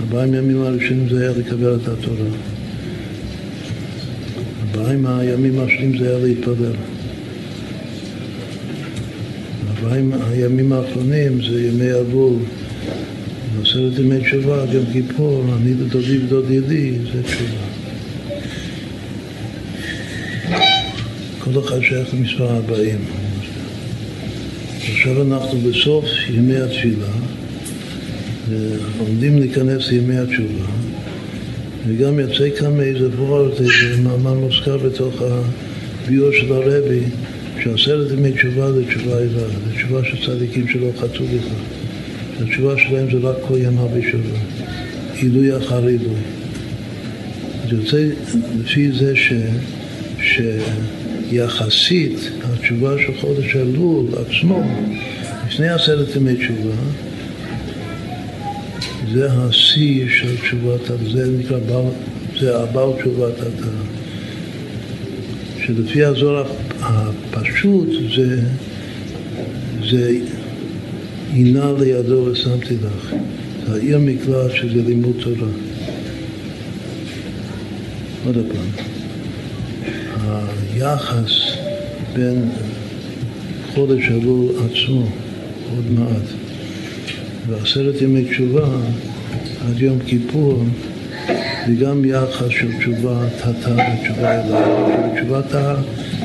ארבעים 0.01 0.35
ימים 0.35 0.63
הראשונים 0.63 1.09
זה 1.09 1.21
היה 1.21 1.39
לקבל 1.39 1.75
את 1.75 1.89
התורה. 1.89 2.31
ארבעים 4.63 5.07
הימים 5.07 5.61
השניים 5.61 5.99
זה 5.99 6.09
היה 6.09 6.19
להתפלל. 6.27 6.73
ארבעים 9.69 10.13
הימים 10.31 10.73
האחרונים 10.73 11.41
זה 11.51 11.63
ימי 11.63 12.01
אבול, 12.01 12.35
עשרת 13.71 13.99
ימי 13.99 14.21
תשובה, 14.21 14.67
גם 14.67 14.93
כיפור, 14.93 15.45
אני 15.57 15.73
ודודי 15.79 16.19
ודוד 16.19 16.51
ידי, 16.51 16.93
זה 17.13 17.23
תשובה. 17.23 17.67
כל 21.39 21.61
אחד 21.61 21.81
שייך 21.81 22.15
למספר 22.15 22.57
ארבעים. 22.57 22.99
עכשיו 24.93 25.23
אנחנו 25.23 25.59
בסוף 25.59 26.05
ימי 26.29 26.57
התפילה, 26.57 27.13
ועומדים 28.49 29.39
להיכנס 29.39 29.89
לימי 29.89 30.19
התשובה, 30.19 30.67
וגם 31.87 32.19
יוצא 32.19 32.49
כאן 32.59 32.77
מאיזה 32.77 33.09
וורט, 33.09 33.61
איזה 33.61 34.03
מאמר 34.03 34.35
מוזכר 34.35 34.79
בתוך 34.79 35.23
הביור 36.07 36.33
של 36.33 36.53
הרבי, 36.53 37.01
שעשרת 37.63 38.13
ימי 38.13 38.33
תשובה 38.33 38.73
זה 38.73 38.87
תשובה 38.87 39.19
איבה, 39.19 39.49
זה 39.49 39.75
תשובה 39.77 40.05
של 40.05 40.27
צדיקים 40.27 40.69
שלא 40.69 40.91
חטאו 40.99 41.25
בכלל. 41.25 41.80
התשובה 42.43 42.79
שלהם 42.79 43.07
זה 43.11 43.29
רק 43.29 43.37
כל 43.49 43.59
ימה 43.59 43.87
בשבוע, 43.87 44.39
עילוי 45.15 45.57
אחר 45.57 45.87
עילוי. 45.87 46.21
זה 47.69 47.77
יוצא 47.77 48.07
לפי 48.61 48.93
זה 48.93 49.17
ש... 49.17 49.33
ש... 50.21 50.41
יחסית 51.33 52.31
התשובה 52.43 52.95
של 52.99 53.21
חודש 53.21 53.57
אלול 53.57 54.07
עצמו, 54.13 54.63
לפני 55.49 55.69
עשרת 55.69 56.17
ימי 56.17 56.37
תשובה, 56.37 56.75
זה 59.13 59.33
השיא 59.33 60.07
של 60.09 60.37
תשובת, 60.37 60.81
זה 61.13 61.27
נקרא, 61.39 61.59
זה 62.41 62.59
הבעל 62.59 62.89
תשובת 63.01 63.41
התא. 63.41 63.71
שלפי 65.67 66.05
הזוהר 66.05 66.45
הפשוט 66.83 67.89
זה, 68.17 68.43
זה 69.91 70.19
הנה 71.33 71.73
לידו 71.79 72.25
ושמתי 72.33 72.75
לך. 72.75 73.15
זה 73.67 73.75
העיר 73.75 73.99
מקלט 73.99 74.51
שזה 74.55 74.83
לימוד 74.87 75.17
תורה. 75.23 75.49
עוד 78.27 78.35
פעם. 78.35 78.91
היחס 80.75 81.31
בין 82.15 82.51
חודש 83.75 84.09
אלול 84.09 84.47
עצמו, 84.57 85.07
עוד 85.77 85.85
מעט, 85.99 86.27
ועשרת 87.47 88.03
ימי 88.03 88.25
תשובה 88.25 88.69
עד 89.69 89.81
יום 89.81 89.99
כיפור, 90.07 90.65
זה 91.67 91.75
גם 91.81 92.05
יחס 92.05 92.49
של 92.49 92.79
תשובה 92.79 93.29
תתה 93.37 93.73
ותשובה 93.73 94.41
אליו. 94.41 94.91
תשובה 95.17 95.43
תתה, 95.43 95.75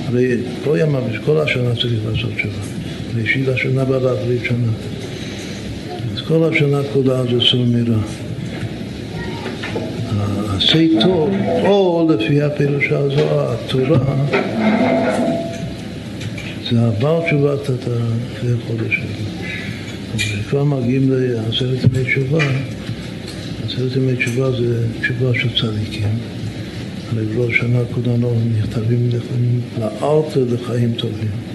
הרי 0.08 0.38
כל 0.64 0.78
ימיו, 0.82 1.02
כל 1.26 1.40
השנה 1.40 1.76
צריך 1.76 2.00
לעשות 2.12 2.32
תשובה. 2.36 2.75
ראשית 3.22 3.48
השנה 3.48 3.86
בעד 3.86 4.06
אחרית 4.06 4.44
שנה. 4.44 4.72
אז 6.14 6.22
כל 6.22 6.50
השנה 6.54 6.80
כולה 6.94 7.24
זה 7.24 7.42
סור 7.52 7.66
מירה. 7.66 7.98
עשה 10.58 10.78
טוב, 11.02 11.30
או 11.64 12.08
לפי 12.10 12.42
הפירושה 12.42 12.98
הזו, 12.98 13.24
התורה, 13.30 14.16
זה 16.72 16.86
עבר 16.88 17.22
תשובת 17.26 17.70
לפני 17.70 18.52
חודש. 18.68 19.00
אבל 20.14 20.42
כבר 20.50 20.64
מגיעים 20.64 21.12
לעשרת 21.12 21.78
ימי 21.84 22.04
תשובה, 22.06 22.44
עשרת 23.66 23.96
ימי 23.96 24.16
תשובה 24.16 24.52
זה 24.52 24.88
תשובה 25.02 25.32
של 25.34 25.50
צדיקים. 25.62 26.08
הרי 27.12 27.26
לא 27.36 27.52
שנה 27.52 27.80
כולנו 27.92 28.34
נכתבים 28.58 29.10
לארתר 29.80 30.46
לחיים 30.54 30.94
טובים. 30.94 31.55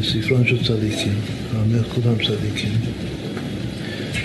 בספרון 0.00 0.46
של 0.46 0.64
צדיקים, 0.64 1.12
האמר 1.54 1.82
כולם 1.82 2.14
צדיקים. 2.14 2.72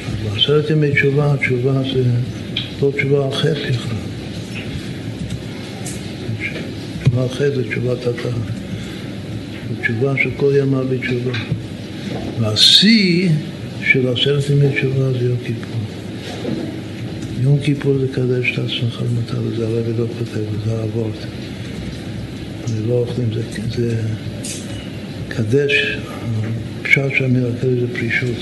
אז 0.08 0.30
בעשרת 0.30 0.70
ימי 0.70 0.92
תשובה, 0.92 1.34
התשובה 1.34 1.82
זה 1.94 2.04
לא 2.82 2.92
תשובה 2.98 3.30
אחרת 3.30 3.58
בכלל. 3.58 3.98
תשובה 7.04 7.26
אחרת 7.26 7.56
זה 7.56 7.64
תשובת 7.70 8.08
התא. 8.08 8.30
תשובה 9.82 10.14
של 10.24 10.30
כל 10.38 10.54
ימה 10.58 10.84
בתשובה. 10.84 11.38
והשיא 12.40 13.30
של 13.92 14.08
עשרת 14.08 14.50
ימי 14.50 14.76
תשובה 14.76 15.12
זה 15.12 15.26
יום 15.26 15.38
כיפור. 15.46 15.82
יום 17.42 17.60
כיפור 17.64 17.98
זה 17.98 18.08
קדש 18.08 18.52
את 18.54 18.60
עצמך 18.60 19.02
למטה, 19.02 19.42
וזה 19.42 19.68
הרבי 19.68 19.94
לא 19.98 20.06
כותב, 20.20 20.66
זה 20.66 20.80
האבות. 20.80 21.18
אני 22.70 22.88
לא 22.88 22.94
אוכלים, 22.94 23.30
זה, 23.76 24.02
זה 25.38 25.44
קדש, 25.44 25.98
פשט 26.84 27.02
שהמילה 27.18 27.50
קדש 27.62 27.80
זה 27.80 27.88
פרישות. 27.94 28.38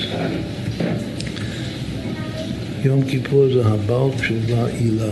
יום 2.84 3.04
כיפור 3.04 3.48
זה 3.54 3.66
הבעל 3.66 4.10
תשובה 4.20 4.68
עילה, 4.68 5.12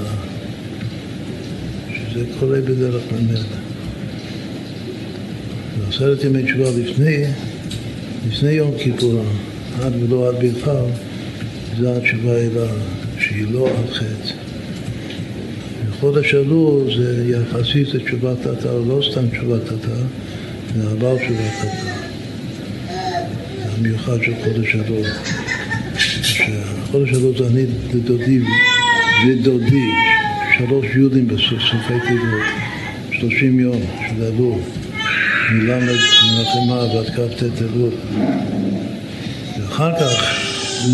שזה 1.93 2.25
קורה 2.39 2.61
בדרך 2.61 3.03
ממילא. 3.11 3.39
בעשרת 5.77 6.23
ימי 6.23 6.43
תשובה 6.43 6.69
לפני, 6.79 7.23
לפני 8.27 8.51
יום 8.51 8.71
כיפור, 8.77 9.23
עד 9.81 9.93
ולא 10.03 10.29
עד 10.29 10.35
בכלל, 10.35 10.85
זה 11.79 11.97
התשובה 11.97 12.37
עילה, 12.37 12.67
שהיא 13.19 13.45
לא 13.51 13.67
על 13.67 13.93
חטא. 13.93 14.33
חודש 15.99 16.33
אלול 16.33 16.95
זה 16.97 17.25
יחסית 17.29 17.93
לתשובת 17.93 18.37
תתא, 18.41 18.67
לא 18.87 19.01
סתם 19.11 19.29
תשובת 19.29 19.65
תתא, 19.65 20.01
זה 20.75 20.95
תתא. 20.99 21.67
זה 23.63 23.71
המיוחד 23.77 24.17
של 24.23 24.33
חודש 24.43 24.75
אלול. 24.75 25.07
חודש 26.91 27.09
אלול 27.09 27.37
זה 27.37 27.47
אני 27.47 27.65
לדודי 27.93 28.39
ודודי, 29.27 29.87
שלוש 30.57 30.85
יודים 30.95 31.27
בסופי 31.27 31.93
תיבות, 32.07 32.45
שלושים 33.11 33.59
יום 33.59 33.81
של 34.09 34.23
אלול, 34.23 34.59
מלמד 35.51 35.95
מנחמה 36.31 36.95
ועד 36.95 37.09
כ"ט 37.09 37.43
אלול. 37.61 37.93
ואחר 39.59 39.91
כך 39.99 40.39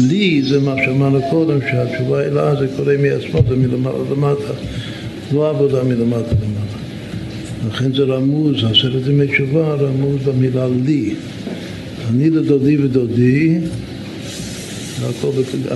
לי 0.07 0.41
זה 0.41 0.59
מה 0.59 0.75
שאמרנו 0.85 1.19
קודם, 1.29 1.59
שהתשובה 1.61 2.21
אלה 2.23 2.55
זה 2.55 2.67
קורה 2.77 2.93
מעצמו, 2.97 3.39
זה 3.49 3.55
מלמעלה 3.55 3.97
למטה, 4.11 4.53
לא 5.33 5.49
עבודה 5.49 5.83
מלמטה 5.83 6.17
למטה. 6.17 6.44
לכן 7.67 7.93
זה 7.93 8.03
רמוז, 8.03 8.55
עשרת 8.63 9.07
ימי 9.07 9.27
תשובה 9.27 9.73
רמוז 9.73 10.21
במילה 10.25 10.67
לי. 10.85 11.13
אני 12.09 12.29
לדודי 12.29 12.77
ודודי, 12.77 13.57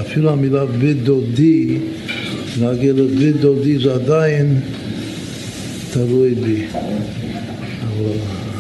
אפילו 0.02 0.30
המילה 0.32 0.64
ודודי, 0.80 1.78
להגיע 2.62 2.94
לדודי 2.96 3.80
זה 3.80 3.94
עדיין 3.94 4.60
תלוי 5.94 6.36
בי. 6.36 6.66
אבל 6.74 8.12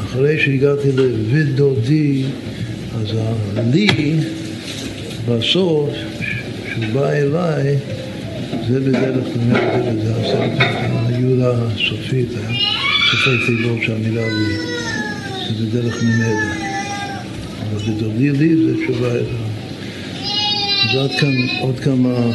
אחרי 0.03 0.39
שהגעתי 0.39 0.87
לודודי, 1.31 2.23
אז 3.01 3.07
הלי 3.55 3.87
בסוף, 5.29 5.89
כשהוא 6.65 6.85
בא 6.93 7.09
אליי, 7.09 7.75
זה 8.69 8.79
בדרך 8.79 9.25
כלל, 9.25 10.01
זה 10.03 10.15
הסרט, 10.15 10.51
היוד 11.07 11.39
הסופית, 11.41 12.27
סופי 13.11 13.37
תיבות 13.45 13.77
שהמילה 13.83 14.27
לי, 14.27 14.57
זה 15.47 15.65
בדרך 15.65 16.03
ממילא. 16.03 16.69
אבל 17.71 17.93
בדודי 17.93 18.29
לי 18.29 18.55
זה 18.55 18.73
תשובה 18.83 19.11
אליו. 19.11 19.25
אז 20.83 20.95
עד 20.95 21.19
כאן 21.19 21.31
עוד 21.61 21.79
כמה 21.79 22.31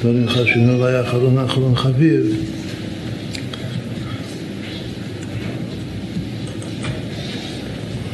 דברים 0.00 0.28
חשובים, 0.28 0.68
אולי 0.68 1.00
אחרון 1.00 1.38
אחרון 1.38 1.76
חביב. 1.76 2.46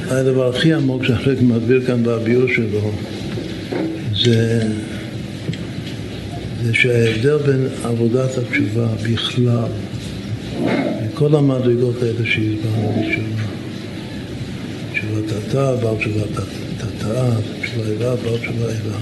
הדבר 0.09 0.57
הכי 0.57 0.73
עמוק 0.73 1.05
שהחלק 1.05 1.43
מדביר 1.43 1.87
כאן 1.87 2.03
בביור 2.03 2.49
שלו 2.55 2.93
זה, 4.25 4.63
זה 6.63 6.75
שההבדל 6.75 7.37
בין 7.37 7.69
עבודת 7.85 8.39
התשובה 8.39 8.87
בכלל, 9.13 9.69
וכל 11.21 11.37
המדרגות 11.37 12.03
האלה 12.03 12.27
שהסברנו 12.27 12.93
בתשובה, 12.93 13.45
תשובת 14.93 15.25
תתא, 15.27 15.75
בעל 15.83 15.97
תשובת 15.97 16.29
תתא, 16.79 17.31
תשובה 17.63 17.87
אלה, 17.87 18.17
בעל 18.17 18.39
תשובה 18.39 18.65
אלה, 18.65 18.99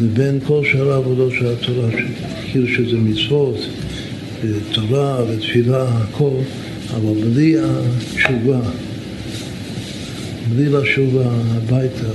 ובין 0.00 0.40
כל 0.46 0.64
שאר 0.72 0.92
העבודות 0.92 1.32
של 1.32 1.46
התורה, 1.46 1.88
כאילו 2.52 2.68
שזה 2.68 2.96
מצוות, 2.96 3.56
ותורה 4.42 5.24
ותפילה, 5.28 5.88
הכל, 5.88 6.30
אבל 6.90 7.14
בלי 7.24 7.56
התשובה, 7.58 8.60
בלי 10.54 10.68
לשוב 10.68 11.18
הביתה, 11.24 12.08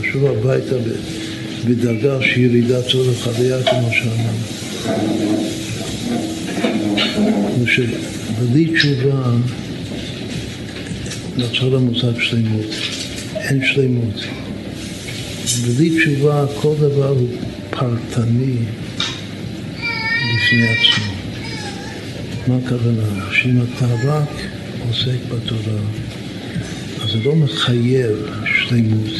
לשוב 0.00 0.24
הביתה 0.24 0.76
בדרגה 1.68 2.22
של 2.22 2.40
ירידת 2.40 2.86
צורך 2.86 3.24
חוויה, 3.24 3.62
כמו 3.62 3.88
שאמרנו. 3.92 4.40
שבלי 8.40 8.66
תשובה 8.66 9.32
נוצר 11.36 11.76
המושג 11.76 12.20
שלמות, 12.20 12.66
אין 13.34 13.60
שלמות. 13.66 14.24
בלי 15.66 15.90
תשובה 15.90 16.44
כל 16.60 16.74
דבר 16.78 17.08
הוא 17.08 17.28
פרטני 17.70 18.56
בפני 20.34 20.68
עצמו. 20.68 21.12
מה 22.46 22.56
הכוונה? 22.64 23.32
שאם 23.32 23.58
אתה 23.62 23.86
רק 24.04 24.28
עוסק 24.88 25.18
בתורה, 25.28 25.80
אז 27.02 27.10
זה 27.10 27.18
לא 27.24 27.36
מחייב 27.36 28.16
שלמות 28.68 29.12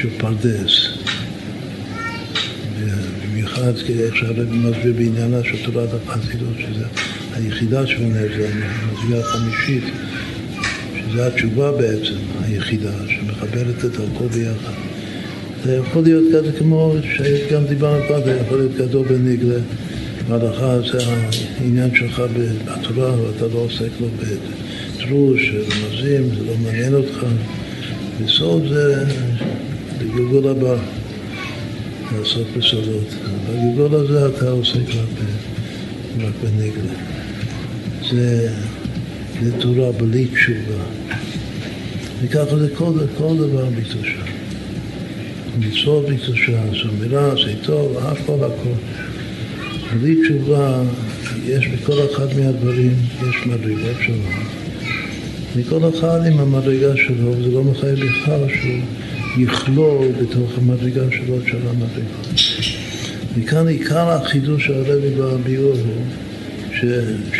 של 0.00 0.08
פרדס. 0.18 0.88
במיוחד 3.22 3.72
איך 3.88 4.16
שהרבי 4.16 4.56
מסביר 4.56 4.92
בעניינה 4.92 5.44
של 5.44 5.64
תורת 5.64 5.88
החסידות, 6.08 6.54
שזה 6.58 6.84
היחידה 7.34 7.86
שבנר 7.86 8.28
זה 8.36 8.48
המסבירה 8.52 9.20
החמישית, 9.20 9.84
שזה 11.00 11.26
התשובה 11.26 11.72
בעצם, 11.72 12.14
היחידה, 12.42 12.92
שמחברת 13.08 13.84
את 13.84 13.94
הכל 13.94 14.26
ביחד. 14.26 14.72
זה 15.64 15.76
יכול 15.76 16.02
להיות 16.02 16.24
כזה 16.34 16.52
כמו 16.58 16.94
שגם 17.16 17.64
דיברנו 17.66 18.02
פעם, 18.08 18.20
זה 18.24 18.40
יכול 18.46 18.58
להיות 18.58 18.74
גדול 18.74 19.08
בניגלה. 19.08 19.60
בהלכה 20.28 20.78
זה 20.92 20.98
העניין 21.60 21.90
שלך 21.94 22.22
בתורה, 22.64 23.20
ואתה 23.20 23.46
לא 23.54 23.58
עוסק 23.58 23.88
לו 24.00 24.06
בתרוש, 24.16 25.50
רמזים, 25.50 26.28
זה 26.38 26.44
לא 26.46 26.54
מעניין 26.62 26.94
אותך. 26.94 27.26
בסוד 28.24 28.68
זה 28.68 29.04
בגלגול 29.98 30.48
הבא, 30.48 30.76
לעשות 32.18 32.46
בסודות. 32.56 33.14
בגלגול 33.50 33.94
הזה 33.94 34.26
אתה 34.26 34.50
עוסק 34.50 34.88
רק, 34.88 35.24
בניגלה. 36.42 37.19
זה, 38.10 38.52
זה 39.42 39.60
תורה 39.60 39.92
בלי 39.92 40.26
תשובה. 40.26 40.84
וככה 42.22 42.58
זה 42.58 42.68
כל, 42.74 42.92
כל 43.18 43.36
דבר 43.36 43.64
בקדושה. 43.64 44.22
מצוות 45.58 46.06
בקדושה, 46.06 46.62
זמירה, 46.82 47.32
עשה 47.32 47.54
טוב, 47.62 47.96
הכל 47.98 48.44
הכל. 48.44 48.70
בלי 50.00 50.16
תשובה, 50.22 50.82
יש 51.46 51.68
בכל 51.68 51.92
אחד 52.12 52.26
מהדברים, 52.38 52.94
יש 53.28 53.46
מדרגות 53.46 53.96
שלו. 54.06 54.14
מכל 55.56 55.80
אחד 55.88 56.26
עם 56.26 56.38
המדרגה 56.38 56.96
שלו, 56.96 57.30
וזה 57.30 57.50
לא 57.50 57.64
מחייב 57.64 57.94
בכלל 57.94 58.40
שהוא 58.60 58.80
יכלול 59.38 60.06
בתוך 60.22 60.58
המדרגה 60.58 61.04
שלו 61.10 61.38
את 61.38 61.46
של 61.46 61.58
המדרגות. 61.68 62.40
מכאן 63.36 63.68
עיקר 63.68 64.10
החידוש 64.10 64.66
של 64.66 64.74
הרבי 64.74 65.10
בביאור 65.10 65.72
הוא 65.72 66.02
ש, 66.80 66.84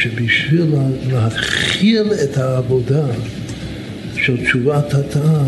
שבשביל 0.03 0.75
להתחיל 1.13 2.07
את 2.25 2.37
העבודה 2.37 3.07
של 4.17 4.45
תשובת 4.45 4.95
התאה 4.95 5.43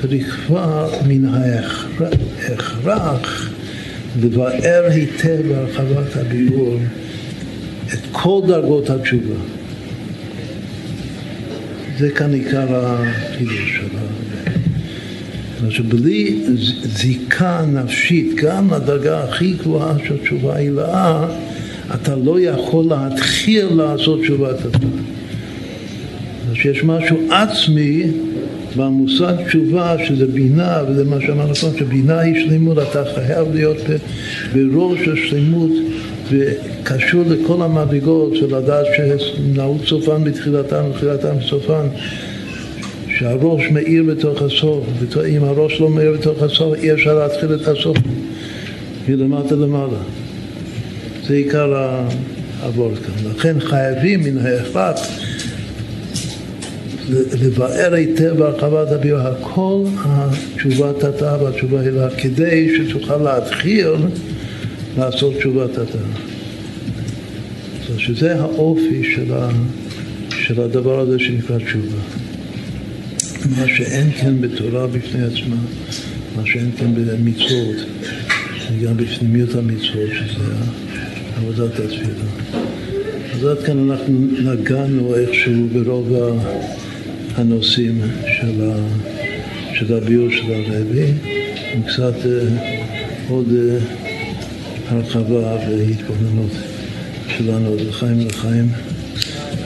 צריך 0.00 0.40
כבר 0.46 0.90
מן 1.06 1.24
ההכרח 1.24 3.50
לבאר 4.22 4.84
היטב 4.90 5.38
בהרחבת 5.48 6.16
הביאור 6.16 6.78
את 7.92 7.98
כל 8.12 8.40
דרגות 8.46 8.90
התשובה. 8.90 9.34
זה 11.98 12.10
כאן 12.10 12.34
עיקר 12.34 12.66
החידוש 12.70 13.76
של 13.76 13.86
שבלי 15.70 16.42
זיקה 16.82 17.64
נפשית, 17.72 18.34
גם 18.34 18.74
לדרגה 18.74 19.24
הכי 19.24 19.52
גבוהה 19.52 19.94
של 20.08 20.18
תשובה 20.18 20.56
הילאה, 20.56 21.26
אתה 21.94 22.16
לא 22.16 22.40
יכול 22.40 22.84
להתחיל 22.84 23.66
לעשות 23.74 24.20
תשובת 24.20 24.58
התורה. 24.58 25.02
שיש 26.54 26.84
משהו 26.84 27.16
עצמי 27.30 28.02
והמושג 28.76 29.34
תשובה 29.46 29.96
שזה 30.06 30.26
בינה, 30.26 30.82
וזה 30.88 31.04
מה 31.04 31.20
שאמרנו 31.20 31.52
קודם, 31.60 31.78
שבינה 31.78 32.18
היא 32.18 32.44
שלמות, 32.44 32.78
אתה 32.78 33.04
חייב 33.14 33.48
להיות 33.54 33.76
בראש 34.54 35.08
השלמות 35.08 35.70
וקשור 36.30 37.22
לכל 37.26 37.62
המדרגות 37.62 38.36
של 38.36 38.56
לדעת 38.56 38.86
שנעוץ 38.96 39.84
סופן 39.84 40.24
בתחילתן 40.24 40.84
ותחילתן 40.90 41.38
בסופן 41.38 41.86
שהראש 43.18 43.62
מאיר 43.70 44.02
בתוך 44.02 44.42
הסוף, 44.42 44.84
אם 45.28 45.44
הראש 45.44 45.80
לא 45.80 45.90
מאיר 45.90 46.12
בתוך 46.12 46.42
הסוף 46.42 46.74
אי 46.74 46.92
אפשר 46.92 47.14
להתחיל 47.18 47.54
את 47.54 47.68
הסוף 47.68 47.96
מלמטה 49.08 49.54
למעלה. 49.54 50.23
זה 51.26 51.34
עיקר 51.34 51.74
העבוד 52.62 52.98
כאן. 52.98 53.30
לכן 53.30 53.60
חייבים 53.60 54.20
מן 54.20 54.46
ההכרח 54.46 55.00
לבאר 57.42 57.94
היטב 57.94 58.36
בהרחבת 58.38 58.92
הביור 58.92 59.20
הכל 59.20 59.84
התשובת 59.98 61.04
התא 61.04 61.36
והתשובה 61.42 61.80
הילה 61.80 62.08
כדי 62.10 62.76
שתוכל 62.76 63.16
להתחיל 63.16 63.88
לעשות 64.98 65.34
תשובת 65.38 65.78
התא. 65.78 65.98
שזה 67.98 68.40
האופי 68.40 69.02
של, 69.14 69.34
ה, 69.34 69.48
של 70.30 70.60
הדבר 70.60 71.00
הזה 71.00 71.18
שנקרא 71.18 71.58
תשובה. 71.58 71.96
מה 73.50 73.66
שאין 73.76 74.10
כן 74.10 74.40
בתורה 74.40 74.86
בפני 74.86 75.22
עצמה, 75.22 75.56
מה 76.36 76.42
שאין 76.46 76.70
כן 76.78 76.94
במצוות, 76.94 77.76
וגם 78.72 78.96
בפנימיות 78.96 79.54
המצוות, 79.54 80.10
שזה 80.10 80.44
עבודת 81.36 81.80
התפילה. 81.80 82.24
אז 83.34 83.44
עד 83.44 83.62
כאן 83.66 83.90
אנחנו 83.90 84.18
נגענו 84.44 85.14
איכשהו 85.14 85.68
ברוב 85.72 86.12
הנושאים 87.36 88.00
של, 89.74 89.94
הביור 89.94 90.30
של 90.30 90.52
הרבי, 90.52 91.06
עם 91.74 91.82
קצת 91.82 92.14
אה, 92.26 92.40
עוד 93.28 93.46
אה, 93.52 93.78
הרחבה 94.88 95.56
והתבוננות 95.68 96.50
שלנו 97.28 97.76
לחיים 97.88 98.26
לחיים, 98.26 98.68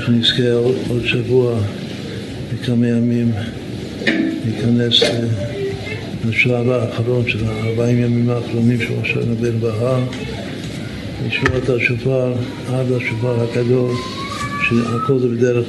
שנזכה 0.07 0.53
עוד, 0.53 0.77
עוד 0.89 1.07
שבוע 1.07 1.59
וכמה 2.51 2.89
ימים 2.89 3.33
להיכנס 4.45 5.03
אה, 5.03 5.21
לשלב 6.29 6.71
האחרון 6.71 7.29
של 7.29 7.45
הארבעים 7.45 8.03
ימים 8.03 8.31
האחרונים 8.31 8.79
של 8.81 8.93
ראש 9.01 9.11
השנה 9.11 9.51
בהר 9.61 10.03
לשמוע 11.27 11.59
את 11.59 11.69
השופר 11.69 12.33
עד 12.69 12.87
השופר 12.93 13.43
הגדול, 13.43 13.95
שהכל 14.69 15.19
זה 15.19 15.29
בדרך 15.29 15.67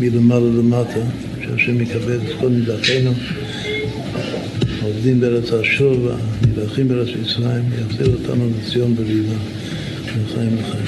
מלמעלה 0.00 0.46
למטה, 0.58 1.00
שהשם 1.42 1.80
יקבל 1.80 2.16
את 2.16 2.40
כל 2.40 2.48
נידחינו, 2.48 3.10
עובדים 4.82 5.20
בארץ 5.20 5.52
השוב, 5.52 6.08
הנידחים 6.42 6.88
בארץ 6.88 7.08
מצרים, 7.22 7.64
יחזיר 7.80 8.14
אותנו 8.20 8.48
לציון 8.58 8.94
בריבה, 8.94 9.34
לחיים 10.04 10.56
לחיים. 10.58 10.87